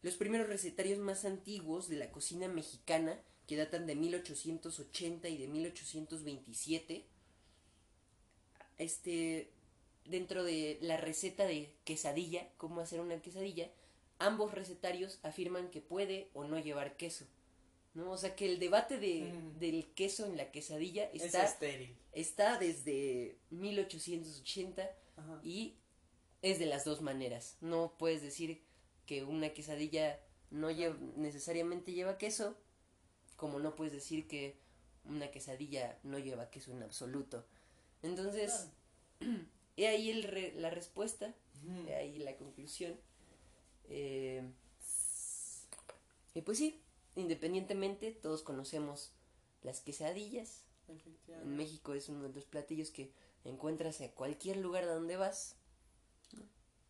Los 0.02 0.16
primeros 0.16 0.48
recetarios 0.48 1.00
más 1.00 1.26
antiguos 1.26 1.88
de 1.88 1.98
la 1.98 2.12
cocina 2.12 2.48
mexicana, 2.48 3.20
que 3.48 3.56
datan 3.56 3.86
de 3.86 3.96
1880 3.96 5.30
y 5.30 5.38
de 5.38 5.48
1827, 5.48 7.06
este, 8.78 9.52
dentro 10.06 10.44
de 10.44 10.80
la 10.82 10.98
receta 10.98 11.46
de 11.46 11.76
quesadilla, 11.84 12.50
cómo 12.58 12.82
hacer 12.82 13.00
una 13.00 13.22
quesadilla, 13.22 13.70
ambos 14.26 14.54
recetarios 14.54 15.20
afirman 15.24 15.70
que 15.70 15.82
puede 15.82 16.30
o 16.34 16.44
no 16.44 16.60
llevar 16.60 16.98
queso. 16.98 17.26
¿no? 17.94 18.10
O 18.12 18.18
sea 18.18 18.36
que 18.38 18.46
el 18.46 18.58
debate 18.60 18.98
de, 19.00 19.24
Mm. 19.34 19.60
del 19.60 19.86
queso 19.94 20.26
en 20.26 20.38
la 20.38 20.50
quesadilla 20.52 21.10
Es 21.14 21.24
está, 21.24 21.44
estéril. 21.44 21.94
está 22.14 22.58
desde 22.58 23.36
1880 23.50 24.90
Ajá. 25.18 25.40
y 25.44 25.76
es 26.42 26.58
de 26.60 26.66
las 26.68 26.86
dos 26.86 27.02
maneras. 27.02 27.58
No 27.62 27.94
puedes 27.98 28.22
decir 28.22 28.62
que 29.06 29.24
una 29.26 29.50
quesadilla 29.50 30.20
no 30.52 30.72
lleva, 30.72 30.96
necesariamente 31.18 31.92
lleva 31.94 32.18
queso, 32.18 32.56
como 33.36 33.60
no 33.60 33.76
puedes 33.76 33.94
decir 33.94 34.28
que 34.28 34.56
una 35.04 35.30
quesadilla 35.32 36.00
no 36.04 36.18
lleva 36.20 36.50
queso 36.50 36.72
en 36.72 36.84
absoluto. 36.84 37.46
Entonces, 38.04 38.70
he 39.78 39.88
ahí 39.88 40.10
el 40.12 40.24
re- 40.24 40.54
la 40.56 40.70
respuesta, 40.70 41.34
he 41.88 41.94
ahí 41.96 42.20
la 42.20 42.36
conclusión. 42.38 42.98
Eh, 43.94 44.42
y 46.34 46.42
pues 46.42 46.58
sí, 46.58 46.82
independientemente, 47.16 48.12
todos 48.12 48.42
conocemos 48.42 49.12
las 49.64 49.82
quesadillas. 49.82 50.64
En. 50.88 51.56
México 51.56 51.94
es 51.94 52.10
uno 52.10 52.24
de 52.24 52.34
los 52.34 52.46
platillos 52.46 52.90
que 52.92 53.12
encuentras 53.44 54.02
a 54.02 54.12
cualquier 54.12 54.58
lugar 54.58 54.84
a 54.86 54.94
donde 54.94 55.18
vas. 55.18 55.56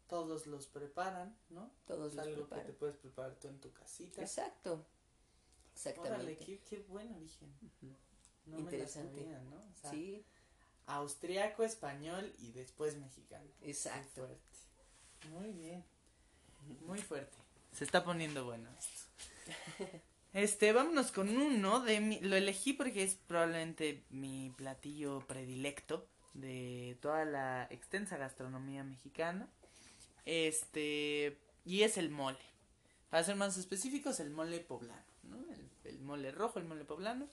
Todos 0.08 0.45
los 0.45 0.68
preparan, 0.68 1.36
¿no? 1.49 1.72
Todos 1.88 2.12
es 2.12 2.16
los 2.18 2.26
algo 2.28 2.36
preparan. 2.41 2.66
que 2.66 2.72
te 2.74 2.78
puedes 2.78 2.97
preparar 2.97 3.36
tú 3.36 3.47
en 3.47 3.60
tu 3.60 3.72
casita. 3.72 4.22
Exacto. 4.22 4.74
Órale, 4.74 4.84
Exactamente. 5.74 6.38
qué, 6.45 6.60
qué 6.70 6.80
buen 6.80 7.14
origen. 7.14 7.49
Interesante. 8.45 9.22
sabía, 9.22 9.39
¿no? 9.43 9.56
O 9.58 9.74
sea, 9.74 9.91
Sí, 9.91 10.26
austriaco, 10.86 11.64
español 11.64 12.34
y 12.39 12.52
después 12.52 12.97
mexicano. 12.97 13.49
Exacto. 13.62 14.28
Muy 15.32 15.52
bien. 15.54 15.84
Muy 16.86 16.99
fuerte. 16.99 17.38
Se 17.72 17.84
está 17.84 18.03
poniendo 18.03 18.45
bueno 18.45 18.70
esto. 18.78 19.01
Este, 20.34 20.72
vámonos 20.72 21.12
con 21.12 21.28
uno 21.36 21.82
de 21.82 21.99
mi, 21.99 22.22
lo 22.22 22.38
elegí 22.38 22.72
porque 22.72 23.03
es 23.03 23.16
probablemente 23.16 24.01
mi 24.12 24.49
platillo 24.55 25.20
predilecto 25.28 26.07
de 26.34 26.97
toda 27.01 27.26
la 27.26 27.68
extensa 27.70 28.16
gastronomía 28.16 28.86
mexicana. 28.86 29.49
Este, 30.26 31.38
y 31.66 31.82
es 31.82 31.97
el 31.97 32.09
mole. 32.09 32.39
Para 33.09 33.26
ser 33.26 33.36
más 33.36 33.57
específicos, 33.57 34.22
el 34.22 34.30
mole 34.30 34.62
poblano, 34.62 35.03
¿no? 35.24 35.38
El, 35.51 35.70
el 35.84 35.99
mole 35.99 36.32
rojo, 36.32 36.59
el 36.59 36.66
mole 36.66 36.86
poblano. 36.86 37.28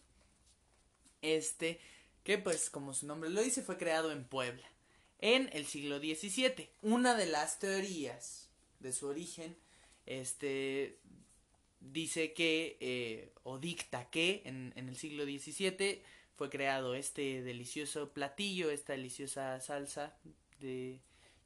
Este, 1.22 1.79
que 2.24 2.39
pues 2.39 2.68
como 2.68 2.95
su 2.95 3.07
nombre 3.07 3.31
lo 3.31 3.43
dice, 3.43 3.62
fue 3.62 3.79
creado 3.79 4.11
en 4.11 4.24
Puebla 4.24 4.66
en 5.20 5.51
el 5.53 5.66
siglo 5.66 5.99
XVII. 5.99 6.68
Una 6.83 7.14
de 7.14 7.26
las 7.26 7.59
teorías 7.59 8.47
de 8.81 8.93
su 8.93 9.07
origen, 9.09 9.57
este, 10.07 10.99
dice 11.81 12.33
que, 12.33 12.76
eh, 12.81 13.33
o 13.45 13.59
dicta 13.59 14.11
que 14.11 14.43
en, 14.45 14.72
en 14.76 14.89
el 14.89 14.97
siglo 14.97 15.24
XVII 15.24 16.03
fue 16.37 16.51
creado 16.51 16.95
este 16.95 17.43
delicioso 17.43 18.11
platillo, 18.12 18.70
esta 18.70 18.93
deliciosa 18.93 19.61
salsa 19.61 20.16
de 20.61 21.01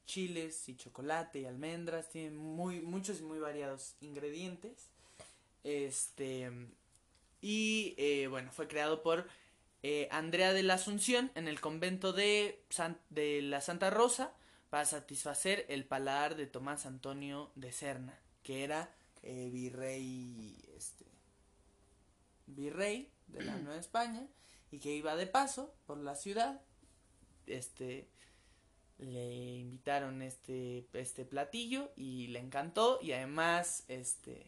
chiles 0.07 0.69
y 0.69 0.77
chocolate 0.77 1.41
y 1.41 1.45
almendras, 1.47 2.11
tiene 2.11 2.31
muy, 2.33 2.81
muchos 2.81 3.21
y 3.21 3.23
muy 3.23 3.39
variados 3.39 3.95
ingredientes. 4.01 4.91
Este, 5.65 6.51
y 7.41 7.95
eh, 7.97 8.27
bueno, 8.29 8.51
fue 8.53 8.69
creado 8.69 9.03
por 9.03 9.29
eh, 9.83 10.09
Andrea 10.11 10.53
de 10.53 10.63
la 10.63 10.75
Asunción 10.75 11.31
en 11.35 11.49
el 11.49 11.61
convento 11.61 12.13
de, 12.13 12.61
San- 12.69 12.99
de 13.11 13.43
la 13.43 13.61
Santa 13.61 13.91
Rosa 13.91 14.33
para 14.73 14.87
satisfacer 14.87 15.67
el 15.69 15.85
paladar 15.85 16.35
de 16.35 16.47
Tomás 16.47 16.87
Antonio 16.87 17.51
de 17.57 17.73
Serna, 17.73 18.19
que 18.43 18.65
era 18.65 18.89
eh, 19.23 19.51
virrey, 19.53 20.57
este, 20.75 21.05
virrey 22.47 23.11
de 23.27 23.45
la 23.45 23.59
Nueva 23.59 23.79
España 23.79 24.27
y 24.71 24.79
que 24.79 24.95
iba 24.95 25.15
de 25.15 25.27
paso 25.27 25.75
por 25.87 25.99
la 25.99 26.15
ciudad. 26.15 26.63
Este, 27.47 28.09
le 28.97 29.59
invitaron 29.59 30.23
este, 30.23 30.87
este 30.95 31.27
platillo 31.27 31.93
y 31.95 32.29
le 32.29 32.39
encantó 32.39 32.99
y 33.03 33.13
además, 33.13 33.85
este, 33.89 34.47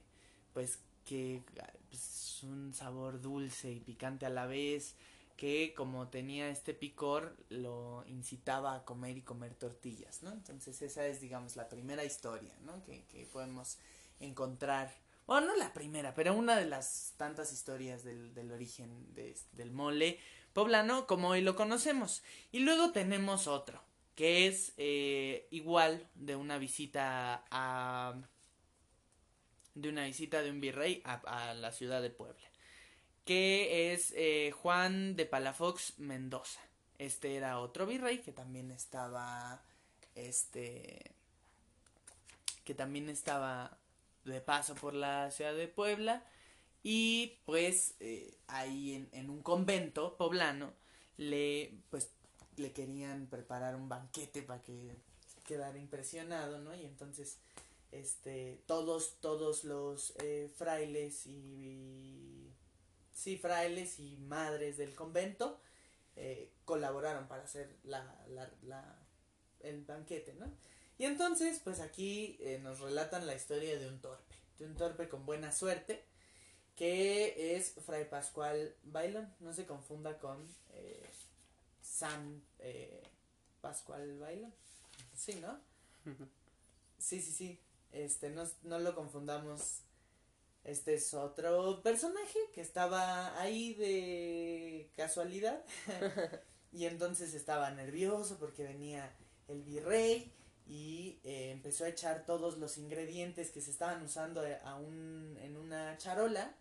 pues 0.55 0.79
que 1.05 1.43
pues, 1.91 2.41
un 2.45 2.73
sabor 2.73 3.21
dulce 3.21 3.73
y 3.73 3.81
picante 3.81 4.25
a 4.25 4.31
la 4.31 4.47
vez 4.47 4.95
que 5.37 5.75
como 5.75 6.09
tenía 6.09 6.49
este 6.49 6.75
picor 6.75 7.37
lo 7.49 8.05
incitaba 8.07 8.75
a 8.75 8.85
comer 8.85 9.17
y 9.17 9.23
comer 9.23 9.55
tortillas, 9.55 10.23
¿no? 10.23 10.33
Entonces 10.33 10.81
esa 10.83 11.07
es, 11.07 11.21
digamos, 11.21 11.57
la 11.57 11.69
primera 11.69 12.05
historia, 12.05 12.55
¿no? 12.63 12.85
Que, 12.85 13.05
que 13.07 13.27
podemos 13.27 13.79
encontrar, 14.21 14.95
bueno, 15.27 15.49
no 15.49 15.57
la 15.57 15.73
primera, 15.73 16.15
pero 16.15 16.35
una 16.35 16.57
de 16.57 16.67
las 16.67 17.15
tantas 17.17 17.53
historias 17.53 18.05
del, 18.05 18.33
del 18.35 18.53
origen 18.53 19.13
de, 19.15 19.37
del 19.53 19.73
mole 19.73 20.21
poblano 20.53 21.07
como 21.07 21.31
hoy 21.31 21.41
lo 21.41 21.57
conocemos. 21.57 22.23
Y 22.53 22.61
luego 22.61 22.93
tenemos 22.93 23.49
otro, 23.49 23.83
que 24.15 24.47
es 24.47 24.73
eh, 24.77 25.49
igual 25.51 26.09
de 26.15 26.37
una 26.37 26.59
visita 26.59 27.45
a 27.51 28.15
de 29.75 29.89
una 29.89 30.05
visita 30.05 30.41
de 30.41 30.53
un 30.53 30.61
virrey 30.61 31.03
a, 31.05 31.15
a 31.49 31.55
la 31.55 31.73
ciudad 31.73 32.01
de 32.01 32.11
Puebla 32.11 32.54
que 33.25 33.93
es 33.93 34.13
eh, 34.17 34.53
Juan 34.53 35.17
de 35.17 35.27
Palafox 35.27 35.99
Mendoza. 35.99 36.61
Este 36.99 37.37
era 37.37 37.59
otro 37.59 37.87
virrey 37.87 38.19
que 38.19 38.33
también 38.33 38.71
estaba, 38.71 39.63
este, 40.15 41.13
que 42.65 42.75
también 42.75 43.09
estaba 43.09 43.77
de 44.25 44.41
paso 44.41 44.75
por 44.75 44.95
la 44.95 45.31
ciudad 45.31 45.55
de 45.55 45.69
Puebla 45.69 46.25
y 46.83 47.39
pues 47.47 47.95
eh, 48.01 48.37
ahí 48.47 48.95
en, 48.95 49.09
en, 49.13 49.31
un 49.31 49.43
convento 49.43 50.17
poblano 50.17 50.73
le 51.17 51.73
pues 51.91 52.11
le 52.57 52.73
querían 52.73 53.27
preparar 53.27 53.75
un 53.75 53.89
banquete 53.89 54.43
para 54.43 54.63
que 54.63 54.95
quedara 55.45 55.79
impresionado, 55.79 56.59
¿no? 56.61 56.75
Y 56.75 56.85
entonces 56.85 57.39
este 57.93 58.61
todos 58.67 59.17
todos 59.21 59.65
los 59.65 60.15
eh, 60.19 60.51
frailes 60.57 61.27
y 61.27 62.54
sí, 63.15 63.39
frailes 63.39 63.99
y 63.99 64.17
madres 64.19 64.77
del 64.77 64.95
convento 64.95 65.61
eh, 66.17 66.53
colaboraron 66.65 67.27
para 67.27 67.45
hacer 67.45 67.75
la, 67.85 68.03
la, 68.29 68.51
la, 68.63 68.99
el 69.61 69.85
banquete, 69.85 70.35
¿no? 70.35 70.53
Y 70.99 71.05
entonces, 71.05 71.61
pues 71.65 71.81
aquí 71.81 72.37
eh, 72.41 72.61
nos 72.63 72.81
relatan 72.81 73.27
la 73.27 73.35
historia 73.35 73.79
de 73.79 73.89
un 73.89 74.01
torpe, 74.01 74.35
de 74.59 74.67
un 74.67 74.77
torpe 74.77 75.09
con 75.09 75.27
buena 75.27 75.51
suerte, 75.51 76.05
que 76.77 77.57
es 77.57 77.75
Fray 77.85 78.09
Pascual 78.09 78.75
Bailón, 78.85 79.33
no 79.41 79.53
se 79.53 79.67
confunda 79.67 80.19
con 80.19 80.47
eh, 80.73 81.03
San 81.83 82.43
eh, 82.61 83.03
Pascual 83.61 84.19
Bailón, 84.19 84.55
sí, 85.17 85.35
¿no? 85.37 85.59
Sí, 86.99 87.21
sí, 87.21 87.33
sí, 87.33 87.61
este, 87.93 88.31
no, 88.31 88.45
no 88.63 88.79
lo 88.79 88.95
confundamos 88.95 89.81
este 90.65 90.95
es 90.95 91.13
otro 91.15 91.83
personaje 91.83 92.39
que 92.55 92.61
estaba 92.61 93.41
ahí 93.41 93.75
de 93.75 94.91
casualidad. 94.97 95.63
y 96.73 96.87
entonces 96.87 97.35
estaba 97.35 97.71
nervioso 97.71 98.39
porque 98.39 98.65
venía 98.65 99.15
el 99.49 99.63
virrey 99.63 100.33
y 100.67 101.21
eh, 101.25 101.51
empezó 101.51 101.85
a 101.85 101.89
echar 101.89 102.25
todos 102.25 102.59
los 102.59 102.79
ingredientes 102.79 103.51
que 103.51 103.61
se 103.61 103.71
estaban 103.71 104.03
usando 104.03 104.43
a 104.65 104.77
un, 104.77 105.39
en 105.43 105.57
una 105.57 105.97
charola 105.99 106.55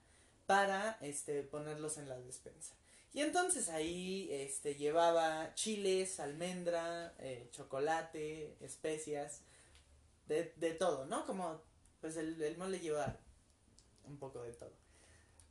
para 0.45 0.97
este, 1.01 1.41
ponerlos 1.43 1.97
en 1.97 2.09
la 2.09 2.19
despensa. 2.19 2.75
Y 3.13 3.21
entonces 3.21 3.69
ahí 3.69 4.27
este, 4.31 4.75
llevaba 4.75 5.53
chiles, 5.53 6.19
almendra, 6.19 7.13
eh, 7.19 7.47
chocolate, 7.51 8.57
especias, 8.59 9.41
de, 10.27 10.51
de 10.57 10.71
todo, 10.73 11.05
¿no? 11.05 11.25
Como 11.25 11.61
pues 12.01 12.17
el, 12.17 12.41
el 12.41 12.57
mole 12.57 12.79
lleva 12.79 13.17
un 14.05 14.17
poco 14.17 14.43
de 14.43 14.53
todo. 14.53 14.73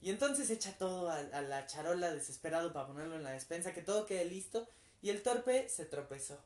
Y 0.00 0.10
entonces 0.10 0.50
echa 0.50 0.76
todo 0.76 1.10
a, 1.10 1.22
la 1.22 1.66
charola 1.66 2.12
desesperado 2.12 2.72
para 2.72 2.88
ponerlo 2.88 3.16
en 3.16 3.22
la 3.22 3.30
despensa, 3.30 3.72
que 3.72 3.82
todo 3.82 4.06
quede 4.06 4.24
listo. 4.24 4.68
Y 5.00 5.10
el 5.10 5.22
torpe 5.22 5.68
se 5.68 5.84
tropezó 5.86 6.42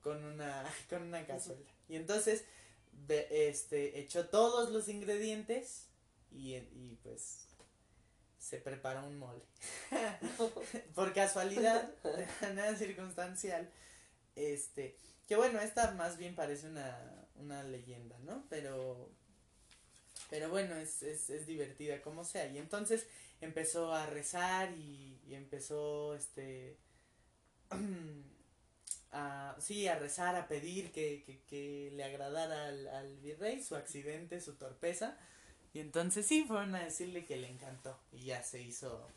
con 0.00 0.24
una, 0.24 0.64
con 0.88 1.02
una 1.02 1.26
cazuela. 1.26 1.68
Y 1.88 1.96
entonces 1.96 2.44
este, 3.08 3.98
echó 3.98 4.28
todos 4.28 4.70
los 4.70 4.88
ingredientes 4.88 5.86
y, 6.30 6.54
y 6.54 6.98
pues 7.02 7.46
se 8.38 8.58
preparó 8.58 9.06
un 9.06 9.18
mole. 9.18 9.44
Por 10.94 11.12
casualidad, 11.12 11.92
de 12.02 12.26
manera 12.40 12.76
circunstancial. 12.76 13.70
Este, 14.34 14.96
que 15.28 15.36
bueno, 15.36 15.60
esta 15.60 15.92
más 15.92 16.16
bien 16.16 16.34
parece 16.34 16.68
una, 16.68 17.28
una 17.36 17.62
leyenda, 17.62 18.18
¿no? 18.20 18.44
Pero 18.48 19.10
pero 20.30 20.48
bueno, 20.48 20.76
es, 20.76 21.02
es, 21.02 21.28
es 21.30 21.46
divertida 21.46 22.00
como 22.00 22.24
sea. 22.24 22.46
Y 22.46 22.58
entonces 22.58 23.06
empezó 23.40 23.92
a 23.92 24.06
rezar 24.06 24.72
y, 24.72 25.18
empezó 25.30 26.14
este 26.16 26.76
a, 29.12 29.56
sí, 29.60 29.86
a 29.86 29.98
rezar, 29.98 30.34
a 30.36 30.48
pedir 30.48 30.90
que, 30.92 31.42
que, 31.48 31.90
le 31.92 32.04
agradara 32.04 32.66
al, 32.66 32.88
al, 32.88 33.16
virrey 33.18 33.62
su 33.62 33.76
accidente, 33.76 34.40
su 34.40 34.54
torpeza. 34.54 35.16
Y 35.72 35.80
entonces 35.80 36.26
sí, 36.26 36.44
fueron 36.44 36.74
a 36.74 36.84
decirle 36.84 37.24
que 37.24 37.36
le 37.36 37.48
encantó. 37.48 37.98
Y 38.12 38.24
ya 38.24 38.42
se 38.42 38.60
hizo 38.62 39.08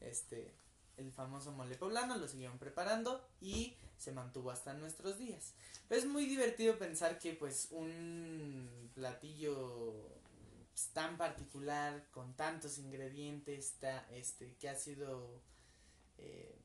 este 0.00 0.52
el 0.98 1.10
famoso 1.10 1.52
mole 1.52 1.76
poblano, 1.76 2.16
lo 2.16 2.28
siguieron 2.28 2.58
preparando 2.58 3.24
y 3.40 3.74
se 3.98 4.12
mantuvo 4.12 4.50
hasta 4.50 4.74
nuestros 4.74 5.18
días. 5.18 5.54
Es 5.90 6.06
muy 6.06 6.26
divertido 6.26 6.78
pensar 6.78 7.18
que 7.18 7.32
pues 7.34 7.68
un 7.70 8.90
platillo 8.94 10.21
tan 10.92 11.16
particular, 11.16 12.06
con 12.10 12.34
tantos 12.34 12.78
ingredientes, 12.78 13.74
ta, 13.78 14.06
este, 14.10 14.54
que 14.56 14.68
ha 14.68 14.74
sido 14.74 15.42
eh, 16.18 16.58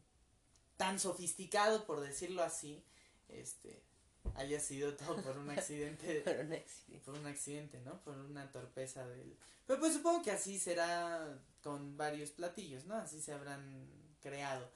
tan 0.77 0.99
sofisticado, 0.99 1.85
por 1.85 1.99
decirlo 2.01 2.43
así, 2.43 2.83
este, 3.29 3.83
haya 4.35 4.59
sido 4.59 4.95
todo 4.95 5.21
por 5.21 5.37
un 5.37 5.49
accidente, 5.57 6.21
por, 6.21 6.35
un 6.37 6.53
accidente. 6.53 7.05
por 7.05 7.13
un 7.15 7.27
accidente, 7.27 7.81
¿no? 7.81 8.01
Por 8.03 8.17
una 8.17 8.51
torpeza 8.51 9.07
del... 9.07 9.35
Pero 9.65 9.79
pues 9.79 9.93
supongo 9.93 10.23
que 10.23 10.31
así 10.31 10.59
será 10.59 11.39
con 11.61 11.97
varios 11.97 12.31
platillos, 12.31 12.85
¿no? 12.85 12.95
Así 12.95 13.21
se 13.21 13.33
habrán 13.33 13.87
creado. 14.21 14.69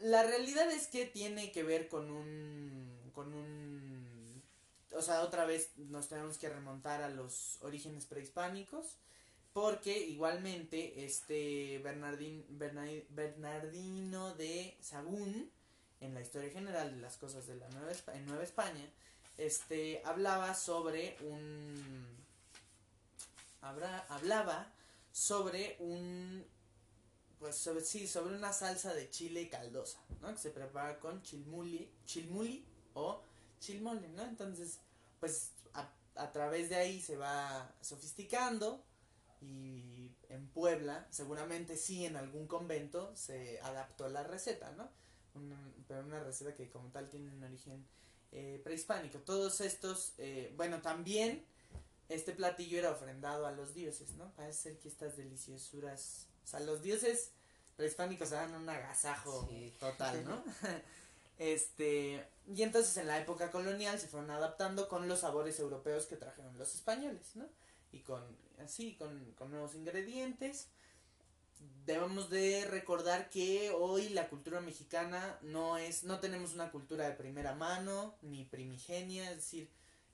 La 0.00 0.22
realidad 0.24 0.70
es 0.70 0.88
que 0.88 1.06
tiene 1.06 1.52
que 1.52 1.62
ver 1.62 1.88
con 1.88 2.10
un, 2.10 3.10
con 3.14 3.32
un 3.32 3.91
o 4.94 5.02
sea, 5.02 5.22
otra 5.22 5.44
vez 5.44 5.70
nos 5.76 6.08
tenemos 6.08 6.38
que 6.38 6.48
remontar 6.48 7.02
a 7.02 7.08
los 7.08 7.58
orígenes 7.62 8.06
prehispánicos, 8.06 8.96
porque 9.52 9.98
igualmente 9.98 11.04
este 11.04 11.78
Bernardín, 11.78 12.44
Bernard, 12.50 13.02
Bernardino 13.10 14.34
de 14.34 14.76
Sagún, 14.80 15.50
en 16.00 16.14
la 16.14 16.20
historia 16.20 16.50
general 16.50 16.94
de 16.94 17.00
las 17.00 17.16
cosas 17.16 17.46
de 17.46 17.56
la 17.56 17.68
Nueva, 17.68 17.92
en 18.14 18.26
Nueva 18.26 18.42
España, 18.42 18.90
este, 19.38 20.02
hablaba 20.04 20.54
sobre 20.54 21.16
un... 21.20 22.06
Habrá, 23.60 24.00
hablaba 24.08 24.72
sobre 25.12 25.76
un 25.78 26.44
pues 27.42 27.56
sobre, 27.56 27.84
sí, 27.84 28.06
sobre 28.06 28.36
una 28.36 28.52
salsa 28.52 28.94
de 28.94 29.10
chile 29.10 29.48
caldosa, 29.48 29.98
¿no? 30.20 30.32
Que 30.32 30.38
se 30.38 30.50
prepara 30.50 31.00
con 31.00 31.22
chilmuli, 31.22 31.90
chilmuli 32.06 32.64
o 32.94 33.20
chilmole, 33.62 34.08
¿no? 34.08 34.24
Entonces, 34.24 34.80
pues 35.20 35.52
a, 35.72 35.88
a, 36.16 36.32
través 36.32 36.68
de 36.68 36.76
ahí 36.76 37.00
se 37.00 37.16
va 37.16 37.72
sofisticando 37.80 38.84
y 39.40 40.10
en 40.28 40.48
Puebla, 40.48 41.06
seguramente 41.10 41.76
sí 41.76 42.04
en 42.04 42.16
algún 42.16 42.46
convento 42.46 43.14
se 43.16 43.60
adaptó 43.60 44.08
la 44.08 44.24
receta, 44.24 44.72
¿no? 44.72 44.90
Una, 45.34 45.56
pero 45.88 46.04
una 46.04 46.22
receta 46.22 46.54
que 46.54 46.68
como 46.68 46.90
tal 46.90 47.08
tiene 47.08 47.30
un 47.30 47.42
origen 47.42 47.86
eh, 48.32 48.60
prehispánico. 48.64 49.18
Todos 49.18 49.60
estos, 49.60 50.14
eh, 50.18 50.52
bueno, 50.56 50.82
también 50.82 51.44
este 52.08 52.32
platillo 52.32 52.78
era 52.78 52.90
ofrendado 52.90 53.46
a 53.46 53.52
los 53.52 53.74
dioses, 53.74 54.14
¿no? 54.14 54.32
Parece 54.34 54.62
ser 54.62 54.78
que 54.78 54.88
estas 54.88 55.16
deliciosuras, 55.16 56.28
o 56.44 56.46
sea, 56.46 56.60
los 56.60 56.82
dioses 56.82 57.32
prehispánicos 57.76 58.30
dan 58.30 58.54
un 58.54 58.68
agasajo 58.68 59.46
sí. 59.48 59.74
total, 59.80 60.24
¿no? 60.24 60.44
Este, 61.38 62.26
y 62.54 62.62
entonces 62.62 62.96
en 62.96 63.06
la 63.06 63.20
época 63.20 63.50
colonial 63.50 63.98
se 63.98 64.08
fueron 64.08 64.30
adaptando 64.30 64.88
con 64.88 65.08
los 65.08 65.20
sabores 65.20 65.58
europeos 65.58 66.06
que 66.06 66.16
trajeron 66.16 66.56
los 66.58 66.74
españoles, 66.74 67.34
¿no? 67.34 67.46
Y 67.90 68.00
con, 68.00 68.22
así, 68.62 68.94
con, 68.96 69.32
con 69.32 69.50
nuevos 69.50 69.74
ingredientes. 69.74 70.68
debemos 71.86 72.30
de 72.30 72.64
recordar 72.66 73.28
que 73.30 73.70
hoy 73.70 74.08
la 74.10 74.28
cultura 74.28 74.60
mexicana 74.60 75.38
no 75.42 75.78
es, 75.78 76.04
no 76.04 76.20
tenemos 76.20 76.54
una 76.54 76.70
cultura 76.70 77.08
de 77.08 77.14
primera 77.14 77.54
mano 77.54 78.14
ni 78.22 78.44
primigenia, 78.44 79.30
es 79.30 79.36
decir, 79.36 79.68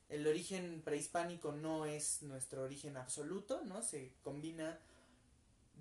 el 0.08 0.26
origen 0.26 0.82
prehispánico 0.82 1.52
no 1.52 1.84
es 1.84 2.22
nuestro 2.22 2.62
origen 2.62 2.96
absoluto, 2.96 3.62
¿no? 3.64 3.82
Se 3.82 4.12
combina 4.22 4.78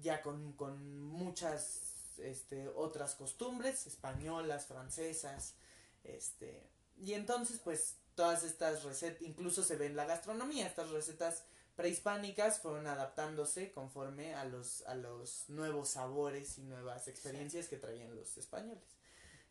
ya 0.02 0.22
con, 0.22 0.54
con 0.54 1.02
muchas 1.02 1.87
este, 2.20 2.68
otras 2.70 3.16
costumbres, 3.16 3.88
españolas, 3.88 4.66
francesas, 4.66 5.56
este, 6.04 6.70
y 6.98 7.14
entonces 7.14 7.60
pues 7.64 7.96
todas 8.16 8.44
estas 8.44 8.84
recetas, 8.84 9.22
incluso 9.22 9.64
se 9.64 9.76
ve 9.76 9.86
en 9.86 9.96
la 9.96 10.06
gastronomía, 10.06 10.68
estas 10.68 10.90
recetas 10.90 11.44
prehispánicas 11.76 12.60
fueron 12.60 12.88
adaptándose 12.88 13.72
conforme 13.72 14.34
a 14.34 14.46
los, 14.46 14.82
a 14.88 14.96
los 14.96 15.46
nuevos 15.48 15.90
sabores 15.90 16.58
y 16.58 16.64
nuevas 16.64 17.08
experiencias 17.08 17.68
que 17.68 17.78
traían 17.78 18.16
los 18.16 18.36
españoles. 18.38 18.98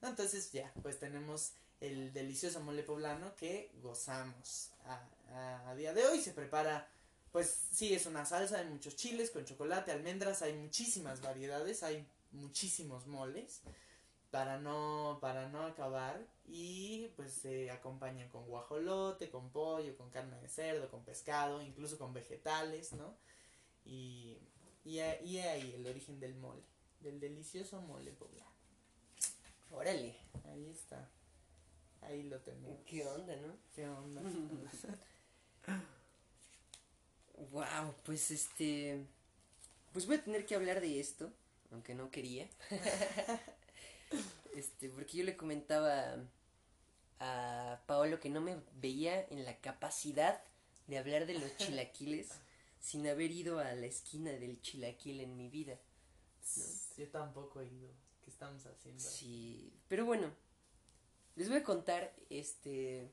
Entonces 0.02 0.50
ya, 0.52 0.72
pues 0.82 0.98
tenemos 0.98 1.52
el 1.80 2.12
delicioso 2.12 2.60
mole 2.60 2.82
poblano 2.82 3.34
que 3.36 3.70
gozamos 3.80 4.70
a, 4.84 5.68
a, 5.70 5.74
día 5.76 5.92
de 5.92 6.06
hoy. 6.06 6.20
Se 6.20 6.32
prepara, 6.32 6.88
pues 7.30 7.60
sí, 7.70 7.94
es 7.94 8.06
una 8.06 8.24
salsa 8.24 8.58
de 8.58 8.64
muchos 8.64 8.96
chiles 8.96 9.30
con 9.30 9.44
chocolate, 9.44 9.92
almendras, 9.92 10.42
hay 10.42 10.54
muchísimas 10.54 11.20
variedades, 11.20 11.82
hay 11.82 12.06
muchísimos 12.36 13.06
moles 13.06 13.62
para 14.30 14.58
no 14.58 15.18
para 15.20 15.48
no 15.48 15.62
acabar 15.64 16.26
y 16.46 17.08
pues 17.16 17.32
se 17.32 17.70
acompañan 17.70 18.28
con 18.28 18.46
guajolote, 18.46 19.30
con 19.30 19.50
pollo, 19.50 19.96
con 19.96 20.10
carne 20.10 20.40
de 20.40 20.48
cerdo, 20.48 20.90
con 20.90 21.04
pescado, 21.04 21.62
incluso 21.62 21.98
con 21.98 22.12
vegetales, 22.12 22.92
¿no? 22.92 23.16
Y, 23.84 24.38
y, 24.84 24.98
y 25.00 25.38
ahí 25.38 25.74
el 25.76 25.86
origen 25.86 26.20
del 26.20 26.34
mole, 26.36 26.62
del 27.00 27.18
delicioso 27.20 27.80
mole 27.82 28.12
poblano. 28.12 28.46
Órale. 29.70 30.16
Ahí 30.44 30.68
está. 30.70 31.08
Ahí 32.02 32.22
lo 32.24 32.38
tenemos. 32.40 32.78
¿Qué 32.86 33.04
onda, 33.06 33.36
no? 33.36 33.56
¿Qué 33.74 33.88
onda? 33.88 34.22
wow, 37.50 37.94
pues 38.04 38.30
este. 38.30 39.04
Pues 39.92 40.06
voy 40.06 40.16
a 40.16 40.24
tener 40.24 40.46
que 40.46 40.54
hablar 40.54 40.80
de 40.80 41.00
esto, 41.00 41.32
aunque 41.72 41.94
no 41.94 42.10
quería. 42.10 42.48
este, 44.54 44.88
porque 44.88 45.18
yo 45.18 45.24
le 45.24 45.36
comentaba 45.36 46.16
a 47.20 47.80
Paolo 47.86 48.20
que 48.20 48.30
no 48.30 48.40
me 48.40 48.56
veía 48.74 49.26
en 49.30 49.44
la 49.44 49.56
capacidad 49.60 50.42
de 50.86 50.98
hablar 50.98 51.26
de 51.26 51.34
los 51.34 51.56
chilaquiles 51.56 52.28
sin 52.80 53.06
haber 53.06 53.30
ido 53.30 53.58
a 53.58 53.72
la 53.74 53.86
esquina 53.86 54.32
del 54.32 54.60
chilaquil 54.60 55.20
en 55.20 55.36
mi 55.36 55.48
vida. 55.48 55.78
Yo 56.96 57.08
tampoco 57.08 57.60
he 57.60 57.66
ido. 57.66 57.90
¿Qué 58.22 58.30
estamos 58.30 58.64
haciendo? 58.66 59.02
Sí, 59.02 59.72
pero 59.88 60.04
bueno, 60.04 60.30
les 61.36 61.48
voy 61.48 61.58
a 61.58 61.62
contar, 61.62 62.14
este, 62.30 63.10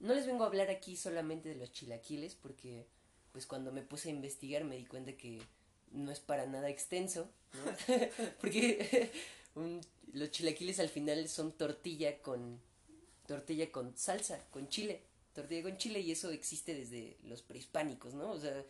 no 0.00 0.12
les 0.14 0.26
vengo 0.26 0.44
a 0.44 0.48
hablar 0.48 0.70
aquí 0.70 0.96
solamente 0.96 1.48
de 1.48 1.54
los 1.54 1.72
chilaquiles 1.72 2.34
porque, 2.34 2.86
pues 3.32 3.46
cuando 3.46 3.72
me 3.72 3.82
puse 3.82 4.08
a 4.08 4.12
investigar 4.12 4.64
me 4.64 4.76
di 4.76 4.86
cuenta 4.86 5.16
que 5.16 5.40
no 5.94 6.10
es 6.10 6.20
para 6.20 6.46
nada 6.46 6.68
extenso, 6.68 7.28
¿no? 7.54 7.96
porque 8.40 9.10
un, 9.54 9.80
los 10.12 10.30
chilaquiles 10.30 10.80
al 10.80 10.88
final 10.88 11.28
son 11.28 11.52
tortilla 11.52 12.20
con 12.20 12.60
tortilla 13.26 13.70
con 13.72 13.96
salsa, 13.96 14.44
con 14.50 14.68
chile, 14.68 15.02
tortilla 15.32 15.62
con 15.62 15.78
chile 15.78 16.00
y 16.00 16.12
eso 16.12 16.30
existe 16.30 16.74
desde 16.74 17.16
los 17.24 17.42
prehispánicos, 17.42 18.14
¿no? 18.14 18.30
O 18.30 18.38
sea, 18.38 18.64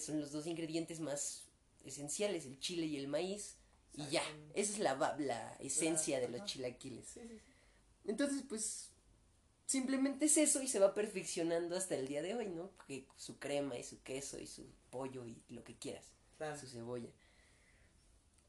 son 0.00 0.20
los 0.20 0.32
dos 0.32 0.46
ingredientes 0.46 1.00
más 1.00 1.44
esenciales, 1.84 2.44
el 2.44 2.58
chile 2.60 2.86
y 2.86 2.96
el 2.96 3.08
maíz 3.08 3.54
y 3.94 4.06
ya, 4.08 4.22
esa 4.54 4.72
es 4.72 4.78
la, 4.78 4.94
la 5.18 5.56
esencia 5.60 6.20
de 6.20 6.28
los 6.28 6.44
chilaquiles. 6.44 7.18
Entonces, 8.04 8.42
pues 8.48 8.90
simplemente 9.66 10.26
es 10.26 10.36
eso 10.36 10.62
y 10.62 10.68
se 10.68 10.78
va 10.78 10.94
perfeccionando 10.94 11.76
hasta 11.76 11.94
el 11.94 12.08
día 12.08 12.22
de 12.22 12.34
hoy, 12.34 12.48
¿no? 12.48 12.70
Que 12.86 13.06
su 13.16 13.38
crema 13.38 13.78
y 13.78 13.84
su 13.84 14.02
queso 14.02 14.38
y 14.38 14.46
su 14.46 14.66
pollo 14.90 15.26
y 15.26 15.42
lo 15.48 15.64
que 15.64 15.76
quieras, 15.76 16.04
su 16.58 16.66
cebolla. 16.66 17.08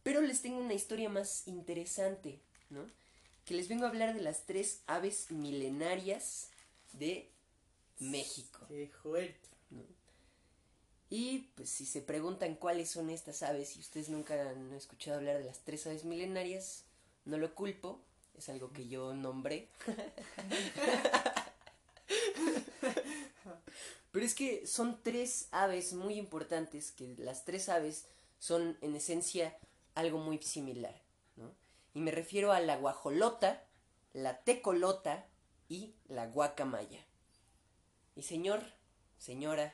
Pero 0.04 0.22
les 0.22 0.42
tengo 0.42 0.60
una 0.60 0.74
historia 0.74 1.10
más 1.10 1.48
interesante, 1.48 2.40
¿no? 2.70 2.88
Que 3.46 3.54
les 3.54 3.68
vengo 3.68 3.86
a 3.86 3.90
hablar 3.90 4.14
de 4.14 4.22
las 4.22 4.46
tres 4.46 4.82
aves 4.88 5.30
milenarias 5.32 6.50
de 6.94 7.30
México. 8.00 8.66
¡Qué 8.68 8.88
fuerte! 9.02 9.52
Y 11.10 11.40
pues 11.56 11.70
si 11.70 11.86
se 11.86 12.02
preguntan 12.02 12.56
cuáles 12.56 12.90
son 12.90 13.10
estas 13.10 13.44
aves 13.44 13.76
y 13.76 13.80
ustedes 13.82 14.08
nunca 14.08 14.50
han 14.50 14.72
escuchado 14.74 15.18
hablar 15.18 15.40
de 15.40 15.44
las 15.44 15.60
tres 15.60 15.86
aves 15.86 16.06
milenarias, 16.06 16.86
no 17.26 17.38
lo 17.38 17.54
culpo, 17.54 18.00
es 18.38 18.48
algo 18.48 18.72
que 18.72 18.88
yo 18.88 19.14
nombré. 19.14 19.68
Pero 24.12 24.26
es 24.26 24.36
que 24.36 24.68
son 24.68 25.02
tres 25.02 25.48
aves 25.52 25.94
muy 25.94 26.16
importantes, 26.16 26.92
que 26.92 27.16
las 27.18 27.46
tres 27.46 27.70
aves 27.70 28.06
son 28.40 28.78
en 28.82 28.96
esencia 28.96 29.58
algo 29.96 30.18
muy 30.18 30.42
similar, 30.42 31.00
¿no? 31.38 31.52
Y 31.94 32.02
me 32.02 32.12
refiero 32.12 32.52
a 32.52 32.60
la 32.60 32.78
guajolota, 32.78 33.64
la 34.14 34.40
tecolota 34.44 35.26
y 35.70 35.94
la 36.08 36.28
guacamaya. 36.28 37.00
Y 38.16 38.24
señor, 38.24 38.62
señora, 39.18 39.74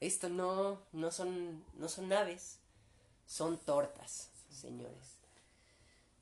esto 0.00 0.28
no, 0.28 0.82
no 0.92 1.10
son, 1.10 1.64
no 1.74 1.88
son 1.88 2.12
aves, 2.12 2.58
son 3.26 3.58
tortas, 3.58 4.28
señores. 4.50 5.14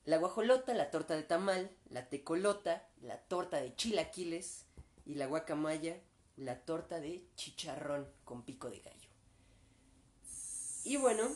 La 0.04 0.18
guajolota, 0.18 0.74
la 0.74 0.90
torta 0.90 1.14
de 1.14 1.22
tamal, 1.22 1.70
la 1.90 2.08
tecolota, 2.08 2.86
la 3.02 3.18
torta 3.18 3.58
de 3.58 3.74
chilaquiles 3.74 4.64
y 5.06 5.14
la 5.14 5.26
guacamaya, 5.26 6.00
la 6.36 6.60
torta 6.60 7.00
de 7.00 7.24
chicharrón 7.36 8.08
con 8.24 8.42
pico 8.44 8.70
de 8.70 8.80
gallo. 8.80 9.08
Y 10.84 10.96
bueno, 10.96 11.28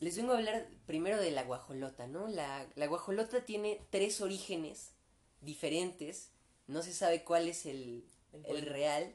les 0.00 0.16
vengo 0.16 0.32
a 0.32 0.38
hablar 0.38 0.66
primero 0.86 1.20
de 1.20 1.30
la 1.30 1.44
guajolota, 1.44 2.06
¿no? 2.06 2.28
La, 2.28 2.66
la 2.74 2.86
guajolota 2.86 3.44
tiene 3.44 3.80
tres 3.90 4.20
orígenes 4.20 4.92
diferentes, 5.40 6.30
no 6.66 6.82
se 6.82 6.92
sabe 6.92 7.24
cuál 7.24 7.48
es 7.48 7.66
el, 7.66 8.04
el 8.44 8.62
real. 8.62 9.14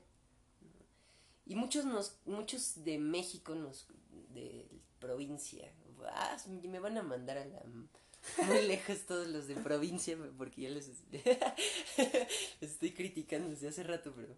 Y 1.45 1.55
muchos 1.55 1.86
nos, 1.86 2.18
muchos 2.26 2.84
de 2.84 2.99
México 2.99 3.55
nos, 3.55 3.88
de 4.34 4.70
provincia, 4.99 5.72
ah, 6.05 6.38
me 6.47 6.80
van 6.80 6.97
a 6.97 7.03
mandar 7.03 7.38
a 7.38 7.45
la 7.45 7.62
muy 8.46 8.62
lejos 8.68 9.00
todos 9.08 9.28
los 9.28 9.48
de 9.48 9.56
provincia 9.56 10.18
porque 10.38 10.62
ya 10.64 10.70
les, 10.70 10.90
estoy 12.62 12.92
criticando 12.92 13.50
desde 13.50 13.70
hace 13.70 13.84
rato, 13.84 14.14
pero 14.16 14.36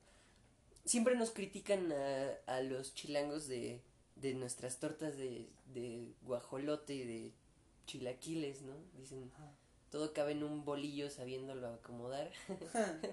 siempre 0.85 1.15
nos 1.15 1.31
critican 1.31 1.91
a, 1.91 2.29
a 2.47 2.61
los 2.61 2.93
chilangos 2.93 3.47
de 3.47 3.81
de 4.21 4.33
nuestras 4.35 4.77
tortas 4.77 5.17
de, 5.17 5.49
de 5.73 6.13
guajolote 6.21 6.93
y 6.93 7.03
de 7.03 7.31
chilaquiles, 7.85 8.61
¿no? 8.61 8.73
Dicen, 8.97 9.31
todo 9.89 10.13
cabe 10.13 10.33
en 10.33 10.43
un 10.43 10.63
bolillo 10.63 11.09
sabiéndolo 11.09 11.67
acomodar. 11.67 12.31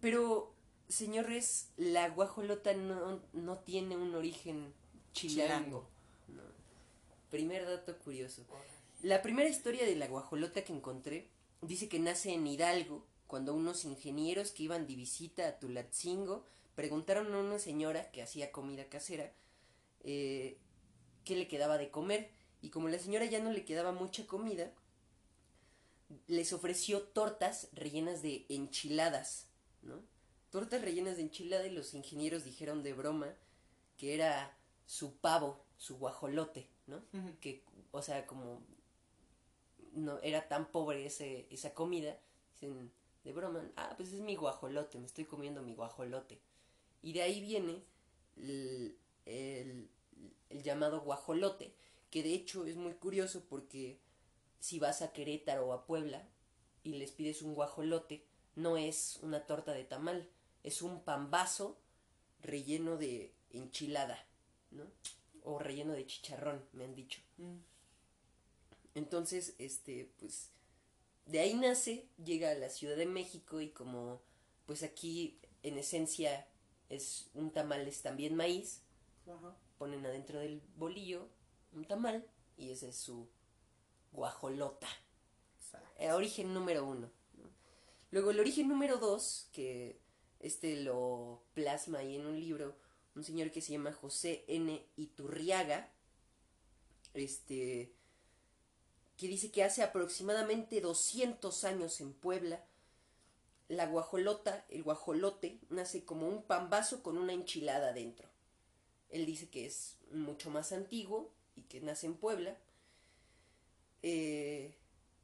Pero, 0.00 0.54
señores, 0.88 1.68
la 1.76 2.08
guajolota 2.08 2.72
no, 2.74 3.20
no 3.32 3.58
tiene 3.58 3.96
un 3.96 4.14
origen 4.14 4.72
chilango. 5.12 5.86
Primer 7.30 7.66
dato 7.66 7.96
curioso. 7.98 8.44
La 9.04 9.20
primera 9.20 9.50
historia 9.50 9.84
de 9.84 9.96
la 9.96 10.08
guajolota 10.08 10.64
que 10.64 10.72
encontré 10.72 11.28
dice 11.60 11.90
que 11.90 11.98
nace 11.98 12.32
en 12.32 12.46
Hidalgo, 12.46 13.04
cuando 13.26 13.52
unos 13.52 13.84
ingenieros 13.84 14.50
que 14.50 14.62
iban 14.62 14.86
de 14.86 14.96
visita 14.96 15.46
a 15.46 15.58
Tulatzingo 15.58 16.46
preguntaron 16.74 17.34
a 17.34 17.38
una 17.38 17.58
señora 17.58 18.10
que 18.12 18.22
hacía 18.22 18.50
comida 18.50 18.88
casera 18.88 19.30
eh, 20.04 20.56
qué 21.22 21.36
le 21.36 21.48
quedaba 21.48 21.76
de 21.76 21.90
comer. 21.90 22.30
Y 22.62 22.70
como 22.70 22.88
la 22.88 22.98
señora 22.98 23.26
ya 23.26 23.40
no 23.40 23.52
le 23.52 23.66
quedaba 23.66 23.92
mucha 23.92 24.26
comida, 24.26 24.72
les 26.26 26.54
ofreció 26.54 27.02
tortas 27.02 27.68
rellenas 27.74 28.22
de 28.22 28.46
enchiladas, 28.48 29.48
¿no? 29.82 30.00
Tortas 30.48 30.80
rellenas 30.80 31.16
de 31.16 31.24
enchilada 31.24 31.66
y 31.66 31.72
los 31.72 31.92
ingenieros 31.92 32.42
dijeron 32.42 32.82
de 32.82 32.94
broma 32.94 33.34
que 33.98 34.14
era 34.14 34.56
su 34.86 35.18
pavo, 35.18 35.62
su 35.76 35.98
guajolote, 35.98 36.70
¿no? 36.86 37.02
Que, 37.42 37.62
o 37.90 38.00
sea, 38.00 38.26
como 38.26 38.62
no 39.94 40.18
era 40.22 40.48
tan 40.48 40.70
pobre 40.70 41.06
ese, 41.06 41.46
esa 41.50 41.74
comida, 41.74 42.18
dicen 42.52 42.92
de 43.24 43.32
broma, 43.32 43.62
ah, 43.76 43.94
pues 43.96 44.12
es 44.12 44.20
mi 44.20 44.36
guajolote, 44.36 44.98
me 44.98 45.06
estoy 45.06 45.24
comiendo 45.24 45.62
mi 45.62 45.74
guajolote. 45.74 46.40
Y 47.02 47.12
de 47.12 47.22
ahí 47.22 47.40
viene 47.40 47.82
el, 48.36 48.98
el, 49.24 50.62
llamado 50.62 51.00
guajolote, 51.00 51.74
que 52.10 52.22
de 52.22 52.34
hecho 52.34 52.66
es 52.66 52.76
muy 52.76 52.94
curioso 52.94 53.44
porque 53.48 53.98
si 54.60 54.78
vas 54.78 55.02
a 55.02 55.12
Querétaro 55.12 55.66
o 55.66 55.72
a 55.72 55.86
Puebla 55.86 56.28
y 56.82 56.94
les 56.94 57.12
pides 57.12 57.42
un 57.42 57.54
guajolote, 57.54 58.24
no 58.56 58.76
es 58.76 59.18
una 59.22 59.46
torta 59.46 59.72
de 59.72 59.84
tamal, 59.84 60.28
es 60.62 60.82
un 60.82 61.02
pambazo 61.02 61.78
relleno 62.40 62.96
de 62.96 63.32
enchilada, 63.50 64.26
¿no? 64.70 64.84
o 65.44 65.58
relleno 65.58 65.92
de 65.92 66.06
chicharrón, 66.06 66.64
me 66.72 66.84
han 66.84 66.94
dicho. 66.94 67.20
Mm. 67.36 67.58
Entonces, 68.94 69.54
este, 69.58 70.10
pues, 70.18 70.50
de 71.26 71.40
ahí 71.40 71.54
nace, 71.54 72.08
llega 72.24 72.50
a 72.50 72.54
la 72.54 72.68
Ciudad 72.68 72.96
de 72.96 73.06
México 73.06 73.60
y 73.60 73.70
como, 73.70 74.20
pues 74.66 74.82
aquí 74.82 75.38
en 75.62 75.78
esencia 75.78 76.46
es 76.88 77.30
un 77.34 77.50
tamal, 77.50 77.86
es 77.88 78.02
también 78.02 78.36
maíz, 78.36 78.82
Ajá. 79.26 79.56
ponen 79.78 80.04
adentro 80.06 80.38
del 80.38 80.60
bolillo 80.76 81.28
un 81.72 81.84
tamal 81.86 82.24
y 82.56 82.70
ese 82.70 82.88
es 82.90 82.96
su 82.96 83.28
guajolota. 84.12 84.88
Exacto. 85.58 85.88
Eh, 85.98 86.12
origen 86.12 86.54
número 86.54 86.86
uno. 86.86 87.10
¿no? 87.34 87.50
Luego 88.10 88.30
el 88.30 88.40
origen 88.40 88.68
número 88.68 88.98
dos, 88.98 89.48
que 89.52 89.98
este 90.40 90.76
lo 90.76 91.42
plasma 91.54 91.98
ahí 91.98 92.16
en 92.16 92.26
un 92.26 92.38
libro, 92.38 92.76
un 93.14 93.24
señor 93.24 93.50
que 93.50 93.60
se 93.60 93.72
llama 93.72 93.92
José 93.92 94.44
N. 94.46 94.86
Iturriaga, 94.96 95.90
este, 97.14 97.92
que 99.16 99.28
dice 99.28 99.50
que 99.50 99.62
hace 99.64 99.82
aproximadamente 99.82 100.80
200 100.80 101.64
años 101.64 102.00
en 102.00 102.12
Puebla, 102.12 102.64
la 103.68 103.86
guajolota, 103.86 104.64
el 104.68 104.82
guajolote, 104.82 105.58
nace 105.70 106.04
como 106.04 106.28
un 106.28 106.42
pambazo 106.42 107.02
con 107.02 107.16
una 107.18 107.32
enchilada 107.32 107.92
dentro. 107.92 108.28
Él 109.10 109.26
dice 109.26 109.48
que 109.48 109.66
es 109.66 109.96
mucho 110.12 110.50
más 110.50 110.72
antiguo 110.72 111.30
y 111.56 111.62
que 111.62 111.80
nace 111.80 112.06
en 112.06 112.14
Puebla. 112.14 112.56
Eh, 114.02 114.74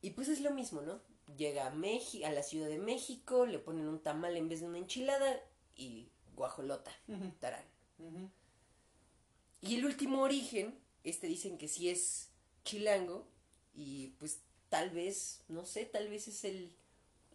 y 0.02 0.10
pues 0.10 0.28
es 0.28 0.40
lo 0.40 0.50
mismo, 0.52 0.80
¿no? 0.80 1.00
Llega 1.36 1.66
a, 1.66 1.72
Meji- 1.74 2.24
a 2.24 2.32
la 2.32 2.42
Ciudad 2.42 2.68
de 2.68 2.78
México, 2.78 3.46
le 3.46 3.58
ponen 3.58 3.86
un 3.88 4.00
tamal 4.02 4.36
en 4.36 4.48
vez 4.48 4.60
de 4.60 4.66
una 4.66 4.78
enchilada 4.78 5.40
y 5.76 6.08
guajolota, 6.34 6.90
tarán. 7.40 7.64
Y 9.60 9.76
el 9.76 9.84
último 9.84 10.22
origen, 10.22 10.78
este 11.04 11.26
dicen 11.26 11.58
que 11.58 11.68
sí 11.68 11.88
es 11.88 12.30
chilango 12.64 13.26
y 13.80 14.08
pues 14.18 14.40
tal 14.68 14.90
vez, 14.90 15.42
no 15.48 15.64
sé, 15.64 15.86
tal 15.86 16.08
vez 16.08 16.28
es 16.28 16.44
el 16.44 16.70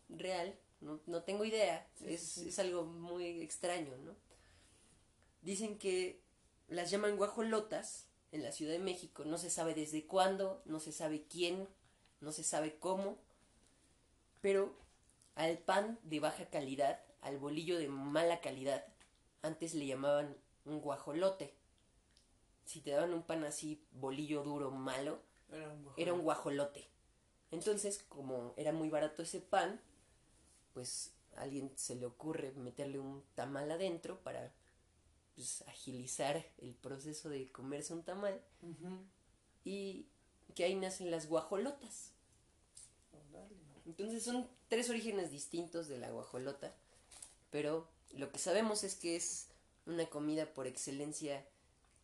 real, 0.09 0.55
no, 0.79 0.99
no 1.07 1.23
tengo 1.23 1.43
idea, 1.43 1.87
Sí, 1.95 2.13
es, 2.13 2.21
sí, 2.21 2.49
es 2.49 2.59
algo 2.59 2.83
muy 2.85 3.41
extraño, 3.41 3.97
¿no? 3.97 4.15
Dicen 5.41 5.79
que 5.79 6.21
las 6.67 6.91
llaman 6.91 7.17
guajolotas 7.17 8.05
en 8.31 8.43
la 8.43 8.51
Ciudad 8.51 8.73
de 8.73 8.79
México, 8.79 9.25
no 9.25 9.39
se 9.39 9.49
sabe 9.49 9.73
desde 9.73 10.05
cuándo, 10.05 10.61
no 10.65 10.79
se 10.79 10.91
sabe 10.91 11.25
quién, 11.27 11.67
no 12.21 12.31
se 12.31 12.43
sabe 12.43 12.77
cómo, 12.77 13.17
pero 14.41 14.75
al 15.33 15.57
pan 15.57 15.99
de 16.03 16.19
baja 16.19 16.45
calidad, 16.51 17.01
al 17.21 17.39
bolillo 17.39 17.79
de 17.79 17.87
mala 17.87 18.39
calidad, 18.39 18.85
antes 19.41 19.73
le 19.73 19.87
llamaban 19.87 20.37
un 20.65 20.79
guajolote. 20.79 21.55
Si 22.65 22.81
te 22.81 22.91
daban 22.91 23.13
un 23.13 23.23
pan 23.23 23.43
así, 23.43 23.83
bolillo 23.91 24.43
duro, 24.43 24.69
malo, 24.69 25.21
Era 25.51 25.69
un 25.69 25.87
era 25.97 26.13
un 26.13 26.21
guajolote. 26.21 26.87
Entonces, 27.51 28.03
como 28.09 28.53
era 28.57 28.71
muy 28.71 28.89
barato 28.89 29.21
ese 29.21 29.39
pan, 29.39 29.79
pues 30.73 31.11
a 31.35 31.41
alguien 31.41 31.71
se 31.75 31.95
le 31.95 32.05
ocurre 32.05 32.51
meterle 32.53 32.99
un 32.99 33.23
tamal 33.35 33.71
adentro 33.71 34.19
para 34.21 34.51
pues, 35.35 35.63
agilizar 35.67 36.45
el 36.57 36.73
proceso 36.73 37.29
de 37.29 37.51
comerse 37.51 37.93
un 37.93 38.03
tamal 38.03 38.41
y 39.63 40.07
que 40.53 40.63
ahí 40.63 40.75
nacen 40.75 41.11
las 41.11 41.27
guajolotas. 41.27 42.11
Entonces 43.85 44.23
son 44.23 44.47
tres 44.67 44.89
orígenes 44.89 45.29
distintos 45.29 45.87
de 45.87 45.99
la 45.99 46.09
guajolota, 46.09 46.73
pero 47.51 47.87
lo 48.13 48.31
que 48.31 48.39
sabemos 48.39 48.83
es 48.83 48.95
que 48.95 49.15
es 49.15 49.47
una 49.85 50.07
comida 50.07 50.53
por 50.53 50.65
excelencia 50.65 51.45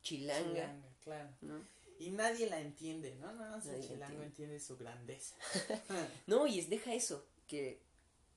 chilanga, 0.03 0.43
Chilanga, 0.43 0.89
claro. 1.03 1.29
¿no? 1.41 1.61
Y 2.01 2.09
nadie 2.09 2.49
la 2.49 2.59
entiende, 2.59 3.15
¿no? 3.19 3.31
Nada 3.31 3.57
más 3.57 3.67
el 3.67 3.87
chilango 3.87 4.23
entiende. 4.23 4.59
su 4.59 4.75
grandeza. 4.75 5.35
No, 6.27 6.47
y 6.47 6.59
es 6.59 6.69
deja 6.69 6.93
eso, 6.93 7.25
que 7.47 7.79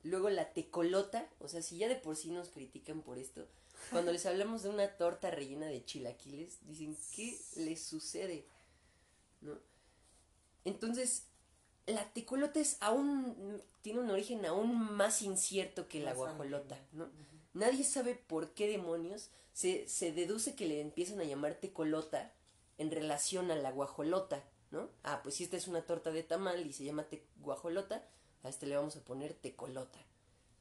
luego 0.03 0.29
la 0.29 0.53
tecolota, 0.53 1.27
o 1.39 1.49
sea, 1.49 1.63
si 1.63 1.79
ya 1.79 1.89
de 1.89 1.97
por 1.97 2.17
sí 2.17 2.31
nos 2.31 2.51
critican 2.51 3.01
por 3.01 3.19
esto, 3.19 3.47
cuando 3.91 4.13
les 4.13 4.27
hablamos 4.27 4.63
de 4.63 4.69
una 4.69 4.89
torta 4.97 5.31
rellena 5.31 5.67
de 5.67 5.85
chilaquiles, 5.85 6.59
dicen, 6.67 6.97
¿qué 7.15 7.41
les 7.57 7.83
sucede? 7.83 8.45
¿No? 9.41 9.59
Entonces, 10.65 11.25
la 11.87 12.13
tecolota 12.13 12.61
es 12.61 12.77
aún, 12.81 13.63
tiene 13.83 14.01
un 14.01 14.11
origen 14.11 14.45
aún 14.45 14.95
más 14.95 15.23
incierto 15.23 15.89
que 15.89 16.01
la 16.01 16.13
guajolota. 16.13 16.79
¿no? 16.93 17.09
Nadie 17.55 17.85
sabe 17.85 18.15
por 18.15 18.53
qué 18.53 18.69
demonios 18.69 19.31
se, 19.53 19.89
se 19.89 20.13
deduce 20.13 20.55
que 20.55 20.67
le 20.67 20.81
empiezan 20.81 21.21
a 21.21 21.25
llamar 21.25 21.55
tecolota 21.55 22.33
en 22.79 22.91
relación 22.91 23.51
a 23.51 23.57
la 23.57 23.71
guajolota, 23.71 24.45
¿no? 24.71 24.89
Ah, 25.03 25.21
pues 25.23 25.37
si 25.37 25.45
esta 25.45 25.57
es 25.57 25.69
una 25.69 25.83
torta 25.83 26.11
de 26.11 26.23
tamal 26.23 26.67
y 26.67 26.73
se 26.73 26.85
llama 26.85 27.05
te- 27.05 27.25
guajolota, 27.41 28.07
a 28.43 28.49
este 28.49 28.67
le 28.67 28.77
vamos 28.77 28.97
a 28.97 29.01
poner 29.05 29.35
tecolota. 29.35 29.99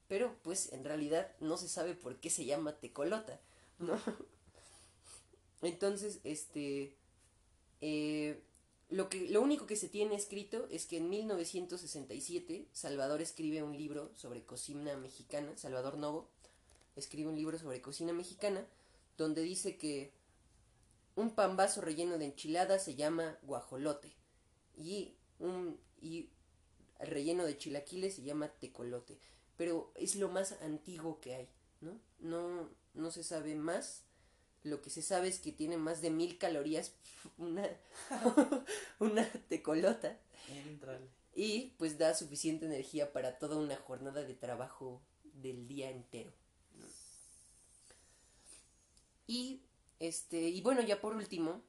Pero 0.08 0.36
pues 0.44 0.72
en 0.74 0.84
realidad 0.84 1.32
no 1.40 1.58
se 1.58 1.68
sabe 1.68 1.96
por 1.96 2.18
qué 2.18 2.30
se 2.30 2.46
llama 2.46 2.78
tecolota, 2.80 3.40
¿no? 3.80 4.00
Entonces, 5.62 6.20
este, 6.24 6.96
eh, 7.82 8.42
lo, 8.90 9.10
que, 9.10 9.30
lo 9.30 9.42
único 9.42 9.66
que 9.66 9.76
se 9.76 9.88
tiene 9.88 10.16
escrito 10.16 10.68
es 10.70 10.86
que 10.86 10.98
en 10.98 11.10
1967 11.10 12.68
Salvador 12.74 13.22
escribe 13.22 13.64
un 13.64 13.78
libro 13.78 14.12
sobre 14.16 14.44
cocina 14.44 14.96
mexicana, 14.98 15.56
Salvador 15.58 15.98
Novo 15.98 16.28
escribe 16.96 17.30
un 17.30 17.36
libro 17.36 17.58
sobre 17.58 17.82
cocina 17.82 18.14
mexicana, 18.14 18.66
donde 19.18 19.42
dice 19.42 19.78
que 19.78 20.12
un 21.16 21.36
pambazo 21.36 21.82
relleno 21.82 22.18
de 22.18 22.26
enchiladas 22.26 22.84
se 22.84 22.96
llama 22.96 23.38
guajolote 23.44 24.16
y 24.76 25.16
un 25.40 25.80
y 26.02 26.30
el 27.00 27.08
relleno 27.08 27.46
de 27.46 27.58
chilaquiles 27.58 28.16
se 28.16 28.24
llama 28.24 28.48
tecolote, 28.48 29.20
pero 29.58 29.92
es 29.96 30.16
lo 30.16 30.30
más 30.30 30.54
antiguo 30.62 31.20
que 31.20 31.36
hay, 31.36 31.50
¿no? 31.82 32.00
No, 32.20 32.70
no 32.94 33.12
se 33.12 33.24
sabe 33.24 33.56
más. 33.56 34.04
Lo 34.64 34.82
que 34.82 34.90
se 34.90 35.02
sabe 35.02 35.28
es 35.28 35.40
que 35.40 35.52
tiene 35.52 35.76
más 35.78 36.02
de 36.02 36.10
mil 36.10 36.38
calorías 36.38 36.94
una, 37.38 37.70
una 39.00 39.30
tecolota 39.50 40.18
Éntrale. 40.50 41.10
y 41.36 41.74
pues 41.78 41.98
da 41.98 42.14
suficiente 42.14 42.66
energía 42.66 43.12
para 43.12 43.38
toda 43.38 43.58
una 43.58 43.76
jornada 43.76 44.24
de 44.24 44.36
trabajo 44.36 45.02
del 45.24 45.68
día 45.68 45.90
entero. 45.90 46.32
¿no? 46.80 46.86
Y 49.28 49.62
este, 50.04 50.50
y 50.50 50.60
bueno, 50.60 50.82
ya 50.82 51.00
por 51.00 51.16
último, 51.16 51.62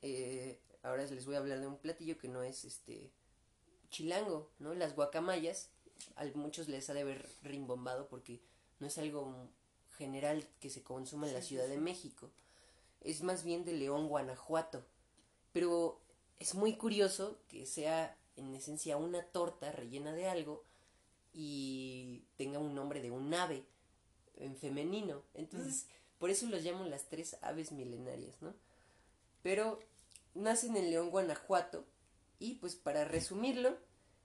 eh, 0.00 0.60
ahora 0.84 1.06
les 1.06 1.26
voy 1.26 1.34
a 1.34 1.38
hablar 1.38 1.58
de 1.58 1.66
un 1.66 1.76
platillo 1.76 2.16
que 2.16 2.28
no 2.28 2.44
es 2.44 2.64
este 2.64 3.10
chilango, 3.90 4.48
¿no? 4.60 4.74
Las 4.74 4.94
guacamayas, 4.94 5.70
a 6.14 6.24
muchos 6.36 6.68
les 6.68 6.88
ha 6.88 6.94
de 6.94 7.00
haber 7.00 7.28
rimbombado 7.42 8.06
porque 8.06 8.40
no 8.78 8.86
es 8.86 8.96
algo 8.96 9.48
general 9.98 10.46
que 10.60 10.70
se 10.70 10.84
consuma 10.84 11.26
en 11.26 11.34
la 11.34 11.42
sí, 11.42 11.48
Ciudad 11.48 11.66
de. 11.66 11.78
México. 11.78 12.30
Es 13.00 13.24
más 13.24 13.42
bien 13.42 13.64
de 13.64 13.72
León, 13.72 14.06
Guanajuato. 14.08 14.84
Pero 15.52 16.00
es 16.38 16.54
muy 16.54 16.76
curioso 16.76 17.40
que 17.48 17.66
sea 17.66 18.16
en 18.36 18.54
esencia 18.54 18.96
una 18.98 19.24
torta 19.24 19.72
rellena 19.72 20.12
de 20.12 20.28
algo 20.28 20.62
y 21.32 22.22
tenga 22.36 22.60
un 22.60 22.76
nombre 22.76 23.02
de 23.02 23.10
un 23.10 23.34
ave 23.34 23.64
en 24.36 24.56
femenino. 24.56 25.24
Entonces, 25.34 25.88
por 26.18 26.30
eso 26.30 26.46
los 26.46 26.62
llamo 26.62 26.84
las 26.84 27.04
tres 27.04 27.36
aves 27.42 27.72
milenarias, 27.72 28.40
¿no? 28.40 28.54
Pero 29.42 29.80
nacen 30.34 30.76
en 30.76 30.90
León, 30.90 31.10
Guanajuato 31.10 31.84
y 32.38 32.54
pues 32.54 32.74
para 32.76 33.04
resumirlo, 33.04 33.76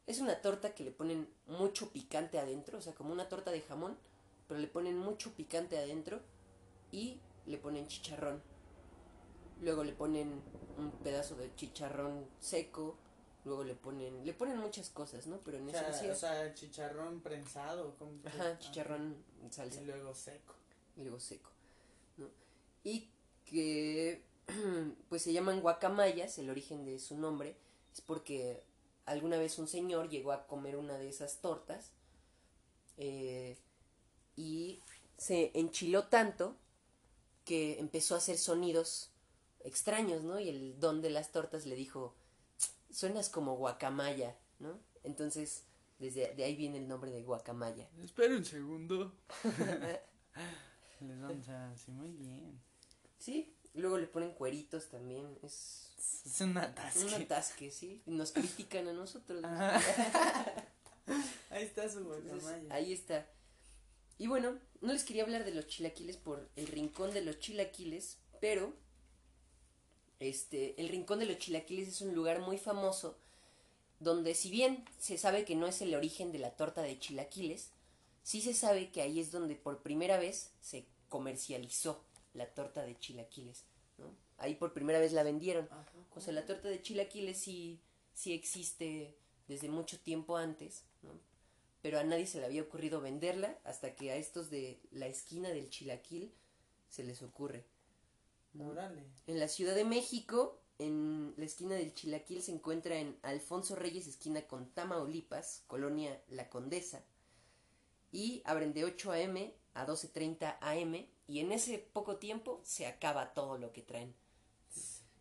es 0.08 0.20
una 0.20 0.42
torta 0.42 0.74
que 0.74 0.84
le 0.84 0.92
ponen 0.92 1.28
mucho 1.48 1.92
picante 1.92 2.40
adentro, 2.40 2.78
o 2.80 2.82
sea, 2.82 2.94
como 2.94 3.14
una 3.14 3.30
torta 3.30 3.52
de 3.52 3.62
jamón, 3.62 3.98
pero 4.48 4.60
le 4.60 4.68
ponen 4.68 4.98
mucho 4.98 5.32
picante 5.34 5.78
adentro 5.78 6.20
y 6.92 7.20
le 7.46 7.58
ponen 7.58 7.88
chicharrón. 7.88 8.42
Luego 9.62 9.84
le 9.84 9.94
ponen 9.94 10.42
un 10.78 10.92
pedazo 11.04 11.36
de 11.36 11.54
chicharrón 11.56 12.26
seco, 12.40 12.98
luego 13.46 13.64
le 13.64 13.76
ponen 13.76 14.26
le 14.26 14.34
ponen 14.34 14.58
muchas 14.58 14.90
cosas, 14.90 15.28
¿no? 15.28 15.38
Pero 15.42 15.58
en 15.58 15.68
O 15.68 15.72
sea, 15.72 15.90
esencia 15.90 16.14
o 16.14 16.16
sea, 16.16 16.54
chicharrón 16.54 17.22
prensado. 17.22 17.96
¿cómo 18.00 18.20
se 18.22 18.30
ajá, 18.30 18.58
chicharrón 18.58 19.16
en 19.44 19.52
salsa 19.52 19.82
Y 19.82 19.86
luego 19.86 20.16
seco. 20.16 20.56
y 20.96 21.02
luego 21.02 21.20
seco. 21.20 21.52
Y 22.90 23.10
que 23.46 24.24
pues 25.10 25.22
se 25.22 25.34
llaman 25.34 25.62
guacamayas, 25.62 26.38
el 26.40 26.50
origen 26.50 26.86
de 26.86 27.00
su 27.00 27.18
nombre 27.18 27.56
es 27.94 28.02
porque 28.02 28.64
alguna 29.06 29.38
vez 29.38 29.60
un 29.60 29.68
señor 29.68 30.10
llegó 30.10 30.32
a 30.32 30.48
comer 30.48 30.76
una 30.76 30.98
de 30.98 31.10
esas 31.10 31.42
tortas 31.42 31.92
eh, 32.98 33.58
y 34.36 34.82
se 35.18 35.52
enchiló 35.54 36.08
tanto 36.08 36.56
que 37.46 37.80
empezó 37.80 38.16
a 38.16 38.20
hacer 38.20 38.38
sonidos 38.38 39.12
extraños, 39.62 40.24
¿no? 40.24 40.40
Y 40.40 40.50
el 40.50 40.80
don 40.80 41.02
de 41.02 41.10
las 41.10 41.32
tortas 41.32 41.66
le 41.66 41.76
dijo, 41.76 42.16
suenas 42.92 43.30
como 43.30 43.56
guacamaya, 43.58 44.38
¿no? 44.60 44.80
Entonces, 45.04 45.64
desde 46.00 46.34
de 46.36 46.44
ahí 46.44 46.56
viene 46.56 46.78
el 46.78 46.88
nombre 46.88 47.12
de 47.12 47.24
guacamaya. 47.24 47.90
Espera 48.04 48.36
un 48.36 48.46
segundo. 48.46 49.14
Les 51.02 51.22
vamos 51.22 51.50
a 51.50 51.74
muy 51.88 52.12
bien. 52.12 52.69
Sí, 53.20 53.54
Luego 53.74 53.98
le 53.98 54.08
ponen 54.08 54.32
cueritos 54.32 54.90
también. 54.90 55.38
Es 55.44 55.92
Es 56.26 56.42
un 56.42 56.58
atasque. 56.58 57.06
un 57.06 57.14
atasque, 57.14 57.72
¿sí? 57.72 58.02
Nos 58.06 58.32
critican 58.32 58.88
a 58.88 58.94
nosotros. 58.94 59.44
Ahí 61.50 61.64
está 61.64 61.90
su 61.90 62.00
Entonces, 62.00 62.44
ahí 62.70 62.94
está. 62.94 63.28
Y 64.20 64.28
bueno, 64.28 64.60
no 64.82 64.94
les 64.94 65.04
quería 65.04 65.24
hablar 65.24 65.44
de 65.44 65.56
los 65.56 65.66
chilaquiles 65.66 66.18
por 66.18 66.48
el 66.56 66.68
rincón 66.68 67.12
de 67.12 67.22
los 67.22 67.40
chilaquiles, 67.40 68.20
pero 68.40 68.76
este, 70.20 70.80
el 70.80 70.90
rincón 70.90 71.18
de 71.18 71.26
los 71.26 71.40
chilaquiles 71.40 71.88
es 71.88 72.02
un 72.02 72.14
lugar 72.14 72.42
muy 72.42 72.60
famoso 72.60 73.18
donde 74.00 74.36
si 74.36 74.52
bien 74.52 74.86
se 75.00 75.18
sabe 75.18 75.44
que 75.44 75.56
no 75.56 75.66
es 75.66 75.82
el 75.82 75.96
origen 75.96 76.32
de 76.32 76.38
la 76.38 76.52
torta 76.52 76.84
de 76.84 77.00
chilaquiles, 77.00 77.72
sí 78.22 78.42
se 78.42 78.54
sabe 78.54 78.92
que 78.92 79.02
ahí 79.02 79.20
es 79.20 79.32
donde 79.32 79.56
por 79.56 79.82
primera 79.82 80.20
vez 80.20 80.52
se 80.62 80.86
comercializó 81.10 82.04
la 82.34 82.54
torta 82.54 82.84
de 82.84 82.98
chilaquiles, 82.98 83.66
¿no? 83.98 84.16
Ahí 84.38 84.56
por 84.56 84.74
primera 84.74 85.00
vez 85.00 85.14
la 85.14 85.24
vendieron. 85.24 85.70
O 86.16 86.22
sea, 86.22 86.34
la 86.34 86.46
torta 86.46 86.70
de 86.70 86.82
chilaquiles 86.82 87.38
sí, 87.38 87.82
sí 88.14 88.34
existe 88.34 89.18
desde 89.48 89.70
mucho 89.70 90.00
tiempo 90.00 90.38
antes, 90.38 90.84
¿no? 91.02 91.12
Pero 91.82 92.00
a 92.00 92.04
nadie 92.04 92.28
se 92.28 92.40
le 92.40 92.46
había 92.46 92.62
ocurrido 92.62 93.02
venderla 93.02 93.58
hasta 93.64 93.96
que 93.96 94.12
a 94.12 94.16
estos 94.16 94.50
de 94.50 94.82
la 94.92 95.08
esquina 95.08 95.50
del 95.50 95.70
chilaquil 95.70 96.34
se 96.90 97.04
les 97.04 97.22
ocurre. 97.22 97.66
¿no? 98.54 98.70
Órale. 98.70 99.04
En 99.28 99.40
la 99.40 99.48
Ciudad 99.48 99.76
de 99.76 99.86
México, 99.86 100.60
en 100.80 101.34
la 101.38 101.46
esquina 101.46 101.76
del 101.76 101.94
Chilaquil, 101.94 102.42
se 102.42 102.52
encuentra 102.52 102.98
en 102.98 103.18
Alfonso 103.22 103.76
Reyes, 103.76 104.08
esquina 104.08 104.42
con 104.48 104.70
Tamaulipas, 104.72 105.64
colonia 105.68 106.22
La 106.30 106.50
Condesa. 106.50 107.04
Y 108.12 108.42
abren 108.46 108.74
de 108.74 108.86
8 108.86 109.12
a.m. 109.12 109.54
a 109.74 109.86
12.30 109.86 110.58
a.m. 110.60 111.10
Y 111.30 111.42
en 111.42 111.52
ese 111.52 111.78
poco 111.78 112.16
tiempo 112.18 112.60
se 112.64 112.88
acaba 112.88 113.36
todo 113.36 113.60
lo 113.60 113.72
que 113.72 113.84
traen. 113.84 114.16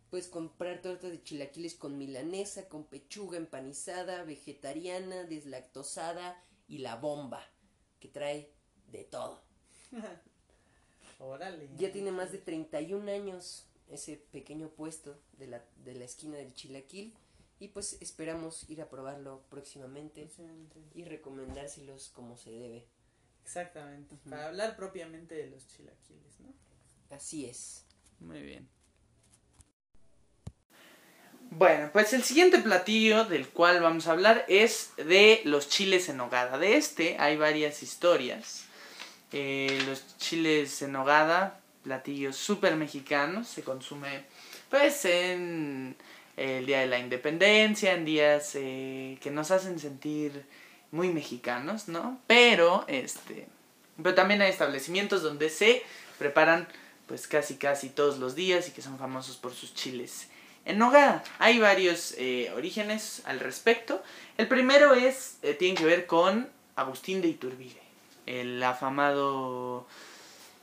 Puedes 0.09 0.27
comprar 0.27 0.81
torta 0.81 1.07
de 1.07 1.21
chilaquiles 1.21 1.75
con 1.75 1.99
milanesa, 1.99 2.67
con 2.67 2.85
pechuga 2.85 3.37
empanizada, 3.37 4.23
vegetariana, 4.23 5.25
deslactosada 5.25 6.43
y 6.67 6.79
la 6.79 6.95
bomba, 6.95 7.43
que 7.99 8.07
trae 8.07 8.51
de 8.91 9.03
todo. 9.03 9.43
Órale. 11.19 11.69
Ya 11.77 11.91
tiene 11.91 12.11
más 12.11 12.31
de 12.31 12.39
31 12.39 13.11
años 13.11 13.67
ese 13.87 14.17
pequeño 14.17 14.69
puesto 14.69 15.15
de 15.33 15.45
la, 15.45 15.63
de 15.85 15.93
la 15.93 16.05
esquina 16.05 16.37
del 16.37 16.55
Chilaquil 16.55 17.13
y 17.59 17.67
pues 17.67 17.97
esperamos 18.01 18.67
ir 18.67 18.81
a 18.81 18.89
probarlo 18.89 19.43
próximamente 19.49 20.27
y 20.95 21.03
recomendárselos 21.03 22.09
como 22.09 22.35
se 22.35 22.49
debe. 22.49 22.87
Exactamente. 23.49 24.15
Para 24.29 24.45
hablar 24.45 24.75
propiamente 24.75 25.33
de 25.33 25.47
los 25.49 25.67
chilaquiles, 25.67 26.39
¿no? 26.39 26.53
Así 27.09 27.47
es. 27.47 27.83
Muy 28.19 28.43
bien. 28.43 28.69
Bueno, 31.49 31.89
pues 31.91 32.13
el 32.13 32.21
siguiente 32.21 32.59
platillo 32.59 33.25
del 33.25 33.47
cual 33.47 33.81
vamos 33.81 34.05
a 34.05 34.11
hablar 34.11 34.45
es 34.47 34.91
de 34.97 35.41
los 35.45 35.67
chiles 35.67 36.09
en 36.09 36.17
nogada. 36.17 36.59
De 36.59 36.75
este 36.75 37.17
hay 37.17 37.37
varias 37.37 37.81
historias. 37.81 38.65
Eh, 39.31 39.81
los 39.87 40.15
chiles 40.19 40.83
en 40.83 40.91
nogada, 40.91 41.59
platillos 41.81 42.35
súper 42.35 42.75
mexicanos, 42.75 43.47
se 43.47 43.63
consume 43.63 44.25
pues 44.69 45.05
en 45.05 45.95
el 46.37 46.67
Día 46.67 46.81
de 46.81 46.87
la 46.87 46.99
Independencia, 46.99 47.95
en 47.95 48.05
días 48.05 48.51
eh, 48.53 49.17
que 49.19 49.31
nos 49.31 49.49
hacen 49.49 49.79
sentir 49.79 50.45
muy 50.91 51.09
mexicanos, 51.09 51.87
¿no? 51.87 52.19
Pero, 52.27 52.85
este, 52.87 53.47
pero 54.01 54.15
también 54.15 54.41
hay 54.41 54.49
establecimientos 54.49 55.21
donde 55.21 55.49
se 55.49 55.83
preparan 56.17 56.67
pues 57.07 57.27
casi 57.27 57.55
casi 57.55 57.89
todos 57.89 58.19
los 58.19 58.35
días 58.35 58.67
y 58.67 58.71
que 58.71 58.81
son 58.81 58.97
famosos 58.99 59.37
por 59.37 59.53
sus 59.53 59.73
chiles 59.73 60.27
en 60.65 60.77
nogada. 60.77 61.23
Hay 61.39 61.59
varios 61.59 62.13
eh, 62.17 62.51
orígenes 62.55 63.21
al 63.25 63.39
respecto. 63.39 64.01
El 64.37 64.47
primero 64.47 64.93
es, 64.93 65.37
eh, 65.41 65.53
tiene 65.53 65.75
que 65.75 65.85
ver 65.85 66.05
con 66.05 66.49
Agustín 66.75 67.21
de 67.21 67.27
Iturbide, 67.27 67.81
el 68.25 68.61
afamado, 68.63 69.85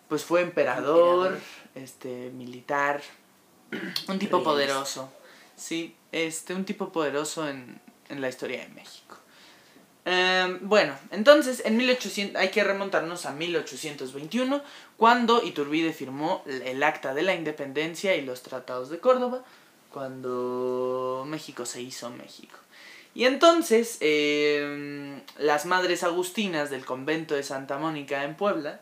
pues 0.09 0.24
fue 0.24 0.41
emperador, 0.43 1.33
Emperador. 1.35 1.41
este, 1.74 2.31
militar, 2.31 3.03
un 4.09 4.18
tipo 4.18 4.43
poderoso, 4.43 5.12
sí, 5.57 5.95
este, 6.12 6.55
un 6.55 6.64
tipo 6.64 6.91
poderoso 6.91 7.49
en, 7.49 7.81
en 8.09 8.20
la 8.20 8.29
historia 8.29 8.62
de 8.62 8.68
México. 8.68 9.06
Em, 10.09 10.61
bueno, 10.63 10.97
entonces 11.11 11.63
en 11.65 11.77
1800 11.77 12.41
hay 12.41 12.51
que 12.51 12.63
remontarnos 12.63 13.27
a 13.27 13.33
1821 13.33 14.63
cuando 14.97 15.43
Iturbide 15.43 15.93
firmó 15.93 16.45
el 16.47 16.81
Acta 16.85 17.13
de 17.13 17.23
la 17.23 17.35
Independencia 17.35 18.15
y 18.15 18.25
los 18.25 18.43
Tratados 18.43 18.89
de 18.89 19.01
Córdoba, 19.01 19.43
cuando 19.91 21.25
México 21.27 21.67
se 21.67 21.83
hizo 21.83 22.09
México. 22.11 22.57
Y 23.17 23.25
entonces 23.25 23.99
em, 23.99 25.23
las 25.39 25.67
madres 25.67 26.05
agustinas 26.05 26.71
del 26.71 26.85
convento 26.85 27.35
de 27.35 27.43
Santa 27.43 27.77
Mónica 27.77 28.23
en 28.23 28.37
Puebla 28.37 28.81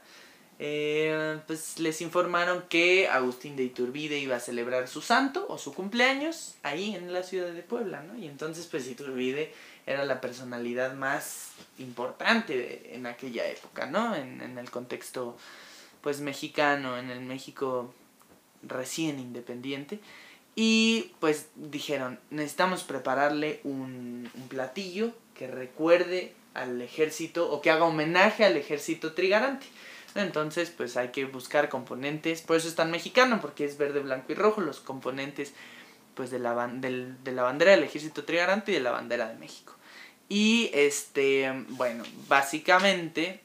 eh, 0.58 1.38
pues 1.46 1.78
les 1.78 2.00
informaron 2.00 2.64
que 2.68 3.08
Agustín 3.08 3.56
de 3.56 3.64
Iturbide 3.64 4.18
iba 4.18 4.36
a 4.36 4.40
celebrar 4.40 4.88
su 4.88 5.02
santo 5.02 5.46
o 5.48 5.58
su 5.58 5.74
cumpleaños 5.74 6.54
ahí 6.62 6.94
en 6.94 7.12
la 7.12 7.22
ciudad 7.22 7.50
de 7.52 7.62
Puebla, 7.62 8.02
¿no? 8.02 8.16
Y 8.18 8.26
entonces 8.26 8.66
pues 8.66 8.86
Iturbide 8.88 9.52
era 9.86 10.04
la 10.04 10.20
personalidad 10.20 10.94
más 10.94 11.50
importante 11.78 12.56
de- 12.56 12.90
en 12.94 13.06
aquella 13.06 13.46
época, 13.48 13.86
¿no? 13.86 14.14
En, 14.14 14.40
en 14.40 14.58
el 14.58 14.70
contexto 14.70 15.36
pues 16.00 16.20
mexicano, 16.20 16.98
en 16.98 17.10
el 17.10 17.20
México 17.20 17.92
recién 18.62 19.18
independiente. 19.18 19.98
Y 20.56 21.10
pues 21.18 21.48
dijeron, 21.56 22.20
necesitamos 22.30 22.84
prepararle 22.84 23.60
un, 23.64 24.30
un 24.34 24.48
platillo 24.48 25.12
que 25.34 25.48
recuerde 25.48 26.32
al 26.54 26.80
ejército 26.80 27.50
o 27.50 27.60
que 27.60 27.70
haga 27.72 27.84
homenaje 27.86 28.44
al 28.44 28.56
ejército 28.56 29.14
trigarante. 29.14 29.66
Entonces, 30.14 30.70
pues 30.70 30.96
hay 30.96 31.08
que 31.08 31.24
buscar 31.24 31.68
componentes, 31.68 32.42
por 32.42 32.56
eso 32.56 32.68
es 32.68 32.74
tan 32.76 32.90
mexicano, 32.90 33.40
porque 33.40 33.64
es 33.64 33.78
verde, 33.78 34.00
blanco 34.00 34.32
y 34.32 34.34
rojo, 34.36 34.60
los 34.60 34.80
componentes 34.80 35.54
pues 36.14 36.30
de 36.30 36.38
la, 36.38 36.68
de 36.68 37.32
la 37.32 37.42
bandera 37.42 37.72
del 37.72 37.82
ejército 37.82 38.24
trigarante 38.24 38.70
y 38.70 38.74
de 38.74 38.80
la 38.80 38.92
bandera 38.92 39.28
de 39.28 39.34
México. 39.34 39.74
Y 40.28 40.70
este, 40.72 41.52
bueno, 41.70 42.04
básicamente, 42.28 43.40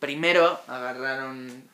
primero 0.00 0.60
agarraron 0.66 1.64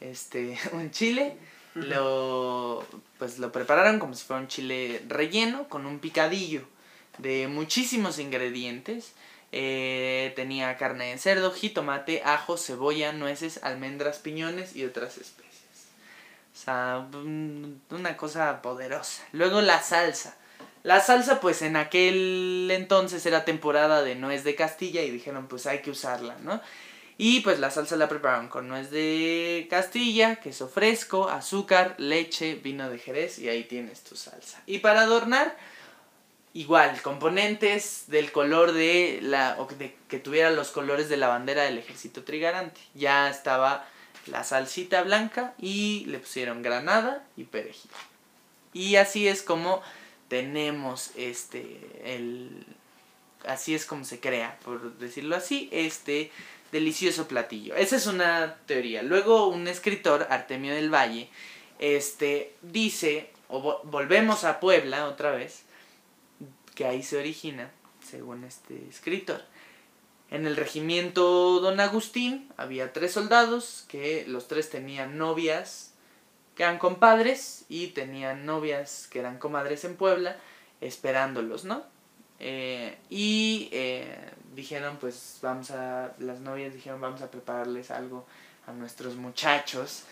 este 0.00 0.58
un 0.72 0.90
chile, 0.90 1.36
lo 1.74 2.84
pues 3.18 3.38
lo 3.38 3.50
prepararon 3.50 3.98
como 3.98 4.14
si 4.14 4.24
fuera 4.24 4.42
un 4.42 4.48
chile 4.48 5.02
relleno 5.08 5.68
con 5.68 5.86
un 5.86 6.00
picadillo 6.00 6.62
de 7.18 7.48
muchísimos 7.48 8.18
ingredientes. 8.18 9.12
Eh, 9.52 10.32
tenía 10.34 10.76
carne 10.78 11.10
de 11.10 11.18
cerdo, 11.18 11.52
jitomate, 11.52 12.22
ajo, 12.24 12.56
cebolla, 12.56 13.12
nueces, 13.12 13.60
almendras, 13.62 14.18
piñones 14.18 14.74
y 14.74 14.84
otras 14.84 15.18
especias. 15.18 15.52
O 16.54 16.58
sea, 16.64 17.06
un- 17.12 17.80
una 17.90 18.16
cosa 18.16 18.62
poderosa. 18.62 19.22
Luego 19.32 19.60
la 19.60 19.82
salsa. 19.82 20.36
La 20.84 21.00
salsa, 21.00 21.40
pues 21.40 21.62
en 21.62 21.76
aquel 21.76 22.68
entonces 22.72 23.24
era 23.26 23.44
temporada 23.44 24.02
de 24.02 24.14
nuez 24.16 24.42
de 24.42 24.54
Castilla 24.54 25.02
y 25.02 25.10
dijeron, 25.10 25.46
pues 25.48 25.66
hay 25.66 25.80
que 25.80 25.90
usarla, 25.90 26.36
¿no? 26.40 26.60
Y 27.18 27.40
pues 27.40 27.60
la 27.60 27.70
salsa 27.70 27.96
la 27.96 28.08
prepararon 28.08 28.48
con 28.48 28.66
nuez 28.68 28.90
de 28.90 29.66
Castilla, 29.70 30.36
queso 30.36 30.68
fresco, 30.68 31.28
azúcar, 31.28 31.94
leche, 31.98 32.54
vino 32.56 32.88
de 32.90 32.98
Jerez 32.98 33.38
y 33.38 33.48
ahí 33.48 33.64
tienes 33.64 34.02
tu 34.02 34.16
salsa. 34.16 34.60
Y 34.66 34.78
para 34.78 35.02
adornar, 35.02 35.56
igual, 36.54 37.00
componentes 37.02 38.04
del 38.08 38.30
color 38.32 38.72
de 38.72 39.20
la, 39.22 39.56
o 39.58 39.66
de, 39.66 39.94
que 40.08 40.18
tuviera 40.18 40.50
los 40.50 40.70
colores 40.70 41.08
de 41.08 41.16
la 41.16 41.28
bandera 41.28 41.62
del 41.64 41.78
ejército 41.78 42.24
trigarante. 42.24 42.80
Ya 42.94 43.30
estaba 43.30 43.86
la 44.26 44.44
salsita 44.44 45.02
blanca 45.02 45.54
y 45.58 46.04
le 46.06 46.18
pusieron 46.18 46.62
granada 46.62 47.24
y 47.36 47.44
perejil. 47.44 47.90
Y 48.72 48.96
así 48.96 49.28
es 49.28 49.42
como 49.42 49.82
tenemos 50.28 51.10
este, 51.16 51.80
el, 52.04 52.66
así 53.46 53.74
es 53.74 53.84
como 53.84 54.04
se 54.04 54.20
crea, 54.20 54.58
por 54.64 54.96
decirlo 54.98 55.36
así, 55.36 55.68
este 55.72 56.30
delicioso 56.70 57.28
platillo. 57.28 57.74
Esa 57.74 57.96
es 57.96 58.06
una 58.06 58.56
teoría. 58.66 59.02
Luego 59.02 59.48
un 59.48 59.68
escritor, 59.68 60.26
Artemio 60.30 60.74
del 60.74 60.88
Valle, 60.92 61.28
este, 61.78 62.54
dice, 62.62 63.30
o 63.48 63.60
vo- 63.62 63.80
volvemos 63.84 64.44
a 64.44 64.58
Puebla 64.60 65.06
otra 65.06 65.32
vez, 65.32 65.64
que 66.74 66.86
ahí 66.86 67.02
se 67.02 67.18
origina, 67.18 67.70
según 68.04 68.44
este 68.44 68.88
escritor. 68.88 69.42
En 70.30 70.46
el 70.46 70.56
regimiento 70.56 71.60
Don 71.60 71.78
Agustín 71.80 72.50
había 72.56 72.92
tres 72.92 73.12
soldados 73.12 73.84
que 73.88 74.24
los 74.26 74.48
tres 74.48 74.70
tenían 74.70 75.18
novias 75.18 75.92
que 76.54 76.62
eran 76.62 76.78
compadres 76.78 77.64
y 77.68 77.88
tenían 77.88 78.46
novias 78.46 79.08
que 79.10 79.20
eran 79.20 79.38
comadres 79.38 79.84
en 79.84 79.96
Puebla 79.96 80.36
esperándolos, 80.80 81.64
¿no? 81.64 81.82
Eh, 82.38 82.98
y 83.08 83.68
eh, 83.72 84.18
dijeron, 84.54 84.96
pues 85.00 85.38
vamos 85.42 85.70
a, 85.70 86.12
las 86.18 86.40
novias 86.40 86.74
dijeron, 86.74 87.00
vamos 87.00 87.22
a 87.22 87.30
prepararles 87.30 87.90
algo 87.90 88.26
a 88.66 88.72
nuestros 88.72 89.16
muchachos. 89.16 90.04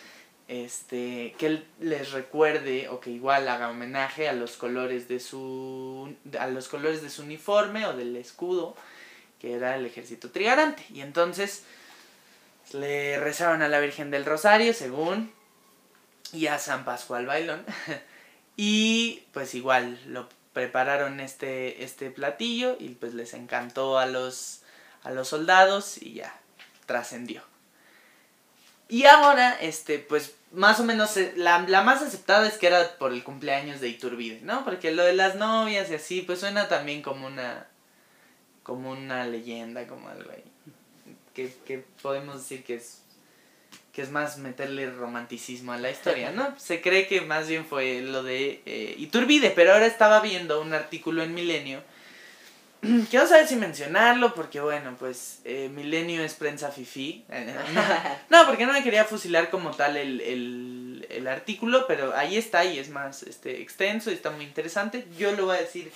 Este, 0.51 1.37
que 1.39 1.63
les 1.79 2.11
recuerde 2.11 2.89
o 2.89 2.99
que 2.99 3.11
igual 3.11 3.49
haga 3.49 3.71
homenaje 3.71 4.29
a 4.29 4.33
los 4.33 4.57
colores 4.57 5.07
de 5.07 5.21
su, 5.21 6.13
a 6.37 6.49
los 6.49 6.67
colores 6.67 7.03
de 7.03 7.09
su 7.09 7.23
uniforme 7.23 7.87
o 7.87 7.93
del 7.93 8.17
escudo, 8.17 8.75
que 9.41 9.55
era 9.55 9.77
el 9.77 9.87
ejército 9.87 10.33
trigarante. 10.33 10.85
Y 10.93 11.03
entonces 11.03 11.63
le 12.73 13.21
rezaron 13.21 13.63
a 13.63 13.69
la 13.69 13.79
Virgen 13.79 14.11
del 14.11 14.25
Rosario, 14.25 14.75
según, 14.75 15.33
y 16.33 16.49
a 16.49 16.59
San 16.59 16.85
Pascual 16.85 17.27
Bailón. 17.27 17.65
y 18.57 19.23
pues 19.33 19.55
igual 19.55 20.01
lo 20.07 20.29
prepararon 20.53 21.21
este, 21.21 21.85
este 21.85 22.11
platillo 22.11 22.77
y 22.81 22.89
pues 22.89 23.15
les 23.15 23.35
encantó 23.35 24.01
a 24.01 24.07
los, 24.07 24.63
a 25.05 25.13
los 25.13 25.29
soldados 25.29 26.03
y 26.03 26.15
ya 26.15 26.35
trascendió. 26.87 27.41
Y 28.89 29.05
ahora, 29.05 29.57
este, 29.61 30.01
pues 30.01 30.35
más 30.53 30.81
o 30.81 30.85
menos 30.85 31.17
eh, 31.17 31.33
la, 31.37 31.61
la, 31.69 31.83
más 31.83 32.03
aceptada 32.03 32.47
es 32.49 32.59
que 32.59 32.67
era 32.67 32.97
por 32.99 33.13
el 33.13 33.23
cumpleaños 33.23 33.81
de 33.81 33.89
Iturbide, 33.89 34.41
¿no? 34.43 34.65
Porque 34.65 34.93
lo 34.93 35.05
de 35.05 35.13
las 35.13 35.37
novias 35.37 35.91
y 35.91 35.95
así, 35.95 36.23
pues 36.23 36.41
suena 36.41 36.69
también 36.69 37.03
como 37.03 37.27
una 37.27 37.67
como 38.63 38.91
una 38.91 39.27
leyenda, 39.27 39.87
como 39.87 40.09
algo 40.09 40.31
ahí. 40.31 40.45
Que, 41.35 41.53
que 41.65 41.85
podemos 42.03 42.37
decir 42.37 42.65
que 42.65 42.75
es 42.75 43.03
que 43.93 44.03
es 44.03 44.11
más 44.11 44.39
meterle 44.39 44.89
romanticismo 44.91 45.73
a 45.73 45.79
la 45.79 45.91
historia, 45.91 46.31
¿no? 46.31 46.57
Se 46.59 46.81
cree 46.81 47.09
que 47.09 47.23
más 47.23 47.49
bien 47.49 47.65
fue 47.65 48.03
lo 48.03 48.23
de 48.23 48.63
eh, 48.65 48.95
Iturbide, 48.99 49.51
pero 49.51 49.73
ahora 49.73 49.87
estaba 49.87 50.21
viendo 50.21 50.61
un 50.61 50.73
artículo 50.73 51.25
en 51.25 51.35
Milenio 51.35 51.83
Quiero 53.11 53.27
saber 53.27 53.47
si 53.47 53.57
mencionarlo, 53.57 54.35
porque 54.35 54.61
bueno, 54.61 54.97
pues 54.99 55.41
eh, 55.45 55.69
Milenio 55.69 56.23
es 56.23 56.35
prensa 56.35 56.71
fifi. 56.71 57.25
no, 58.31 58.47
porque 58.47 58.67
no 58.67 58.73
me 58.73 58.83
quería 58.83 59.05
fusilar 59.05 59.51
como 59.51 59.73
tal 59.73 59.97
el, 59.97 60.21
el, 60.21 61.07
el, 61.11 61.27
artículo, 61.29 61.87
pero 61.87 62.17
ahí 62.17 62.37
está 62.37 62.65
y 62.65 62.79
es 62.79 62.89
más 62.89 63.23
este, 63.23 63.61
extenso 63.61 64.11
y 64.11 64.15
está 64.15 64.31
muy 64.31 64.45
interesante. 64.45 65.07
Yo 65.19 65.33
lo 65.33 65.47
voy 65.47 65.57
a 65.57 65.61
decir 65.61 65.93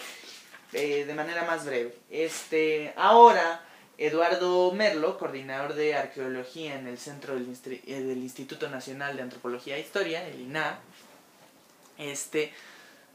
eh, 0.74 1.04
de 1.06 1.14
manera 1.14 1.44
más 1.44 1.64
breve. 1.64 1.94
Este, 2.10 2.92
ahora, 2.96 3.62
Eduardo 3.96 4.72
Merlo, 4.72 5.16
coordinador 5.18 5.74
de 5.74 5.96
arqueología 5.96 6.74
en 6.74 6.86
el 6.86 6.98
centro 6.98 7.34
del, 7.34 7.46
eh, 7.86 8.00
del 8.00 8.18
Instituto 8.18 8.68
Nacional 8.68 9.16
de 9.16 9.22
Antropología 9.22 9.76
e 9.76 9.80
Historia, 9.80 10.26
el 10.26 10.40
INAH, 10.40 10.78
este, 11.96 12.52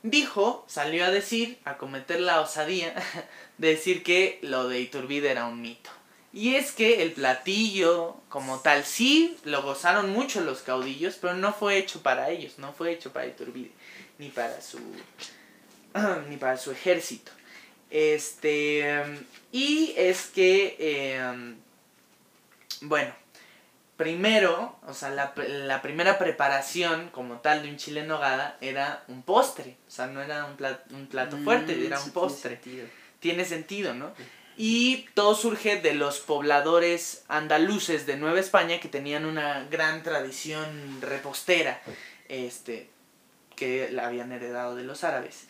dijo, 0.04 0.66
salió 0.68 1.06
a 1.06 1.12
decir, 1.12 1.60
a 1.66 1.78
cometer 1.78 2.20
la 2.20 2.42
osadía 2.42 2.94
decir 3.58 4.04
que 4.04 4.40
lo 4.42 4.68
de 4.68 4.80
Iturbide 4.82 5.32
era 5.32 5.46
un 5.46 5.62
mito. 5.62 5.90
Y 6.32 6.56
es 6.56 6.72
que 6.72 7.02
el 7.02 7.14
platillo 7.14 8.18
como 8.30 8.60
tal 8.60 8.86
sí 8.86 9.38
lo 9.46 9.64
gozaron 9.64 10.12
mucho 10.12 10.42
los 10.42 10.62
caudillos, 10.62 11.18
pero 11.20 11.34
no 11.34 11.54
fue 11.54 11.78
hecho 11.78 12.04
para 12.04 12.30
ellos, 12.30 12.60
no 12.60 12.72
fue 12.72 12.92
hecho 12.92 13.12
para 13.12 13.26
Iturbide, 13.26 13.72
ni 14.20 14.30
para 14.30 14.62
su 14.62 14.80
ni 16.30 16.38
para 16.38 16.58
su 16.58 16.72
ejército. 16.72 17.32
Este 17.90 19.04
y 19.52 19.94
es 19.98 20.28
que 20.28 21.16
em, 21.18 21.58
bueno, 22.82 23.12
primero, 24.00 24.80
o 24.88 24.94
sea, 24.94 25.10
la, 25.10 25.34
la, 25.36 25.82
primera 25.82 26.18
preparación 26.18 27.10
como 27.10 27.40
tal 27.40 27.64
de 27.64 27.70
un 27.70 27.76
chile 27.76 28.00
en 28.00 28.08
nogada 28.08 28.56
era 28.62 29.04
un 29.10 29.24
postre, 29.24 29.76
o 29.90 29.92
sea, 29.92 30.08
no 30.08 30.22
era 30.22 30.46
un 30.46 30.56
plato, 30.56 30.96
un 30.96 31.08
plato 31.08 31.38
fuerte, 31.40 31.76
mm, 31.76 31.86
era 31.86 32.00
un 32.00 32.12
postre 32.12 32.62
tiene 33.20 33.44
sentido, 33.44 33.94
¿no? 33.94 34.14
Y 34.56 35.06
todo 35.16 35.36
surge 35.36 35.82
de 35.82 35.96
los 35.96 36.22
pobladores 36.22 37.26
andaluces 37.28 38.06
de 38.06 38.16
Nueva 38.16 38.40
España 38.40 38.80
que 38.80 38.88
tenían 38.88 39.26
una 39.26 39.66
gran 39.66 40.02
tradición 40.02 41.02
repostera, 41.02 41.82
este, 42.30 42.90
que 43.58 43.90
la 43.92 44.08
habían 44.08 44.32
heredado 44.32 44.78
de 44.78 44.86
los 44.86 45.04
árabes. 45.04 45.48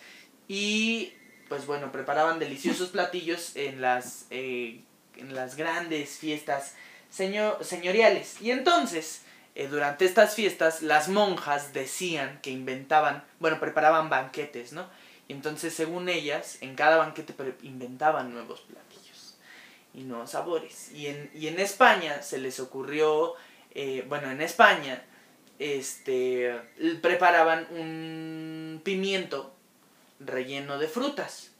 Y 0.48 1.14
pues 1.50 1.68
bueno, 1.68 1.92
preparaban 1.92 2.40
deliciosos 2.40 2.90
platillos 2.90 3.56
en 3.56 3.80
las, 3.80 4.26
eh, 4.32 4.82
en 5.18 5.36
las 5.36 5.56
grandes 5.56 6.18
fiestas 6.18 6.74
señoriales. 7.10 8.42
Y 8.42 8.52
entonces, 8.52 9.24
eh, 9.56 9.68
durante 9.68 10.06
estas 10.06 10.36
fiestas, 10.36 10.82
las 10.82 11.10
monjas 11.10 11.74
decían 11.74 12.40
que 12.42 12.52
inventaban, 12.52 13.24
bueno, 13.40 13.60
preparaban 13.60 14.10
banquetes, 14.10 14.74
¿no? 14.74 14.88
entonces, 15.28 15.74
según 15.74 16.10
ellas, 16.10 16.58
en 16.62 16.76
cada 16.76 16.98
banquete 16.98 17.36
inventaban 17.62 18.34
nuevos 18.34 18.62
platillos 18.62 19.38
y 19.94 20.02
nuevos 20.02 20.32
sabores. 20.32 20.92
Y 20.92 21.06
en, 21.06 21.30
y 21.36 21.48
en 21.48 21.60
España 21.60 22.24
se 22.24 22.40
les 22.40 22.60
ocurrió, 22.60 23.36
eh, 23.76 24.04
bueno, 24.08 24.32
en 24.32 24.42
España, 24.42 25.04
este, 25.60 26.60
preparaban 27.02 27.68
un 27.72 28.82
pimiento 28.84 29.54
relleno 30.20 30.80
de 30.80 30.88
frutas. 30.88 31.52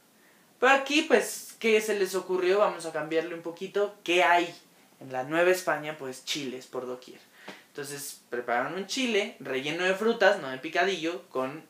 Pero 0.60 0.74
aquí, 0.74 1.04
pues, 1.04 1.56
¿qué 1.60 1.80
se 1.80 1.98
les 1.98 2.16
ocurrió? 2.16 2.60
Vamos 2.60 2.86
a 2.86 2.92
cambiarle 2.92 3.36
un 3.36 3.42
poquito. 3.42 3.96
¿Qué 4.04 4.24
hay? 4.24 4.54
En 5.00 5.12
la 5.12 5.24
Nueva 5.24 5.52
España, 5.52 5.98
pues, 5.98 6.26
chiles 6.26 6.68
por 6.68 6.86
doquier. 6.86 7.20
Entonces, 7.68 8.22
prepararon 8.30 8.74
un 8.74 8.88
chile 8.88 9.38
relleno 9.40 9.86
de 9.86 9.94
frutas, 9.94 10.40
no 10.42 10.50
de 10.50 10.58
picadillo, 10.58 11.28
con 11.30 11.64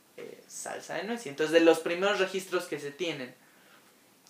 salsa 0.49 0.95
de 0.95 1.03
nuez. 1.03 1.25
Entonces 1.27 1.53
de 1.53 1.61
los 1.61 1.79
primeros 1.79 2.19
registros 2.19 2.65
que 2.65 2.79
se 2.79 2.91
tienen 2.91 3.33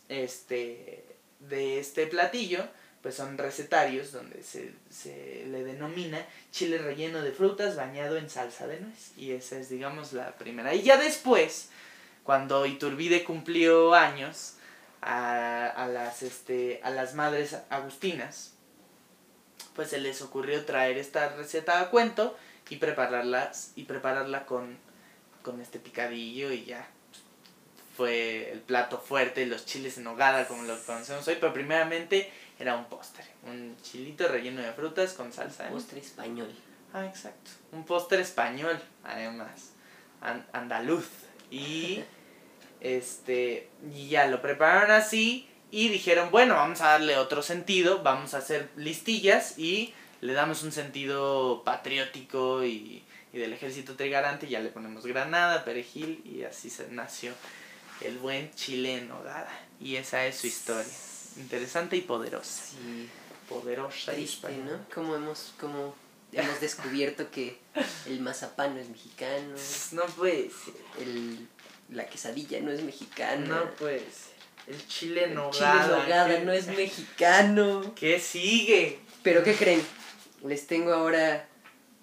este, 0.09 1.03
de 1.39 1.79
este 1.79 2.07
platillo, 2.07 2.67
pues 3.01 3.15
son 3.15 3.37
recetarios 3.37 4.11
donde 4.11 4.43
se, 4.43 4.73
se 4.89 5.45
le 5.47 5.63
denomina 5.63 6.23
chile 6.51 6.77
relleno 6.77 7.21
de 7.21 7.31
frutas 7.31 7.75
bañado 7.75 8.17
en 8.17 8.29
salsa 8.29 8.67
de 8.67 8.81
nuez. 8.81 9.11
Y 9.17 9.31
esa 9.31 9.57
es, 9.57 9.69
digamos, 9.69 10.13
la 10.13 10.33
primera. 10.33 10.75
Y 10.75 10.83
ya 10.83 10.97
después, 10.97 11.69
cuando 12.23 12.65
Iturbide 12.65 13.23
cumplió 13.23 13.93
años, 13.93 14.55
a, 15.01 15.65
a, 15.67 15.87
las, 15.87 16.23
este, 16.23 16.81
a 16.83 16.89
las 16.89 17.15
madres 17.15 17.55
agustinas, 17.69 18.51
pues 19.80 19.91
se 19.91 19.97
les 20.01 20.21
ocurrió 20.21 20.65
traer 20.65 20.97
esta 20.97 21.30
receta 21.30 21.80
a 21.80 21.89
cuento 21.89 22.38
y 22.69 22.75
prepararlas 22.75 23.71
y 23.77 23.86
prepararla 23.86 24.45
con 24.45 24.77
con 25.41 25.61
este 25.61 25.80
picadillo 25.80 26.51
y 26.51 26.65
ya 26.65 26.86
fue 27.95 28.51
el 28.51 28.59
plato 28.59 28.97
fuerte, 28.99 29.45
los 29.45 29.65
chiles 29.65 29.97
en 29.97 30.03
nogada 30.03 30.49
como 30.49 30.63
lo 30.63 30.77
conocemos 30.84 31.25
hoy, 31.30 31.38
pero 31.39 31.53
primeramente 31.53 32.30
era 32.59 32.75
un 32.75 32.89
postre, 32.89 33.23
un 33.43 33.77
chilito 33.82 34.27
relleno 34.27 34.61
de 34.61 34.73
frutas 34.73 35.13
con 35.13 35.32
salsa. 35.32 35.67
Un 35.67 35.75
postre 35.75 36.01
español. 36.01 36.53
Ah, 36.91 37.05
exacto, 37.05 37.51
un 37.71 37.86
postre 37.86 38.21
español, 38.21 38.77
además, 39.05 39.71
andaluz. 40.51 41.07
Y 41.51 42.03
este, 42.82 43.69
y 43.93 44.09
ya 44.09 44.27
lo 44.27 44.41
prepararon 44.41 44.91
así 44.91 45.48
y 45.72 45.89
dijeron, 45.89 46.32
bueno, 46.32 46.55
vamos 46.55 46.82
a 46.82 46.89
darle 46.89 47.17
otro 47.17 47.41
sentido, 47.41 48.01
vamos 48.03 48.34
a 48.34 48.39
hacer 48.39 48.70
listillas 48.76 49.57
y 49.57 49.93
le 50.22 50.34
damos 50.34 50.63
un 50.63 50.72
sentido 50.72 51.63
patriótico 51.63 52.63
y 52.63 53.03
y 53.32 53.38
del 53.38 53.53
ejército 53.53 53.95
trigarante 53.95 54.47
ya 54.47 54.59
le 54.59 54.70
ponemos 54.70 55.05
granada, 55.05 55.63
perejil 55.63 56.22
y 56.26 56.43
así 56.43 56.70
se 56.70 56.88
nació 56.89 57.34
el 58.01 58.17
buen 58.17 58.51
chile 58.55 58.97
en 58.97 59.09
nogada. 59.09 59.51
Y 59.80 59.97
esa 59.97 60.26
es 60.26 60.38
su 60.38 60.47
historia. 60.47 60.91
Interesante 61.38 61.95
y 61.95 62.01
poderosa. 62.01 62.63
Sí. 62.72 63.09
Poderosa 63.47 64.13
Triste, 64.13 64.55
¿no? 64.57 64.86
Como 64.93 65.15
hemos, 65.15 65.53
como 65.59 65.95
hemos 66.32 66.59
descubierto 66.59 67.30
que 67.30 67.57
el 68.07 68.20
mazapán 68.20 68.76
no 68.76 68.82
es 68.82 68.89
mexicano. 68.89 69.55
No 69.91 70.03
puede 70.05 70.51
El, 70.99 71.47
la 71.89 72.07
quesadilla 72.07 72.59
no 72.61 72.72
es 72.72 72.82
mexicana. 72.82 73.47
No 73.47 73.72
puede 73.76 74.05
El 74.70 74.88
chile 74.88 75.24
en 75.24 75.34
nogada. 75.34 76.05
chile 76.05 76.45
no 76.45 76.51
es 76.51 76.67
mexicano. 76.67 77.82
¿Qué 77.95 78.20
sigue? 78.20 78.99
Pero 79.24 79.43
¿qué 79.43 79.55
creen? 79.55 79.82
Les 80.45 80.67
tengo 80.67 80.93
ahora 80.93 81.47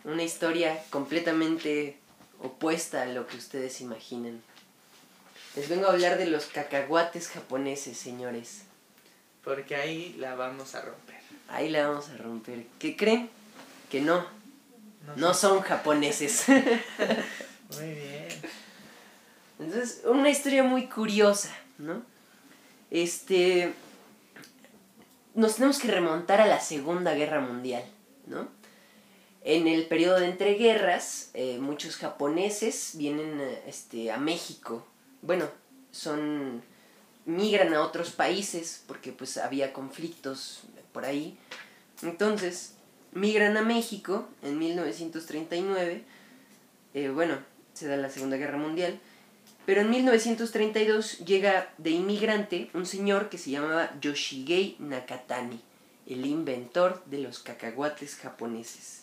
una 0.03 0.25
historia 0.25 0.83
completamente 0.91 1.97
opuesta 2.41 3.03
a 3.03 3.07
lo 3.07 3.29
que 3.29 3.37
ustedes 3.37 3.81
imaginan. 3.81 4.43
Les 5.55 5.69
vengo 5.69 5.87
a 5.87 5.93
hablar 5.93 6.19
de 6.19 6.27
los 6.27 6.47
cacahuates 6.47 7.29
japoneses, 7.29 7.97
señores. 7.97 8.63
Porque 9.45 9.77
ahí 9.77 10.17
la 10.19 10.35
vamos 10.35 10.75
a 10.75 10.83
romper. 10.83 11.21
Ahí 11.49 11.71
la 11.71 11.87
vamos 11.87 12.09
a 12.09 12.17
romper. 12.17 12.65
¿Qué 12.81 12.97
creen? 12.97 13.31
Que 13.93 14.01
no. 14.01 14.27
No, 15.15 15.35
son 15.35 15.61
japoneses. 15.63 16.47
muy 16.49 17.91
bien. 17.95 18.29
Entonces, 19.61 20.03
una 20.05 20.31
historia 20.31 20.65
muy 20.65 20.89
curiosa, 20.89 21.57
¿no? 21.79 22.16
Este. 22.91 23.73
Nos 25.35 25.57
tenemos 25.57 25.79
que 25.79 25.89
remontar 25.89 26.41
a 26.41 26.47
la 26.47 26.61
Segunda 26.61 27.15
Guerra 27.15 27.41
Mundial, 27.41 27.85
¿no? 28.27 28.49
En 29.43 29.69
el 29.69 29.87
periodo 29.87 30.19
de 30.19 30.27
entreguerras, 30.27 31.31
eh, 31.35 31.59
muchos 31.61 31.97
japoneses 31.97 32.93
vienen 32.95 33.41
eh, 33.41 33.63
este, 33.67 34.11
a 34.11 34.17
México. 34.17 34.85
Bueno, 35.23 35.49
son 35.93 36.63
migran 37.27 37.75
a 37.75 37.83
otros 37.83 38.11
países 38.11 38.83
porque 38.87 39.13
pues 39.13 39.37
había 39.37 39.73
conflictos 39.73 40.63
por 40.93 41.05
ahí. 41.05 41.39
Entonces, 42.03 42.75
migran 43.13 43.57
a 43.57 43.63
México 43.63 44.27
en 44.43 44.59
1939. 44.59 46.03
eh, 46.95 47.09
bueno, 47.11 47.39
se 47.75 47.87
da 47.87 47.97
la 47.97 48.11
Segunda 48.11 48.37
Guerra 48.37 48.59
Mundial. 48.59 48.99
Pero 49.67 49.81
en 49.81 49.91
1932 49.91 51.19
llega 51.27 51.75
de 51.77 51.91
inmigrante 51.91 52.71
un 52.73 52.87
señor 52.87 53.29
que 53.29 53.37
se 53.37 53.51
llamaba 53.51 53.91
Yoshigei 54.01 54.77
Nakatani, 54.79 55.61
el 56.07 56.25
inventor 56.25 57.05
de 57.07 57.19
los 57.19 57.41
cacahuates 57.41 58.15
japoneses. 58.15 59.03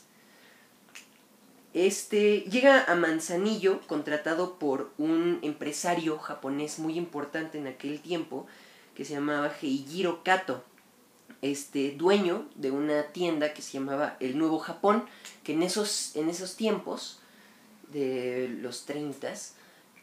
Este 1.74 2.42
llega 2.50 2.86
a 2.86 2.96
Manzanillo 2.96 3.82
contratado 3.88 4.58
por 4.58 4.94
un 4.98 5.40
empresario 5.42 6.18
japonés 6.18 6.80
muy 6.80 6.98
importante 6.98 7.58
en 7.58 7.68
aquel 7.68 8.00
tiempo 8.00 8.48
que 8.96 9.04
se 9.04 9.16
llamaba 9.16 9.52
Heijiro 9.62 10.24
Kato, 10.24 10.64
este 11.42 11.92
dueño 11.92 12.48
de 12.56 12.72
una 12.72 13.08
tienda 13.08 13.54
que 13.54 13.62
se 13.62 13.74
llamaba 13.74 14.16
El 14.22 14.38
Nuevo 14.38 14.60
Japón, 14.60 15.04
que 15.44 15.54
en 15.54 15.64
esos, 15.64 16.16
en 16.16 16.30
esos 16.30 16.56
tiempos 16.56 17.20
de 17.92 18.48
los 18.62 18.86
30 18.86 19.34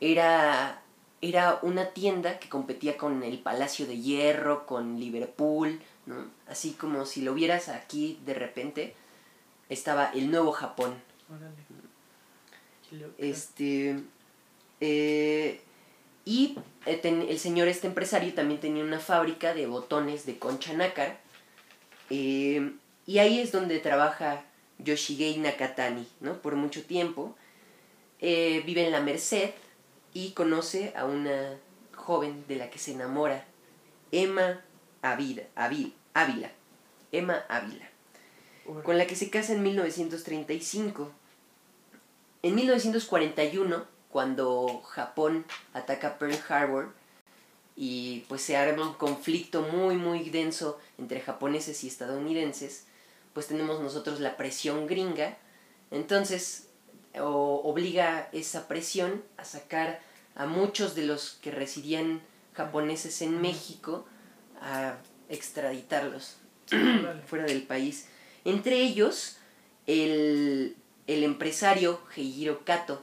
era, 0.00 0.82
era 1.20 1.58
una 1.62 1.90
tienda 1.90 2.38
que 2.38 2.48
competía 2.48 2.96
con 2.96 3.22
el 3.22 3.38
Palacio 3.38 3.86
de 3.86 3.98
Hierro, 3.98 4.66
con 4.66 4.98
Liverpool, 4.98 5.80
¿no? 6.06 6.26
así 6.48 6.72
como 6.72 7.06
si 7.06 7.22
lo 7.22 7.34
vieras 7.34 7.68
aquí 7.68 8.18
de 8.24 8.34
repente, 8.34 8.94
estaba 9.68 10.10
El 10.12 10.30
Nuevo 10.30 10.52
Japón. 10.52 10.94
Órale. 11.28 11.54
Este. 13.18 14.00
eh, 14.80 15.60
y 16.24 16.56
eh, 16.86 17.00
el 17.28 17.38
señor, 17.38 17.68
este 17.68 17.86
empresario, 17.86 18.34
también 18.34 18.60
tenía 18.60 18.82
una 18.84 18.98
fábrica 18.98 19.54
de 19.54 19.66
botones 19.66 20.26
de 20.26 20.38
concha 20.38 20.72
nácar. 20.72 21.18
eh, 22.10 22.72
y 23.06 23.18
ahí 23.18 23.40
es 23.40 23.50
donde 23.50 23.78
trabaja 23.80 24.44
Yoshigei 24.78 25.38
Nakatani, 25.38 26.06
¿no? 26.20 26.40
Por 26.40 26.54
mucho 26.56 26.84
tiempo. 26.84 27.36
Eh, 28.20 28.62
vive 28.66 28.84
en 28.84 28.92
la 28.92 29.00
Merced 29.00 29.50
y 30.12 30.32
conoce 30.32 30.92
a 30.96 31.04
una 31.04 31.58
joven 31.94 32.44
de 32.48 32.56
la 32.56 32.70
que 32.70 32.78
se 32.78 32.92
enamora, 32.92 33.44
Emma 34.12 34.62
Ávila. 35.02 35.44
Emma 37.12 37.44
Ávila 37.48 37.90
con 38.84 38.98
la 38.98 39.06
que 39.06 39.16
se 39.16 39.30
casa 39.30 39.52
en 39.52 39.62
1935. 39.62 41.10
En 42.42 42.54
1941, 42.54 43.84
cuando 44.10 44.82
Japón 44.82 45.44
ataca 45.74 46.18
Pearl 46.18 46.38
Harbor 46.48 46.92
y 47.76 48.24
pues 48.28 48.42
se 48.42 48.56
arma 48.56 48.86
un 48.86 48.94
conflicto 48.94 49.62
muy 49.62 49.96
muy 49.96 50.28
denso 50.30 50.78
entre 50.98 51.20
japoneses 51.20 51.84
y 51.84 51.88
estadounidenses, 51.88 52.86
pues 53.34 53.46
tenemos 53.46 53.80
nosotros 53.80 54.20
la 54.20 54.36
presión 54.36 54.86
gringa, 54.86 55.36
entonces 55.90 56.68
o- 57.18 57.62
obliga 57.64 58.28
esa 58.32 58.68
presión 58.68 59.22
a 59.36 59.44
sacar 59.44 60.00
a 60.34 60.46
muchos 60.46 60.94
de 60.94 61.04
los 61.06 61.38
que 61.42 61.50
residían 61.50 62.20
japoneses 62.54 63.20
en 63.22 63.40
México 63.40 64.06
a 64.60 64.96
extraditarlos 65.28 66.36
fuera 67.26 67.44
del 67.46 67.62
país. 67.62 68.06
Entre 68.44 68.76
ellos, 68.82 69.36
el, 69.86 70.76
el 71.06 71.24
empresario 71.24 72.00
Heijiro 72.16 72.64
Kato. 72.64 73.02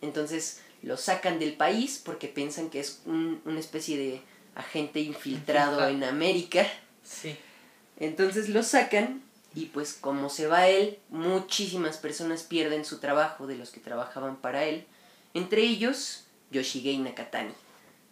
Entonces 0.00 0.60
lo 0.82 0.96
sacan 0.96 1.38
del 1.38 1.54
país 1.54 2.00
porque 2.04 2.28
piensan 2.28 2.68
que 2.70 2.80
es 2.80 3.02
un- 3.06 3.40
una 3.44 3.60
especie 3.60 3.96
de 3.96 4.20
agente 4.54 5.00
infiltrado 5.00 5.72
Infiltrado. 5.80 5.88
en 5.88 6.04
América. 6.04 6.66
Sí. 7.04 7.36
Entonces 7.98 8.48
lo 8.48 8.62
sacan 8.62 9.22
y 9.54 9.66
pues 9.66 9.92
como 9.94 10.28
se 10.30 10.46
va 10.46 10.68
él, 10.68 10.98
muchísimas 11.10 11.98
personas 11.98 12.42
pierden 12.42 12.84
su 12.84 12.98
trabajo 12.98 13.46
de 13.46 13.56
los 13.56 13.70
que 13.70 13.80
trabajaban 13.80 14.36
para 14.36 14.64
él. 14.64 14.86
Entre 15.34 15.62
ellos, 15.62 16.24
Yoshigei 16.50 16.98
Nakatani. 16.98 17.52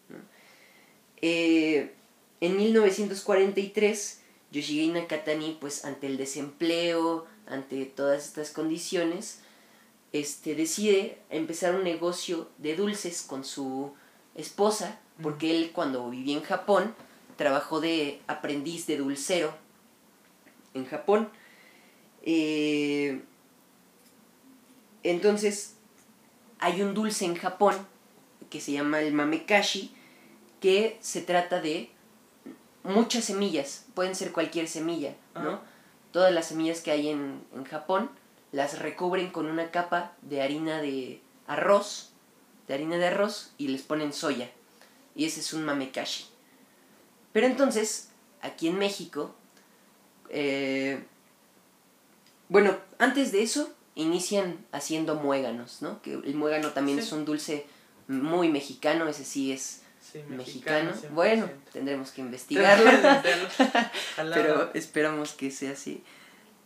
¿no? 0.08 0.18
Eh, 1.22 1.94
en 2.40 2.56
1943, 2.56 4.20
Yoshigei 4.52 4.88
Nakatani, 4.88 5.56
pues 5.60 5.84
ante 5.84 6.06
el 6.06 6.16
desempleo, 6.16 7.26
ante 7.46 7.86
todas 7.86 8.26
estas 8.26 8.50
condiciones, 8.50 9.40
este, 10.12 10.54
decide 10.54 11.18
empezar 11.30 11.74
un 11.74 11.84
negocio 11.84 12.48
de 12.58 12.76
dulces 12.76 13.22
con 13.22 13.44
su 13.44 13.94
esposa, 14.34 14.98
porque 15.22 15.56
él 15.56 15.70
cuando 15.72 16.10
vivía 16.10 16.36
en 16.36 16.42
Japón 16.42 16.94
trabajó 17.36 17.80
de 17.80 18.20
aprendiz 18.26 18.86
de 18.86 18.98
dulcero 18.98 19.54
en 20.74 20.86
Japón. 20.86 21.28
Eh, 22.22 23.22
entonces, 25.02 25.76
hay 26.58 26.82
un 26.82 26.94
dulce 26.94 27.24
en 27.24 27.36
Japón 27.36 27.74
que 28.50 28.60
se 28.60 28.72
llama 28.72 29.00
el 29.00 29.12
mamekashi, 29.14 29.94
que 30.60 30.98
se 31.00 31.22
trata 31.22 31.60
de 31.60 31.90
muchas 32.82 33.24
semillas, 33.24 33.86
pueden 33.94 34.14
ser 34.14 34.32
cualquier 34.32 34.68
semilla, 34.68 35.14
¿no? 35.34 35.40
Ajá. 35.40 35.62
Todas 36.12 36.32
las 36.32 36.46
semillas 36.46 36.80
que 36.80 36.90
hay 36.90 37.08
en, 37.08 37.42
en 37.54 37.64
Japón 37.64 38.10
las 38.52 38.80
recubren 38.80 39.30
con 39.30 39.46
una 39.46 39.70
capa 39.70 40.12
de 40.22 40.42
harina 40.42 40.82
de 40.82 41.20
arroz, 41.46 42.10
de 42.66 42.74
harina 42.74 42.96
de 42.96 43.06
arroz, 43.06 43.52
y 43.58 43.68
les 43.68 43.82
ponen 43.82 44.12
soya. 44.12 44.50
Y 45.14 45.24
ese 45.24 45.40
es 45.40 45.52
un 45.52 45.64
mamekashi. 45.64 46.26
Pero 47.32 47.46
entonces, 47.46 48.08
aquí 48.42 48.66
en 48.68 48.78
México, 48.78 49.34
eh, 50.30 51.02
bueno, 52.48 52.76
antes 52.98 53.32
de 53.32 53.42
eso, 53.42 53.72
inician 53.94 54.64
haciendo 54.72 55.14
muéganos, 55.14 55.82
¿no? 55.82 56.00
Que 56.02 56.14
el 56.14 56.34
muégano 56.34 56.70
también 56.70 56.98
Sí. 56.98 57.04
es 57.04 57.12
un 57.12 57.24
dulce 57.24 57.66
muy 58.08 58.48
mexicano, 58.48 59.06
ese 59.08 59.24
sí 59.24 59.52
es 59.52 59.82
Sí, 60.00 60.20
mexicano. 60.28 60.92
100%. 60.92 61.10
Bueno, 61.10 61.48
tendremos 61.72 62.10
que 62.10 62.20
investigarlo, 62.22 62.90
pero 64.16 64.70
esperamos 64.74 65.32
que 65.32 65.50
sea 65.50 65.72
así. 65.72 66.02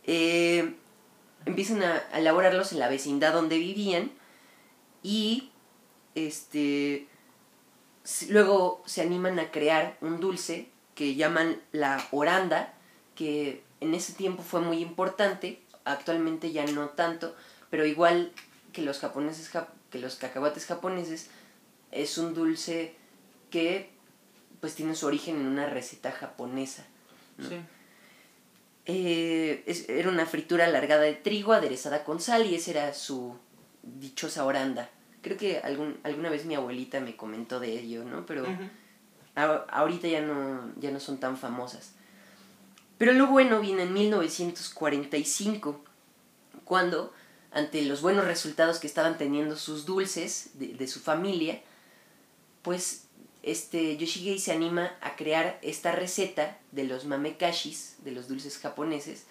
Eh, 0.03 0.73
empiezan 1.45 1.83
a, 1.83 1.97
elaborarlos 2.13 2.71
en 2.71 2.79
la 2.79 2.89
vecindad 2.89 3.33
donde 3.33 3.57
vivían 3.57 4.11
y 5.03 5.51
este 6.15 7.07
luego 8.29 8.83
se 8.85 9.01
animan 9.01 9.39
a 9.39 9.51
crear 9.51 9.97
un 10.01 10.19
dulce 10.19 10.69
que 10.93 11.15
llaman 11.15 11.59
la 11.71 12.07
oranda, 12.11 12.73
que 13.15 13.63
en 13.81 13.93
ese 13.93 14.13
tiempo 14.13 14.43
fue 14.43 14.61
muy 14.61 14.79
importante, 14.79 15.59
actualmente 15.85 16.51
ya 16.51 16.65
no 16.65 16.89
tanto, 16.89 17.35
pero 17.69 17.85
igual 17.85 18.31
que 18.73 18.81
los 18.81 18.99
japoneses 18.99 19.53
jap- 19.53 19.67
que 19.91 19.99
los 19.99 20.15
cacahuates 20.15 20.65
japoneses 20.65 21.29
es 21.91 22.17
un 22.17 22.33
dulce 22.33 22.95
que 23.51 23.89
pues 24.59 24.75
tiene 24.75 24.95
su 24.95 25.05
origen 25.07 25.37
en 25.37 25.45
una 25.47 25.67
receta 25.67 26.11
japonesa. 26.11 26.85
Sí. 27.39 27.59
Eh, 28.87 29.63
es- 29.65 29.89
era 29.89 30.09
una 30.09 30.25
fritura 30.25 30.65
alargada 30.65 31.01
de 31.03 31.13
trigo 31.13 31.53
aderezada 31.53 32.03
con 32.03 32.19
sal 32.21 32.45
y 32.45 32.55
esa 32.55 32.71
era 32.71 32.93
su 32.93 33.37
dichosa 33.83 34.45
oranda. 34.45 34.89
Creo 35.21 35.37
que 35.37 35.57
algún, 35.59 35.97
alguna 36.03 36.29
vez 36.29 36.45
mi 36.45 36.53
abuelita 36.55 36.99
me 36.99 37.15
comentó 37.15 37.59
de 37.59 37.79
ello, 37.79 38.03
¿no? 38.03 38.25
Pero 38.27 38.45
a- 39.35 39.65
ahorita 39.69 40.07
ya 40.07 40.21
no, 40.21 40.71
ya 40.79 40.91
no 40.91 40.99
son 40.99 41.19
tan 41.19 41.35
famosas. 41.37 41.93
Pero 42.97 43.13
lo 43.13 43.27
bueno 43.27 43.59
viene 43.59 43.83
en 43.83 43.93
1945, 43.93 45.83
cuando, 46.63 47.13
ante 47.51 47.81
los 47.83 48.01
buenos 48.01 48.25
resultados 48.25 48.79
que 48.79 48.87
estaban 48.87 49.17
teniendo 49.17 49.55
sus 49.55 49.85
dulces 49.85 50.51
de, 50.55 50.67
de 50.73 50.87
su 50.87 50.99
familia, 50.99 51.61
pues 52.61 53.03
este 53.43 53.95
Yoshigei 53.97 54.39
se 54.39 54.51
anima 54.51 54.95
a 55.01 55.15
crear 55.15 55.59
esta 55.61 55.91
receta 55.91 56.57
de 56.71 56.85
los 56.85 57.05
mamekashis, 57.05 57.97
de 57.99 58.11
los 58.11 58.27
dulces 58.27 58.57
japoneses, 58.57 59.25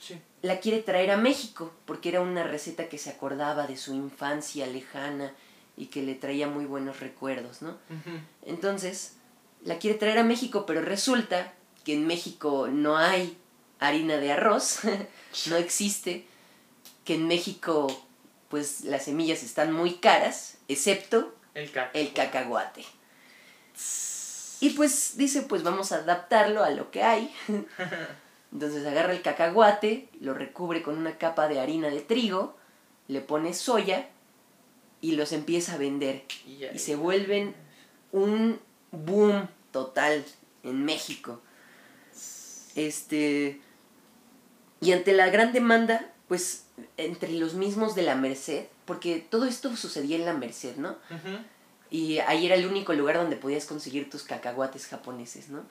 Sí. 0.00 0.18
la 0.42 0.58
quiere 0.58 0.82
traer 0.82 1.12
a 1.12 1.16
México, 1.16 1.72
porque 1.84 2.08
era 2.08 2.20
una 2.22 2.42
receta 2.42 2.88
que 2.88 2.98
se 2.98 3.08
acordaba 3.10 3.68
de 3.68 3.76
su 3.76 3.94
infancia 3.94 4.66
lejana 4.66 5.32
y 5.76 5.86
que 5.86 6.02
le 6.02 6.16
traía 6.16 6.48
muy 6.48 6.64
buenos 6.64 6.98
recuerdos, 6.98 7.62
¿no? 7.62 7.78
Entonces, 8.44 9.12
la 9.64 9.78
quiere 9.78 9.96
traer 9.96 10.18
a 10.18 10.24
México, 10.24 10.66
pero 10.66 10.82
resulta 10.82 11.52
que 11.84 11.94
en 11.94 12.06
México 12.06 12.68
no 12.70 12.96
hay 12.96 13.36
harina 13.78 14.16
de 14.16 14.32
arroz, 14.32 14.80
no 15.46 15.56
existe, 15.56 16.26
que 17.04 17.14
en 17.14 17.26
México 17.26 17.86
pues 18.48 18.82
las 18.82 19.04
semillas 19.04 19.42
están 19.42 19.72
muy 19.72 19.94
caras, 19.94 20.58
excepto 20.68 21.34
El 21.54 21.70
caca. 21.70 21.90
el 21.98 22.12
cacahuate. 22.12 22.84
Y 24.60 24.70
pues 24.70 25.16
dice, 25.16 25.42
pues 25.42 25.62
vamos 25.62 25.90
a 25.90 25.96
adaptarlo 25.96 26.62
a 26.62 26.70
lo 26.70 26.90
que 26.90 27.02
hay. 27.02 27.34
Entonces 28.52 28.86
agarra 28.86 29.12
el 29.12 29.22
cacahuate, 29.22 30.08
lo 30.20 30.34
recubre 30.34 30.82
con 30.82 30.98
una 30.98 31.16
capa 31.16 31.48
de 31.48 31.60
harina 31.60 31.88
de 31.88 32.00
trigo, 32.02 32.56
le 33.08 33.22
pone 33.22 33.54
soya 33.54 34.08
y 35.00 35.12
los 35.12 35.32
empieza 35.32 35.74
a 35.74 35.78
vender 35.78 36.24
y 36.46 36.78
se 36.78 36.94
vuelven 36.94 37.56
un 38.12 38.60
boom 38.90 39.48
total 39.72 40.24
en 40.62 40.84
México. 40.84 41.40
Este 42.76 43.60
Y 44.80 44.92
ante 44.92 45.12
la 45.12 45.28
gran 45.30 45.52
demanda, 45.52 46.10
pues 46.28 46.64
entre 46.96 47.32
los 47.32 47.54
mismos 47.54 47.94
de 47.94 48.02
la 48.02 48.14
Merced, 48.16 48.66
porque 48.84 49.24
todo 49.30 49.44
esto 49.44 49.76
sucedía 49.76 50.16
en 50.16 50.24
la 50.24 50.32
Merced, 50.32 50.76
¿no? 50.76 50.96
Y 51.90 52.18
ahí 52.20 52.46
era 52.46 52.54
el 52.56 52.66
único 52.66 52.92
lugar 52.94 53.16
donde 53.16 53.36
podías 53.36 53.66
conseguir 53.66 54.08
tus 54.10 54.22
cacahuates 54.22 54.86
japoneses, 54.86 55.50
¿no? 55.50 55.62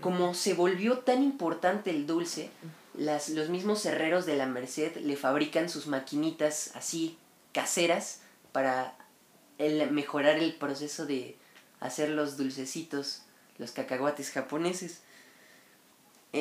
Como 0.00 0.32
se 0.34 0.54
volvió 0.54 0.98
tan 1.00 1.22
importante 1.22 1.90
el 1.90 2.06
dulce, 2.06 2.50
las, 2.94 3.28
los 3.30 3.48
mismos 3.50 3.84
herreros 3.84 4.24
de 4.26 4.36
la 4.36 4.46
Merced 4.46 4.96
le 4.98 5.16
fabrican 5.16 5.68
sus 5.68 5.86
maquinitas 5.86 6.70
así 6.74 7.18
caseras 7.52 8.20
para 8.52 8.96
el- 9.58 9.90
mejorar 9.90 10.36
el 10.38 10.54
proceso 10.54 11.04
de 11.04 11.36
hacer 11.80 12.10
los 12.10 12.36
dulcecitos, 12.36 13.22
los 13.58 13.72
cacahuates 13.72 14.30
japoneses. 14.30 15.00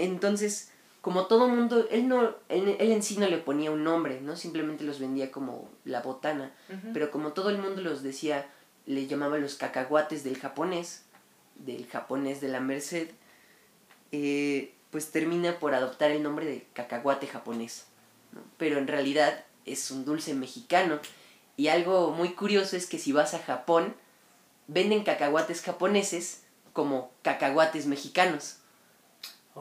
Entonces, 0.04 0.72
como 1.02 1.28
todo 1.28 1.48
mundo, 1.48 1.88
él 1.92 2.08
no, 2.08 2.36
él, 2.50 2.76
él 2.80 2.92
en 2.92 3.04
sí 3.04 3.18
no 3.18 3.28
le 3.28 3.38
ponía 3.38 3.72
un 3.72 3.84
nombre, 3.84 4.22
¿no? 4.22 4.36
Simplemente 4.36 4.84
los 4.84 5.00
vendía 5.00 5.32
como 5.32 5.70
la 5.84 6.02
botana. 6.02 6.52
Pero 6.94 7.12
como 7.12 7.34
todo 7.34 7.50
el 7.50 7.60
mundo 7.60 7.82
los 7.82 8.04
decía, 8.04 8.50
le 8.86 9.08
llamaba 9.08 9.38
los 9.38 9.56
cacahuates 9.56 10.24
del 10.24 10.38
japonés, 10.38 11.04
del 11.56 11.88
japonés 11.88 12.42
de 12.42 12.48
la 12.48 12.60
Merced, 12.60 13.10
eh, 14.12 14.74
pues 14.92 15.12
termina 15.12 15.60
por 15.60 15.74
adoptar 15.76 16.12
el 16.12 16.24
nombre 16.24 16.46
de 16.46 16.66
cacahuate 16.74 17.28
japonés. 17.28 17.86
¿no? 18.32 18.42
Pero 18.58 18.80
en 18.80 18.88
realidad 18.88 19.46
es 19.66 19.92
un 19.92 20.06
dulce 20.06 20.34
mexicano. 20.34 21.00
Y 21.58 21.68
algo 21.68 22.12
muy 22.12 22.30
curioso 22.34 22.76
es 22.76 22.88
que 22.88 23.00
si 23.00 23.12
vas 23.12 23.34
a 23.34 23.40
Japón, 23.40 23.96
venden 24.68 25.04
cacahuates 25.04 25.62
japoneses 25.62 26.44
como 26.74 27.12
cacahuates 27.22 27.86
mexicanos. 27.86 28.58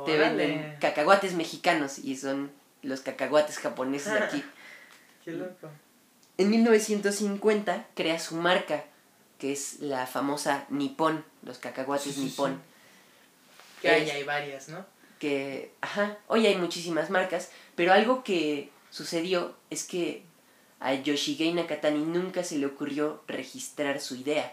Te 0.05 0.17
venden 0.19 0.59
Órale. 0.59 0.79
cacahuates 0.81 1.35
mexicanos 1.35 1.99
y 1.99 2.17
son 2.17 2.51
los 2.83 3.01
cacahuates 3.01 3.59
japoneses 3.59 4.13
de 4.13 4.19
aquí. 4.19 4.45
Qué 5.25 5.33
loco. 5.33 5.71
En 6.37 6.51
1950 6.51 7.87
crea 7.95 8.19
su 8.19 8.37
marca, 8.37 8.85
que 9.39 9.53
es 9.53 9.81
la 9.81 10.07
famosa 10.07 10.67
Nippon, 10.69 11.25
los 11.43 11.59
cacahuates 11.59 12.05
Sí, 12.07 12.13
sí, 12.13 12.21
Nippon. 12.25 12.61
Que 13.81 13.89
hay, 13.91 14.03
Es- 14.09 14.15
hay 14.15 14.25
varias, 14.25 14.69
¿no? 14.69 14.85
Que, 15.21 15.73
ajá, 15.81 16.19
hoy 16.27 16.47
hay 16.47 16.57
muchísimas 16.57 17.09
marcas, 17.09 17.51
pero 17.77 17.93
algo 17.93 18.25
que 18.25 18.71
sucedió 18.91 19.55
es 19.71 19.85
que 19.85 20.23
a 20.81 20.95
Yoshigei 20.95 21.55
Nakatani 21.55 22.05
nunca 22.05 22.45
se 22.45 22.59
le 22.59 22.67
ocurrió 22.67 23.23
registrar 23.29 24.01
su 24.01 24.17
idea. 24.17 24.53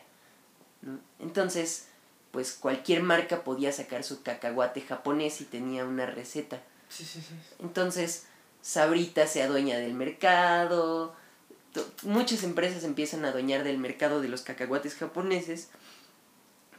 ¿no? 0.82 1.00
Entonces, 1.20 1.88
pues 2.32 2.54
cualquier 2.54 3.04
marca 3.04 3.44
podía 3.44 3.72
sacar 3.72 4.04
su 4.04 4.24
cacahuate 4.24 4.82
japonés 4.82 5.42
y 5.42 5.46
tenía 5.46 5.86
una 5.86 6.06
receta. 6.06 6.62
Sí, 6.90 7.06
sí, 7.06 7.22
sí. 7.22 7.36
Entonces, 7.60 8.26
Sabrita 8.62 9.28
se 9.28 9.44
adueña 9.44 9.78
del 9.78 9.94
mercado. 9.94 11.16
Muchas 12.04 12.44
empresas 12.44 12.84
empiezan 12.84 13.26
a 13.26 13.30
adueñar 13.30 13.64
del 13.64 13.78
mercado 13.78 14.22
de 14.22 14.28
los 14.28 14.42
cacahuates 14.42 14.96
japoneses. 14.96 15.70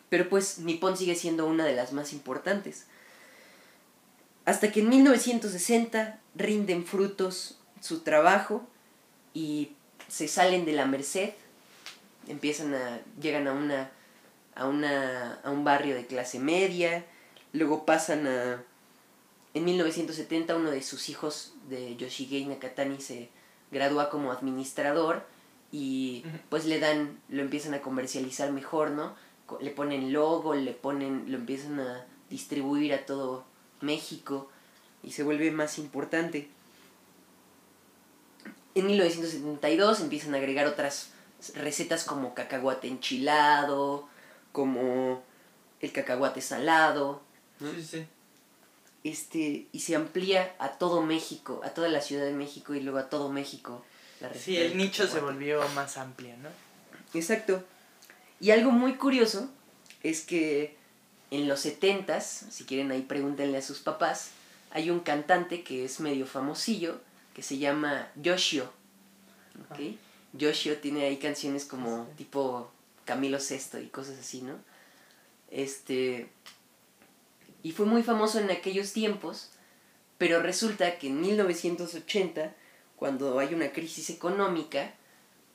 Pero 0.08 0.28
pues 0.28 0.58
Nippon 0.58 0.96
sigue 0.96 1.14
siendo 1.14 1.46
una 1.46 1.64
de 1.64 1.74
las 1.74 1.92
más 1.92 2.12
importantes. 2.12 2.84
Hasta 4.44 4.70
que 4.70 4.80
en 4.80 4.88
1960 4.90 6.20
rinden 6.34 6.84
frutos 6.84 7.58
su 7.80 8.00
trabajo 8.00 8.66
y 9.34 9.72
se 10.08 10.28
salen 10.28 10.64
de 10.64 10.72
la 10.72 10.86
Merced. 10.86 11.30
Empiezan 12.28 12.74
a. 12.74 13.00
llegan 13.20 13.48
a 13.48 13.52
una. 13.52 13.90
A 14.54 14.66
una. 14.66 15.40
a 15.44 15.50
un 15.50 15.64
barrio 15.64 15.94
de 15.94 16.06
clase 16.06 16.38
media. 16.38 17.04
Luego 17.52 17.84
pasan 17.84 18.26
a. 18.26 18.62
En 19.54 19.64
1970 19.66 20.56
uno 20.56 20.70
de 20.70 20.82
sus 20.82 21.10
hijos 21.10 21.52
de 21.68 21.94
Yoshigei 21.96 22.46
Nakatani 22.46 23.00
se 23.00 23.28
gradúa 23.70 24.08
como 24.08 24.32
administrador 24.32 25.26
y 25.72 26.24
pues 26.50 26.66
le 26.66 26.78
dan, 26.78 27.18
lo 27.28 27.42
empiezan 27.42 27.74
a 27.74 27.80
comercializar 27.80 28.52
mejor, 28.52 28.90
¿no? 28.90 29.14
Le 29.60 29.70
ponen 29.70 30.12
logo, 30.12 30.54
le 30.54 30.72
ponen, 30.72 31.24
lo 31.28 31.38
empiezan 31.38 31.80
a 31.80 32.06
distribuir 32.30 32.94
a 32.94 33.04
todo 33.04 33.44
México 33.80 34.48
y 35.02 35.12
se 35.12 35.22
vuelve 35.22 35.50
más 35.50 35.78
importante. 35.78 36.48
En 38.74 38.86
1972 38.86 40.00
empiezan 40.00 40.34
a 40.34 40.38
agregar 40.38 40.66
otras 40.66 41.10
recetas 41.54 42.04
como 42.04 42.34
cacahuate 42.34 42.88
enchilado, 42.88 44.08
como 44.52 45.22
el 45.80 45.92
cacahuate 45.92 46.40
salado, 46.40 47.22
¿no? 47.60 47.72
Sí, 47.72 47.82
sí. 47.82 48.06
este 49.04 49.66
y 49.72 49.80
se 49.80 49.96
amplía 49.96 50.54
a 50.58 50.70
todo 50.78 51.02
México, 51.02 51.60
a 51.64 51.70
toda 51.70 51.88
la 51.88 52.00
Ciudad 52.00 52.24
de 52.24 52.32
México 52.32 52.74
y 52.74 52.80
luego 52.80 52.98
a 52.98 53.08
todo 53.10 53.30
México. 53.30 53.84
la 54.20 54.32
Sí, 54.34 54.56
el 54.56 54.76
nicho 54.76 55.06
se 55.06 55.20
volvió 55.20 55.66
más 55.70 55.96
amplio, 55.96 56.36
¿no? 56.38 56.48
Exacto. 57.18 57.64
Y 58.40 58.50
algo 58.50 58.70
muy 58.70 58.94
curioso 58.94 59.48
es 60.02 60.22
que 60.24 60.76
en 61.30 61.48
los 61.48 61.64
70s, 61.64 62.22
si 62.50 62.64
quieren 62.64 62.90
ahí 62.90 63.02
pregúntenle 63.02 63.58
a 63.58 63.62
sus 63.62 63.78
papás, 63.80 64.30
hay 64.70 64.90
un 64.90 65.00
cantante 65.00 65.62
que 65.62 65.84
es 65.84 66.00
medio 66.00 66.26
famosillo 66.26 67.00
que 67.34 67.42
se 67.42 67.58
llama 67.58 68.08
Yoshio. 68.16 68.70
¿ok? 69.70 69.80
Yoshio 70.34 70.78
tiene 70.78 71.04
ahí 71.04 71.16
canciones 71.18 71.64
como 71.64 72.06
Sí. 72.06 72.10
tipo 72.18 72.70
Camilo 73.04 73.40
Sesto 73.40 73.80
y 73.80 73.86
cosas 73.88 74.18
así, 74.18 74.42
¿no? 74.42 74.58
Este. 75.50 76.28
Y 77.62 77.72
fue 77.72 77.86
muy 77.86 78.02
famoso 78.02 78.40
en 78.40 78.50
aquellos 78.50 78.92
tiempos, 78.92 79.50
pero 80.18 80.42
resulta 80.42 80.98
que 80.98 81.08
en 81.08 81.20
1980, 81.20 82.54
cuando 82.96 83.38
hay 83.38 83.54
una 83.54 83.72
crisis 83.72 84.10
económica 84.10 84.92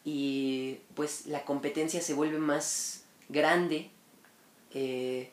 y 0.06 0.80
pues 0.96 1.26
la 1.26 1.44
competencia 1.44 2.02
se 2.02 2.14
vuelve 2.14 2.38
más 2.38 3.04
grande, 3.28 3.90
eh, 4.74 5.32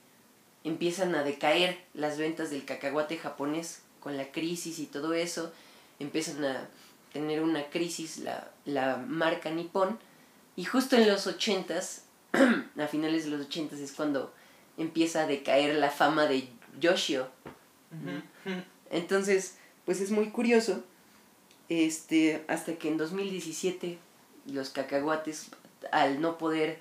empiezan 0.65 1.15
a 1.15 1.23
decaer 1.23 1.79
las 1.95 2.19
ventas 2.19 2.51
del 2.51 2.65
cacahuate 2.65 3.19
japonés 3.19 3.83
con 4.01 4.17
la 4.17 4.33
crisis 4.33 4.79
y 4.79 4.87
todo 4.87 5.15
eso, 5.15 5.53
empiezan 6.01 6.45
a 6.45 6.69
tener 7.13 7.43
una 7.43 7.71
crisis 7.71 8.19
la, 8.19 8.51
la 8.65 8.97
marca 8.97 9.51
Nippon 9.51 9.99
y 10.57 10.65
justo 10.65 10.97
en 10.97 11.07
los 11.09 11.27
80s, 11.27 12.01
a 12.79 12.87
finales 12.89 13.25
de 13.25 13.31
los 13.31 13.49
80s 13.49 13.79
es 13.79 13.93
cuando 13.93 14.33
empieza 14.77 15.23
a 15.23 15.27
decaer 15.27 15.75
la 15.77 15.91
fama 15.91 16.27
de 16.27 16.49
Yoshio. 16.81 17.29
Entonces, 18.91 19.57
pues 19.85 20.01
es 20.01 20.11
muy 20.11 20.31
curioso, 20.31 20.83
este, 21.69 22.45
hasta 22.49 22.75
que 22.75 22.89
en 22.89 22.97
2017 22.97 23.99
los 24.47 24.71
cacahuates, 24.71 25.51
al 25.93 26.21
no 26.21 26.39
poder 26.39 26.79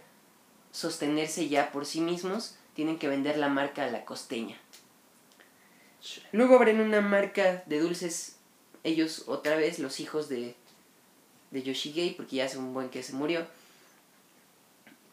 sostenerse 0.72 1.48
ya 1.50 1.72
por 1.72 1.86
sí 1.86 2.02
mismos, 2.02 2.56
tienen 2.74 2.98
que 2.98 3.08
vender 3.08 3.38
la 3.38 3.50
marca 3.50 3.86
a 3.86 3.92
la 3.92 4.06
costeña. 4.06 4.58
Luego 6.32 6.56
abren 6.56 6.82
una 6.82 7.02
marca 7.02 7.64
de 7.68 7.80
dulces, 7.80 8.38
ellos 8.84 9.24
otra 9.28 9.56
vez, 9.56 9.80
los 9.80 10.00
hijos 10.00 10.28
de, 10.28 10.56
de 11.52 11.64
Yoshigei, 11.64 12.16
porque 12.16 12.38
ya 12.38 12.46
hace 12.46 12.58
un 12.58 12.74
buen 12.74 12.90
que 12.90 13.04
se 13.04 13.14
murió, 13.14 13.48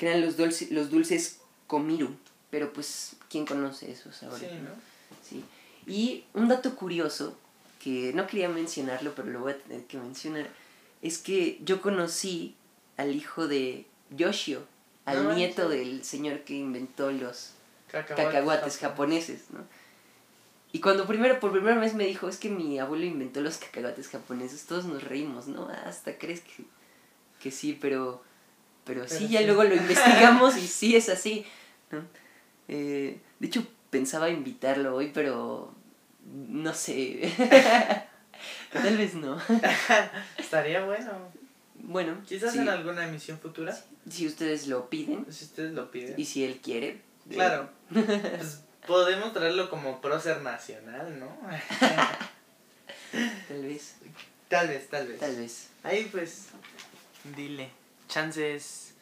crean 0.01 0.22
los, 0.22 0.39
dulce- 0.39 0.70
los 0.70 0.90
dulces 0.90 1.40
Komiru, 1.66 2.16
pero 2.51 2.72
pues, 2.72 3.16
¿quién 3.28 3.44
conoce 3.44 3.93
esos 3.93 4.22
ahora? 4.22 4.39
Sí, 4.39 4.47
¿no? 4.47 4.70
Sí. 5.22 5.44
Y 5.86 6.24
un 6.35 6.48
dato 6.48 6.74
curioso, 6.74 7.36
que 7.85 8.12
no 8.14 8.27
quería 8.27 8.48
mencionarlo, 8.48 9.14
pero 9.14 9.28
lo 9.28 9.40
voy 9.40 9.52
a 9.52 9.59
tener 9.59 9.85
que 9.85 9.98
mencionar, 9.98 10.48
es 11.02 11.18
que 11.18 11.60
yo 11.64 11.81
conocí 11.82 12.55
al 12.97 13.14
hijo 13.14 13.47
de 13.47 13.86
Yoshio, 14.10 14.62
al 15.05 15.24
No 15.24 15.35
nieto 15.35 15.68
del 15.68 16.02
señor 16.05 16.40
que 16.40 16.55
inventó 16.55 17.10
los 17.12 17.52
Cacahuates, 17.90 18.24
cacahuates 18.27 18.78
japoneses, 18.78 19.40
¿no? 19.51 19.60
Y 20.72 20.81
cuando 20.81 21.06
primero, 21.06 21.40
por 21.40 21.51
primera 21.52 21.78
vez 21.78 21.94
me 21.94 22.06
dijo, 22.06 22.28
es 22.28 22.36
que 22.36 22.48
mi 22.48 22.78
abuelo 22.78 23.05
inventó 23.05 23.40
los 23.40 23.59
cacahuates 23.59 24.09
japoneses, 24.09 24.64
todos 24.66 24.85
nos 24.86 25.02
reímos, 25.02 25.47
¿no? 25.48 25.68
Hasta 25.85 26.16
crees 26.16 26.40
que, 26.43 26.64
que 27.40 27.51
sí, 27.51 27.77
pero, 27.81 28.22
pero, 28.85 29.05
Pero 29.07 29.09
sí, 29.09 29.28
ya 29.28 29.40
luego 29.43 29.65
lo 29.65 29.74
investigamos 29.77 30.57
y 30.57 30.66
sí 30.66 30.97
es 30.97 31.09
así, 31.09 31.44
¿no? 31.90 32.02
Eh, 32.69 33.19
de 33.39 33.47
hecho, 33.47 33.66
pensaba 33.90 34.31
invitarlo 34.31 34.94
hoy, 34.94 35.11
pero 35.12 35.74
no 36.24 36.73
sé. 36.74 37.32
Tal 38.73 38.97
vez 38.97 39.15
no. 39.15 39.40
Estaría 40.39 40.85
bueno. 40.85 41.11
Bueno, 41.74 42.19
Quizás 42.27 42.52
sí, 42.52 42.59
en 42.59 42.69
alguna 42.69 43.07
emisión 43.07 43.39
futura, 43.39 43.77
si 44.09 44.27
ustedes 44.27 44.66
lo 44.69 44.90
piden 44.90 45.24
si 45.32 45.47
ustedes 45.47 45.73
lo 45.73 45.90
piden. 45.90 46.15
y 46.16 46.24
si 46.27 46.44
él 46.44 46.61
quiere. 46.62 47.01
Claro. 47.28 47.70
Pues 47.90 48.62
podemos 48.86 49.32
traerlo 49.32 49.70
como 49.70 50.01
prócer 50.01 50.43
nacional, 50.43 51.19
¿no? 51.19 51.36
Tal 53.48 53.62
vez, 53.62 53.97
tal 54.48 54.69
vez, 54.69 54.89
tal 54.89 55.09
vez. 55.09 55.19
tal 55.19 55.36
vez. 55.36 55.69
Ahí 55.82 56.09
pues, 56.12 56.48
dile. 57.36 57.70
Chances, 58.11 58.93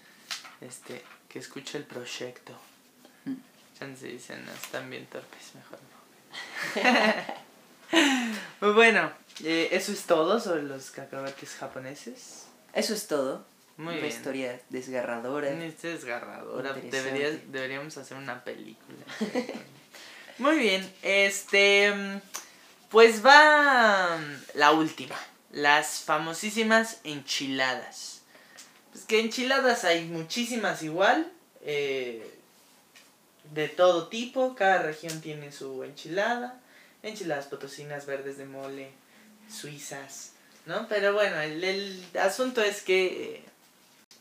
este, 0.61 1.03
que 1.29 1.39
escuche 1.39 1.79
el 1.79 1.85
proyecto. 1.85 2.53
Mm. 3.25 3.35
Chances 3.79 4.13
dicen, 4.13 4.45
no, 4.45 4.53
están 4.53 4.89
bien 4.91 5.07
torpes, 5.07 5.55
mejor 5.55 5.79
no. 5.83 5.99
Bueno, 8.75 9.11
eh, 9.43 9.69
eso 9.73 9.93
es 9.93 10.05
todo 10.05 10.39
sobre 10.41 10.63
los 10.63 10.91
cacahuates 10.91 11.55
japoneses. 11.55 12.47
Eso 12.75 12.93
es 12.93 13.07
todo. 13.07 13.47
Muy 13.79 13.95
Una 13.95 14.03
bien. 14.03 14.13
historia 14.17 14.61
desgarradora. 14.69 15.49
Esta 15.49 15.89
es 15.89 15.95
desgarradora. 15.95 16.75
Deberías, 16.75 17.37
deberíamos 17.51 17.97
hacer 17.97 18.17
una 18.17 18.45
película. 18.45 18.99
Muy 20.39 20.59
bien, 20.59 20.93
este. 21.03 22.21
Pues 22.91 23.25
va 23.25 24.19
mm, 24.19 24.59
la 24.59 24.73
última. 24.73 25.17
Las 25.53 26.01
famosísimas 26.01 26.99
enchiladas. 27.05 28.18
Pues 28.93 29.05
que 29.05 29.21
enchiladas 29.21 29.85
hay 29.85 30.05
muchísimas 30.07 30.83
igual. 30.83 31.31
eh, 31.63 32.35
de 33.53 33.69
todo 33.69 34.09
tipo. 34.09 34.55
Cada 34.55 34.83
región 34.83 35.21
tiene 35.21 35.53
su 35.53 35.83
enchilada. 35.85 36.61
Enchiladas 37.03 37.47
potosinas, 37.47 38.07
verdes 38.07 38.37
de 38.39 38.45
mole, 38.45 38.91
suizas. 39.51 40.33
¿No? 40.67 40.87
Pero 40.89 41.15
bueno, 41.15 41.41
el, 41.41 41.63
el 41.65 42.05
asunto 42.21 42.63
es 42.63 42.83
que. 42.83 43.07
eh, 43.35 43.43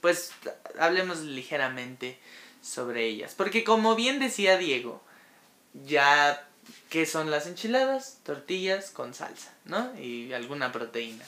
pues 0.02 0.32
hablemos 0.80 1.20
ligeramente 1.20 2.18
sobre 2.62 3.06
ellas. 3.06 3.34
Porque 3.36 3.64
como 3.64 3.96
bien 3.96 4.20
decía 4.20 4.58
Diego, 4.58 5.02
ya 5.74 6.48
¿qué 6.90 7.06
son 7.06 7.32
las 7.32 7.48
enchiladas? 7.48 8.20
Tortillas 8.24 8.92
con 8.92 9.14
salsa, 9.14 9.52
¿no? 9.66 9.98
Y 10.00 10.34
alguna 10.34 10.72
proteína. 10.72 11.26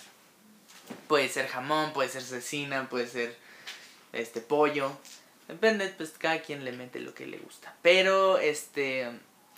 Puede 1.07 1.29
ser 1.29 1.47
jamón, 1.47 1.93
puede 1.93 2.09
ser 2.09 2.21
cecina, 2.21 2.89
puede 2.89 3.07
ser 3.07 3.35
este 4.13 4.41
pollo. 4.41 4.91
Depende, 5.47 5.87
pues 5.89 6.11
cada 6.11 6.41
quien 6.41 6.63
le 6.63 6.71
mete 6.71 6.99
lo 6.99 7.13
que 7.13 7.25
le 7.25 7.37
gusta. 7.37 7.73
Pero 7.81 8.37
este 8.37 9.09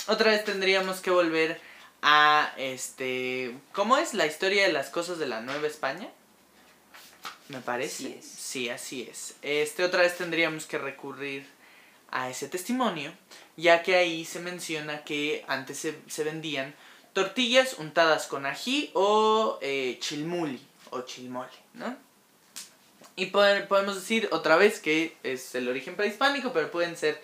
otra 0.08 0.32
vez 0.32 0.44
tendríamos 0.44 1.02
que 1.02 1.12
volver 1.12 1.60
a 2.02 2.54
este 2.58 3.56
¿cómo 3.74 3.98
es 3.98 4.14
la 4.14 4.26
historia 4.26 4.64
de 4.64 4.74
las 4.74 4.90
cosas 4.90 5.20
de 5.20 5.28
la 5.28 5.42
Nueva 5.42 5.68
España? 5.68 6.10
Me 7.50 7.60
parece. 7.60 8.06
Así 8.06 8.16
es. 8.18 8.26
Sí, 8.26 8.70
así 8.70 9.08
es. 9.10 9.36
Este 9.42 9.84
otra 9.84 10.02
vez 10.02 10.18
tendríamos 10.18 10.66
que 10.66 10.78
recurrir 10.78 11.46
a 12.10 12.30
ese 12.30 12.48
testimonio, 12.48 13.14
ya 13.58 13.84
que 13.84 13.96
ahí 13.96 14.26
se 14.26 14.40
menciona 14.40 15.04
que 15.04 15.44
antes 15.48 15.78
se, 15.78 16.00
se 16.08 16.24
vendían 16.24 16.74
tortillas 17.14 17.76
untadas 17.80 18.28
con 18.28 18.46
ají 18.46 18.92
o 18.94 19.60
eh, 19.62 19.98
chilmuli 20.00 20.71
o 20.92 21.02
chilmole, 21.02 21.50
¿no? 21.74 21.96
Y 23.16 23.28
po- 23.28 23.42
podemos 23.68 23.96
decir 23.96 24.30
otra 24.32 24.56
vez 24.56 24.80
que 24.80 25.18
es 25.24 25.54
el 25.56 25.68
origen 25.68 25.96
prehispánico, 25.96 26.54
pero 26.54 26.72
pueden 26.72 26.96
ser, 26.96 27.16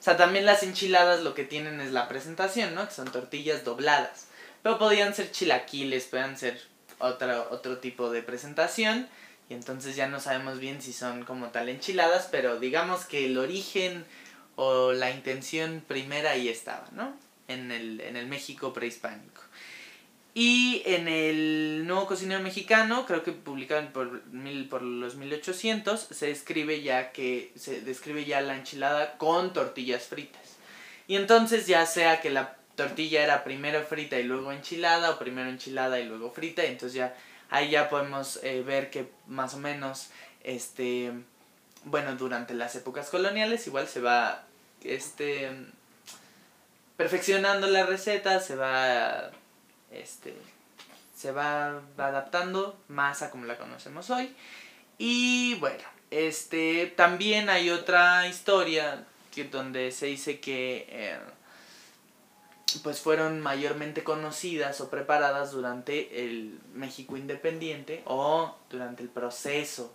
o 0.00 0.02
sea, 0.02 0.16
también 0.16 0.46
las 0.46 0.62
enchiladas 0.62 1.22
lo 1.22 1.34
que 1.34 1.44
tienen 1.44 1.80
es 1.80 1.92
la 1.92 2.08
presentación, 2.08 2.74
¿no? 2.74 2.86
Que 2.88 2.94
son 2.94 3.10
tortillas 3.10 3.64
dobladas. 3.64 4.26
Pero 4.62 4.78
podían 4.78 5.14
ser 5.14 5.30
chilaquiles, 5.30 6.04
podían 6.06 6.38
ser 6.38 6.60
otro, 6.98 7.48
otro 7.50 7.78
tipo 7.78 8.10
de 8.10 8.22
presentación. 8.22 9.08
Y 9.50 9.52
entonces 9.52 9.94
ya 9.94 10.08
no 10.08 10.20
sabemos 10.20 10.58
bien 10.58 10.80
si 10.80 10.94
son 10.94 11.24
como 11.24 11.48
tal 11.48 11.68
enchiladas, 11.68 12.28
pero 12.30 12.58
digamos 12.58 13.04
que 13.04 13.26
el 13.26 13.36
origen 13.36 14.06
o 14.56 14.92
la 14.92 15.10
intención 15.10 15.84
primera 15.86 16.30
ahí 16.30 16.48
estaba, 16.48 16.88
¿no? 16.92 17.14
En 17.48 17.70
el, 17.70 18.00
en 18.00 18.16
el 18.16 18.26
México 18.26 18.72
prehispánico. 18.72 19.42
Y 20.36 20.82
en 20.84 21.06
el 21.06 21.86
Nuevo 21.86 22.08
Cocinero 22.08 22.42
Mexicano, 22.42 23.06
creo 23.06 23.22
que 23.22 23.30
publicado 23.30 23.88
por, 23.92 24.26
mil, 24.26 24.68
por 24.68 24.82
los 24.82 25.14
1800, 25.14 26.08
se 26.10 26.26
describe 26.26 26.82
ya 26.82 27.12
que 27.12 27.52
se 27.54 27.80
describe 27.82 28.24
ya 28.24 28.40
la 28.40 28.56
enchilada 28.56 29.16
con 29.16 29.52
tortillas 29.52 30.08
fritas. 30.08 30.56
Y 31.06 31.14
entonces 31.14 31.68
ya 31.68 31.86
sea 31.86 32.20
que 32.20 32.30
la 32.30 32.56
tortilla 32.74 33.22
era 33.22 33.44
primero 33.44 33.84
frita 33.84 34.18
y 34.18 34.24
luego 34.24 34.50
enchilada 34.50 35.12
o 35.12 35.18
primero 35.20 35.48
enchilada 35.48 36.00
y 36.00 36.06
luego 36.06 36.32
frita, 36.32 36.64
y 36.64 36.68
entonces 36.68 36.94
ya 36.94 37.14
ahí 37.50 37.70
ya 37.70 37.88
podemos 37.88 38.40
eh, 38.42 38.62
ver 38.62 38.90
que 38.90 39.08
más 39.28 39.54
o 39.54 39.58
menos 39.58 40.10
este 40.42 41.12
bueno, 41.84 42.16
durante 42.16 42.54
las 42.54 42.74
épocas 42.74 43.10
coloniales 43.10 43.66
igual 43.66 43.86
se 43.86 44.00
va 44.00 44.44
este 44.82 45.50
perfeccionando 46.96 47.66
la 47.68 47.86
receta, 47.86 48.40
se 48.40 48.56
va 48.56 49.30
este 50.00 50.34
se 51.14 51.32
va 51.32 51.80
adaptando 51.96 52.76
más 52.88 53.22
a 53.22 53.30
como 53.30 53.46
la 53.46 53.56
conocemos 53.56 54.10
hoy. 54.10 54.34
Y 54.98 55.54
bueno, 55.56 55.82
este 56.10 56.92
también 56.96 57.48
hay 57.48 57.70
otra 57.70 58.28
historia 58.28 59.06
que 59.32 59.44
donde 59.44 59.90
se 59.90 60.06
dice 60.06 60.40
que 60.40 60.86
eh, 60.88 61.18
pues 62.82 63.00
fueron 63.00 63.40
mayormente 63.40 64.04
conocidas 64.04 64.80
o 64.80 64.90
preparadas 64.90 65.52
durante 65.52 66.24
el 66.24 66.58
México 66.74 67.16
independiente 67.16 68.02
o 68.06 68.56
durante 68.70 69.02
el 69.02 69.08
proceso 69.08 69.94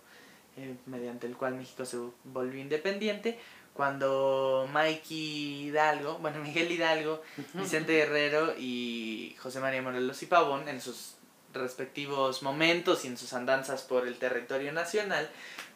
eh, 0.56 0.74
mediante 0.86 1.26
el 1.26 1.36
cual 1.36 1.54
México 1.54 1.84
se 1.84 1.98
volvió 2.24 2.60
independiente 2.60 3.38
cuando 3.74 4.68
Mikey 4.72 5.66
Hidalgo, 5.68 6.18
bueno 6.18 6.38
Miguel 6.42 6.70
Hidalgo, 6.72 7.22
Vicente 7.54 7.92
Guerrero 7.92 8.54
y 8.58 9.36
José 9.40 9.60
María 9.60 9.82
Morelos 9.82 10.22
y 10.22 10.26
Pavón 10.26 10.68
en 10.68 10.80
sus 10.80 11.14
respectivos 11.52 12.42
momentos 12.42 13.04
y 13.04 13.08
en 13.08 13.16
sus 13.16 13.32
andanzas 13.32 13.82
por 13.82 14.06
el 14.06 14.16
territorio 14.18 14.72
nacional, 14.72 15.28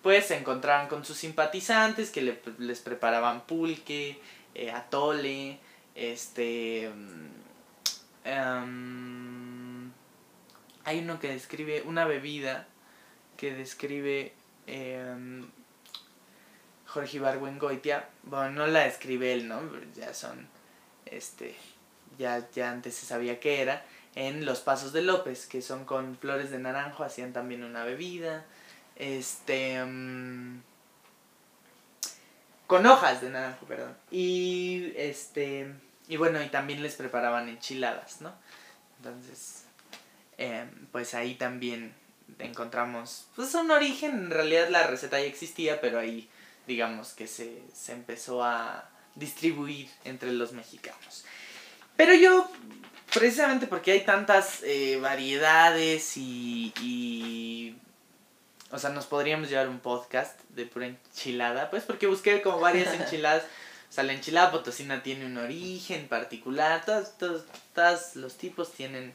pues 0.02 0.26
se 0.26 0.36
encontraban 0.36 0.86
con 0.88 1.04
sus 1.04 1.16
simpatizantes 1.16 2.10
que 2.10 2.22
le- 2.22 2.40
les 2.58 2.78
preparaban 2.80 3.40
pulque, 3.42 4.20
eh, 4.54 4.70
atole, 4.70 5.58
este... 5.96 6.90
em, 8.24 9.90
hay 10.84 10.98
uno 10.98 11.18
que 11.18 11.28
describe 11.28 11.82
una 11.86 12.04
bebida 12.04 12.66
que 13.36 13.52
describe 13.54 14.32
em, 14.66 15.46
Jorge 16.94 17.16
Ibargüengoitia. 17.16 18.08
Bueno, 18.22 18.50
no 18.50 18.66
la 18.68 18.84
describe 18.84 19.32
él, 19.32 19.48
¿no? 19.48 19.60
Ya 19.96 20.14
son, 20.14 20.46
este, 21.06 21.56
ya, 22.18 22.48
ya 22.52 22.70
antes 22.70 22.94
se 22.94 23.04
sabía 23.04 23.40
qué 23.40 23.60
era. 23.60 23.84
En 24.14 24.46
Los 24.46 24.60
Pasos 24.60 24.92
de 24.92 25.02
López, 25.02 25.46
que 25.46 25.60
son 25.60 25.84
con 25.84 26.16
flores 26.16 26.52
de 26.52 26.60
naranjo, 26.60 27.02
hacían 27.02 27.32
también 27.32 27.64
una 27.64 27.84
bebida. 27.84 28.44
Este... 28.94 29.84
mm, 29.84 30.62
con 32.68 32.86
hojas 32.86 33.20
de 33.20 33.30
naranjo, 33.30 33.66
perdón. 33.66 33.96
Y 34.12 34.92
este... 34.96 35.74
Y 36.06 36.16
bueno, 36.16 36.40
y 36.42 36.48
también 36.48 36.80
les 36.80 36.94
preparaban 36.94 37.48
enchiladas, 37.48 38.20
¿no? 38.20 38.32
Entonces, 38.98 39.64
em, 40.38 40.86
pues 40.92 41.14
ahí 41.14 41.34
también 41.34 41.92
encontramos, 42.38 43.26
pues 43.34 43.54
un 43.54 43.70
origen, 43.70 44.12
en 44.12 44.30
realidad 44.30 44.68
la 44.68 44.86
receta 44.86 45.18
ya 45.18 45.26
existía, 45.26 45.80
pero 45.80 45.98
ahí 45.98 46.28
digamos 46.66 47.12
que 47.12 47.26
se, 47.26 47.62
se 47.72 47.92
empezó 47.92 48.42
a 48.42 48.88
distribuir 49.14 49.88
entre 50.04 50.32
los 50.32 50.52
mexicanos. 50.52 51.24
Pero 51.96 52.14
yo, 52.14 52.50
precisamente 53.12 53.66
porque 53.66 53.92
hay 53.92 54.00
tantas 54.00 54.62
eh, 54.64 54.98
variedades 55.00 56.16
y, 56.16 56.72
y, 56.80 57.76
o 58.70 58.78
sea, 58.78 58.90
nos 58.90 59.06
podríamos 59.06 59.48
llevar 59.48 59.68
un 59.68 59.78
podcast 59.78 60.40
de 60.50 60.66
pura 60.66 60.86
enchilada, 60.86 61.70
pues 61.70 61.84
porque 61.84 62.06
busqué 62.06 62.42
como 62.42 62.60
varias 62.60 62.92
enchiladas. 63.00 63.44
O 63.88 63.92
sea, 63.94 64.02
la 64.02 64.12
enchilada 64.12 64.50
potosina 64.50 65.04
tiene 65.04 65.24
un 65.24 65.38
origen 65.38 66.08
particular, 66.08 66.84
todos, 66.84 67.16
todos, 67.16 67.44
todos 67.74 68.16
los 68.16 68.36
tipos 68.36 68.72
tienen, 68.72 69.14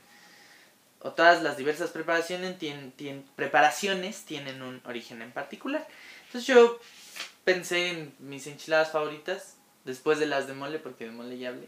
o 1.02 1.12
todas 1.12 1.44
las 1.44 1.58
diversas 1.58 1.90
preparaciones 1.90 2.58
tienen, 2.58 2.94
tienen, 2.94 3.26
preparaciones 3.36 4.24
tienen 4.24 4.62
un 4.62 4.82
origen 4.86 5.22
en 5.22 5.34
particular. 5.34 5.86
Entonces 6.28 6.48
yo 6.48 6.80
pensé 7.54 7.90
en 7.90 8.16
mis 8.20 8.46
enchiladas 8.48 8.92
favoritas, 8.92 9.56
después 9.86 10.20
de 10.20 10.28
las 10.28 10.46
de 10.48 10.54
mole, 10.54 10.78
porque 10.80 11.06
de 11.06 11.12
mole 11.12 11.38
ya 11.40 11.50
hablé. 11.50 11.68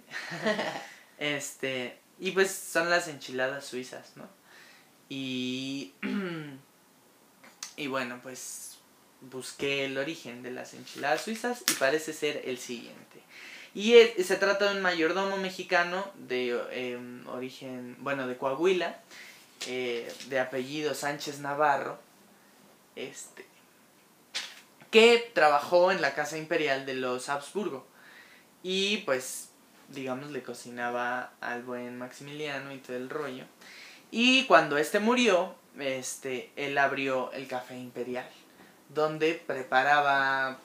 este, 1.18 1.98
y 2.20 2.32
pues 2.32 2.52
son 2.52 2.90
las 2.90 3.08
enchiladas 3.08 3.66
suizas, 3.66 4.12
¿no? 4.16 4.28
Y, 5.10 5.94
y 7.78 7.88
bueno, 7.88 8.20
pues 8.22 8.78
busqué 9.22 9.86
el 9.86 9.98
origen 9.98 10.44
de 10.44 10.52
las 10.52 10.74
enchiladas 10.74 11.22
suizas 11.24 11.64
y 11.68 11.74
parece 11.74 12.14
ser 12.14 12.44
el 12.46 12.58
siguiente. 12.58 13.22
Y 13.74 13.94
es- 13.94 14.28
se 14.28 14.36
trata 14.36 14.70
de 14.70 14.76
un 14.76 14.82
mayordomo 14.84 15.38
mexicano 15.38 16.12
de 16.16 16.60
em, 16.72 17.28
origen, 17.28 17.96
bueno, 18.00 18.28
de 18.28 18.38
Coahuila, 18.38 19.00
eh, 19.68 20.12
de 20.28 20.40
apellido 20.40 20.94
Sánchez 20.94 21.40
Navarro, 21.40 22.00
este, 22.96 23.46
que 24.92 25.32
trabajó 25.34 25.92
en 25.92 26.02
la 26.02 26.14
casa 26.14 26.38
imperial 26.38 26.86
de 26.86 26.94
los 26.94 27.30
Habsburgo. 27.30 27.88
Y 28.62 28.98
pues, 28.98 29.50
digamos, 29.90 30.30
le 30.32 30.44
cocinaba 30.44 31.32
al 31.42 31.64
buen 31.64 31.98
Maximiliano 31.98 32.74
y 32.74 32.78
todo 32.78 32.98
el 32.98 33.10
rollo. 33.10 33.46
Y 34.12 34.46
cuando 34.46 34.78
este 34.78 35.00
murió, 35.00 35.56
este, 35.80 36.52
él 36.58 36.78
abrió 36.78 37.32
el 37.32 37.48
café 37.48 37.78
imperial, 37.78 38.30
donde 38.90 39.34
preparaba 39.34 40.60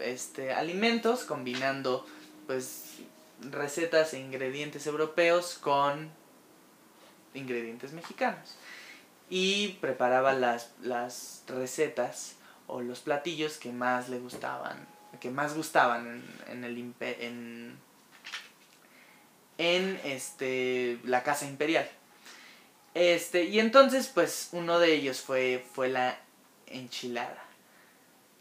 este, 0.00 0.52
alimentos 0.52 1.22
combinando 1.24 2.04
pues 2.48 2.96
recetas 3.40 4.12
e 4.12 4.18
ingredientes 4.18 4.86
europeos 4.86 5.58
con 5.60 6.10
ingredientes 7.34 7.92
mexicanos. 7.92 8.56
Y 9.28 9.78
preparaba 9.80 10.32
las, 10.32 10.72
las 10.82 11.44
recetas 11.46 12.34
o 12.70 12.80
los 12.80 13.00
platillos 13.00 13.58
que 13.58 13.72
más 13.72 14.08
le 14.08 14.18
gustaban, 14.18 14.86
que 15.20 15.30
más 15.30 15.54
gustaban 15.54 16.06
en, 16.06 16.52
en 16.52 16.64
el 16.64 16.78
en, 17.00 17.78
en 19.58 20.00
este 20.04 20.98
la 21.04 21.22
casa 21.22 21.46
imperial. 21.46 21.88
Este, 22.94 23.44
y 23.44 23.60
entonces 23.60 24.08
pues 24.08 24.48
uno 24.52 24.78
de 24.78 24.94
ellos 24.94 25.20
fue 25.20 25.64
fue 25.74 25.88
la 25.88 26.18
enchilada. 26.66 27.44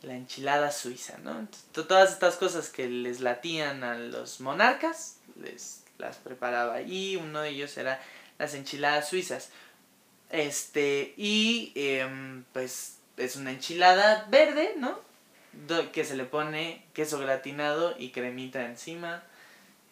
La 0.02 0.16
enchilada 0.16 0.72
suiza, 0.72 1.18
¿no? 1.18 1.48
Todas 1.74 2.14
estas 2.14 2.38
cosas 2.38 2.70
que 2.70 2.88
les 2.88 3.20
latían 3.20 3.84
a 3.84 3.96
los 3.96 4.40
monarcas, 4.40 5.18
les 5.36 5.84
las 5.98 6.16
preparaba 6.18 6.76
ahí, 6.76 7.18
uno 7.18 7.42
de 7.42 7.50
ellos 7.50 7.78
era 7.78 8.02
las 8.38 8.54
enchiladas 8.54 9.10
suizas. 9.10 9.50
Este, 10.30 11.14
y 11.18 11.74
em, 11.76 12.46
pues 12.54 12.99
es 13.20 13.36
una 13.36 13.52
enchilada 13.52 14.26
verde, 14.30 14.74
¿no? 14.78 14.98
Que 15.92 16.06
se 16.06 16.16
le 16.16 16.26
pone 16.26 16.84
queso 16.94 17.20
gratinado 17.20 17.96
y 17.98 18.10
cremita 18.10 18.66
encima. 18.66 19.24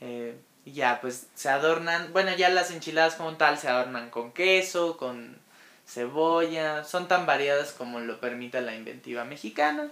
Eh, 0.02 0.36
ya, 0.66 1.00
pues 1.02 1.28
se 1.36 1.50
adornan. 1.50 2.12
Bueno, 2.14 2.36
ya 2.36 2.50
las 2.50 2.72
enchiladas 2.72 3.16
como 3.16 3.36
tal 3.38 3.58
se 3.58 3.68
adornan 3.68 4.10
con 4.10 4.32
queso, 4.32 4.98
con 4.98 5.38
cebolla. 5.86 6.84
Son 6.84 7.08
tan 7.08 7.26
variadas 7.26 7.72
como 7.72 8.00
lo 8.00 8.20
permita 8.20 8.62
la 8.62 8.76
inventiva 8.76 9.24
mexicana. 9.24 9.90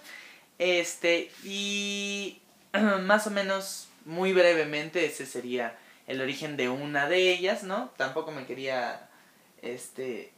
Este, 0.57 1.31
y 1.43 2.39
más 3.01 3.27
o 3.27 3.31
menos, 3.31 3.87
muy 4.05 4.33
brevemente, 4.33 5.05
ese 5.05 5.25
sería 5.25 5.77
el 6.07 6.21
origen 6.21 6.57
de 6.57 6.69
una 6.69 7.07
de 7.09 7.31
ellas, 7.31 7.63
¿no? 7.63 7.91
Tampoco 7.97 8.31
me 8.31 8.45
quería, 8.45 9.09
este, 9.61 10.31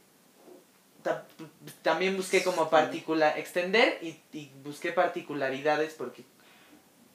también 1.82 2.16
busqué 2.16 2.42
como 2.42 2.70
particular, 2.70 3.38
extender 3.38 3.98
y, 4.02 4.20
y 4.32 4.50
busqué 4.62 4.92
particularidades 4.92 5.94
porque 5.94 6.24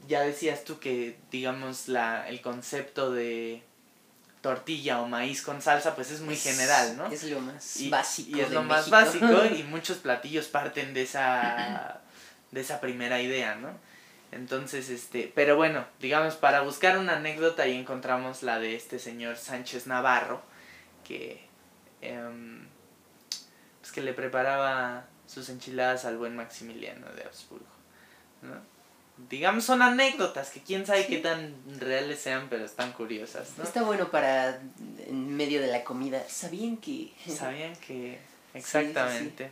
ya 0.07 0.21
decías 0.21 0.63
tú 0.63 0.79
que, 0.79 1.17
digamos, 1.31 1.87
la, 1.87 2.27
el 2.27 2.41
concepto 2.41 3.11
de 3.11 3.63
tortilla 4.41 5.01
o 5.01 5.07
maíz 5.07 5.41
con 5.41 5.61
salsa, 5.61 5.95
pues 5.95 6.11
es 6.11 6.19
muy 6.19 6.35
general, 6.35 6.97
¿no? 6.97 7.07
Es 7.07 7.23
lo 7.23 7.39
más 7.39 7.79
y, 7.79 7.89
básico. 7.89 8.37
y 8.37 8.41
es 8.41 8.49
de 8.49 8.55
lo 8.55 8.63
más 8.63 8.89
México. 8.89 9.25
básico 9.25 9.55
y 9.57 9.63
muchos 9.63 9.97
platillos 9.97 10.47
parten 10.47 10.93
de 10.93 11.03
esa 11.03 12.01
de 12.51 12.61
esa 12.61 12.81
primera 12.81 13.21
idea, 13.21 13.55
¿no? 13.55 13.69
Entonces, 14.31 14.89
este, 14.89 15.31
pero 15.33 15.55
bueno, 15.55 15.85
digamos, 15.99 16.35
para 16.35 16.61
buscar 16.61 16.97
una 16.97 17.15
anécdota 17.17 17.63
ahí 17.63 17.77
encontramos 17.77 18.43
la 18.43 18.59
de 18.59 18.75
este 18.75 18.99
señor 18.99 19.37
Sánchez 19.37 19.87
Navarro, 19.87 20.41
que, 21.03 21.47
em, 22.01 22.67
que 23.93 24.01
le 24.01 24.13
preparaba 24.13 25.05
sus 25.27 25.49
enchiladas 25.49 26.05
al 26.05 26.17
buen 26.17 26.35
Maximiliano 26.35 27.07
de 27.13 27.23
Habsburgo, 27.23 27.65
¿no? 28.41 28.73
Digamos, 29.29 29.63
son 29.63 29.83
anécdotas 29.83 30.49
que 30.49 30.61
quién 30.61 30.87
sabe 30.87 31.05
qué 31.05 31.19
tan 31.19 31.55
reales 31.79 32.19
sean, 32.19 32.47
pero 32.49 32.65
están 32.65 32.91
curiosas, 32.93 33.51
¿no? 33.57 33.63
Está 33.63 33.83
bueno 33.83 34.09
para 34.09 34.59
en 35.07 35.35
medio 35.35 35.61
de 35.61 35.67
la 35.67 35.83
comida. 35.83 36.23
¿Sabían 36.27 36.77
que...? 36.77 37.13
Sabían 37.27 37.75
que... 37.75 38.19
sí. 38.53 38.57
Exactamente. 38.57 39.51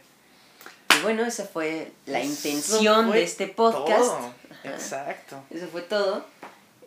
Y 0.98 1.04
bueno, 1.04 1.24
esa 1.24 1.46
fue 1.46 1.92
la 2.08 2.20
Eso 2.20 2.30
intención 2.30 3.08
fue 3.08 3.18
de 3.18 3.24
este 3.24 3.48
podcast. 3.48 4.00
Todo. 4.00 4.34
Exacto. 4.64 5.44
Eso 5.52 5.68
fue 5.68 5.84
todo. 5.84 6.26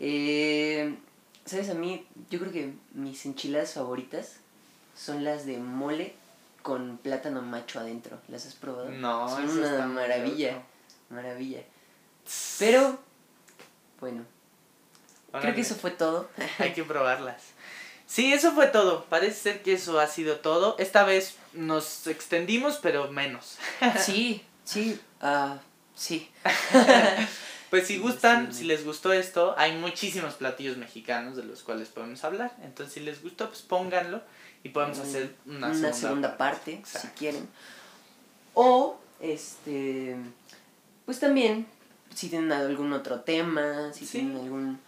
Eh, 0.00 0.94
¿Sabes? 1.44 1.70
A 1.70 1.74
mí, 1.74 2.06
yo 2.28 2.40
creo 2.40 2.52
que 2.52 2.72
mis 2.92 3.24
enchiladas 3.24 3.74
favoritas 3.74 4.36
son 4.96 5.24
las 5.24 5.46
de 5.46 5.58
mole 5.58 6.14
con 6.64 6.96
plátano 6.96 7.42
macho 7.42 7.78
adentro. 7.78 8.18
¿Las 8.28 8.46
has 8.46 8.54
probado? 8.54 8.88
No, 8.88 9.28
son 9.28 9.44
eso 9.44 9.58
una 9.58 9.66
está 9.70 9.86
maravilla. 9.86 10.52
loco. 10.52 10.64
Maravilla. 11.10 11.60
Pero, 12.58 12.98
bueno, 14.00 14.24
creo 15.30 15.54
que 15.54 15.60
eso 15.60 15.74
fue 15.74 15.90
todo. 15.90 16.30
Hay 16.58 16.72
que 16.72 16.82
probarlas. 16.82 17.42
Sí, 18.06 18.32
eso 18.32 18.52
fue 18.52 18.68
todo. 18.68 19.04
Parece 19.04 19.34
ser 19.42 19.62
que 19.62 19.74
eso 19.74 20.00
ha 20.00 20.06
sido 20.06 20.36
todo. 20.36 20.76
Esta 20.78 21.04
vez 21.04 21.36
nos 21.52 22.06
extendimos, 22.06 22.78
pero 22.80 23.10
menos. 23.12 23.58
sí, 24.00 24.42
sí, 24.64 24.98
ah, 25.20 25.58
sí. 25.94 26.30
Pues 27.68 27.88
si 27.88 27.98
gustan, 27.98 28.52
Sí. 28.52 28.60
si 28.60 28.64
les 28.66 28.84
gustó 28.84 29.12
esto, 29.12 29.54
hay 29.58 29.76
muchísimos 29.76 30.34
platillos 30.34 30.76
mexicanos 30.76 31.36
de 31.36 31.42
los 31.42 31.62
cuales 31.64 31.88
podemos 31.88 32.22
hablar. 32.22 32.52
Entonces, 32.62 32.94
si 32.94 33.00
les 33.00 33.20
gustó, 33.20 33.48
pues 33.48 33.62
pónganlo 33.62 34.22
y 34.64 34.70
podemos 34.70 34.98
hacer 34.98 35.36
una, 35.46 35.68
una 35.68 35.92
segunda, 35.92 36.36
parte, 36.36 36.72
Exacto. 36.74 37.08
si 37.08 37.14
quieren. 37.18 37.48
O, 38.54 38.98
este, 39.20 40.16
pues 41.04 41.20
también, 41.20 41.66
si 42.14 42.28
tienen 42.28 42.50
algún 42.50 42.92
otro 42.92 43.20
tema, 43.20 43.92
si 43.92 44.06
Sí. 44.06 44.18
tienen 44.18 44.36
algún, 44.38 44.80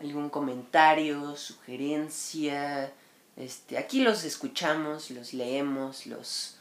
algún 0.00 0.28
comentario, 0.30 1.34
sugerencia, 1.36 2.92
este, 3.36 3.78
aquí 3.78 4.02
los 4.02 4.24
escuchamos, 4.24 5.10
los 5.10 5.32
leemos, 5.32 6.06
los, 6.06 6.56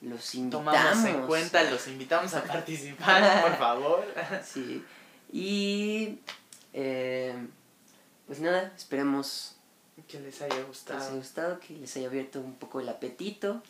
los 0.00 0.34
invitamos. 0.34 0.74
Tomamos 0.74 1.04
en 1.04 1.26
cuenta, 1.26 1.62
los 1.70 1.86
invitamos 1.88 2.32
a 2.34 2.42
participar, 2.42 3.42
por 3.42 3.56
favor. 3.58 4.06
Sí. 4.44 4.82
Y, 5.30 6.20
eh, 6.72 7.34
pues 8.26 8.40
nada, 8.40 8.72
esperemos 8.76 9.56
Que 10.06 10.20
les 10.20 10.40
haya 10.42 10.48
que 10.48 10.54
les 10.54 10.56
haya 10.58 10.62
gustado. 10.66 11.16
gustado, 11.16 11.60
que 11.60 11.74
les 11.74 11.96
haya 11.96 12.06
abierto 12.08 12.40
un 12.40 12.54
poco 12.56 12.80
el 12.80 12.88
apetito. 12.88 13.62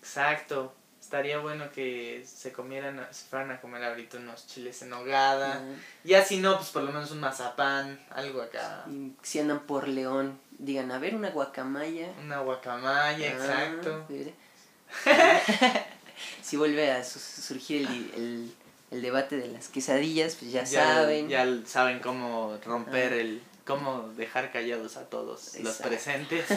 Exacto. 0.00 0.74
Estaría 1.00 1.38
bueno 1.38 1.70
que 1.70 2.24
se 2.26 2.50
comieran, 2.52 3.06
se 3.12 3.26
fueran 3.26 3.52
a 3.52 3.60
comer 3.60 3.84
ahorita 3.84 4.16
unos 4.18 4.46
chiles 4.48 4.82
en 4.82 4.88
nogada. 4.88 5.60
Ah, 5.62 5.74
Ya 6.02 6.24
si 6.24 6.38
no, 6.38 6.56
pues 6.56 6.70
por 6.70 6.82
lo 6.82 6.90
menos 6.90 7.12
un 7.12 7.20
mazapán, 7.20 8.04
algo 8.10 8.42
acá. 8.42 8.84
y 8.90 9.12
si 9.22 9.38
andan 9.38 9.60
por 9.66 9.86
León, 9.86 10.36
digan, 10.58 10.90
a 10.90 10.98
ver, 10.98 11.14
una 11.14 11.30
guacamaya. 11.30 12.08
Una 12.20 12.40
guacamaya, 12.40 13.28
Ah, 13.30 13.32
exacto. 13.34 14.04
si 16.42 16.56
vuelve 16.56 16.90
a 16.90 17.04
su- 17.04 17.18
surgir 17.20 17.82
el, 17.86 18.10
el, 18.16 18.54
el 18.90 19.02
debate 19.02 19.36
de 19.36 19.48
las 19.48 19.68
quesadillas, 19.68 20.34
pues 20.36 20.50
ya, 20.52 20.66
saben. 20.66 21.28
Ya 21.28 21.46
saben 21.66 22.00
cómo 22.00 22.58
romper 22.64 23.12
Ah. 23.12 23.16
el... 23.16 23.42
Cómo 23.66 24.08
dejar 24.16 24.52
callados 24.52 24.96
a 24.96 25.08
todos 25.10 25.58
los 25.58 25.76
presentes. 25.76 26.46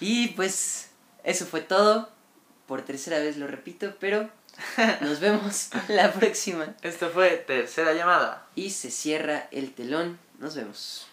Y 0.00 0.28
pues 0.28 0.88
eso 1.24 1.44
fue 1.44 1.60
todo. 1.60 2.08
Por 2.66 2.82
tercera 2.82 3.18
vez 3.18 3.36
lo 3.36 3.46
repito, 3.46 3.94
pero 3.98 4.30
nos 5.00 5.20
vemos 5.20 5.70
la 5.88 6.12
próxima. 6.12 6.74
Esto 6.82 7.10
fue 7.10 7.30
Tercera 7.30 7.92
Llamada. 7.92 8.46
Y 8.54 8.70
se 8.70 8.90
cierra 8.90 9.48
el 9.50 9.74
telón. 9.74 10.18
Nos 10.38 10.54
vemos. 10.54 11.06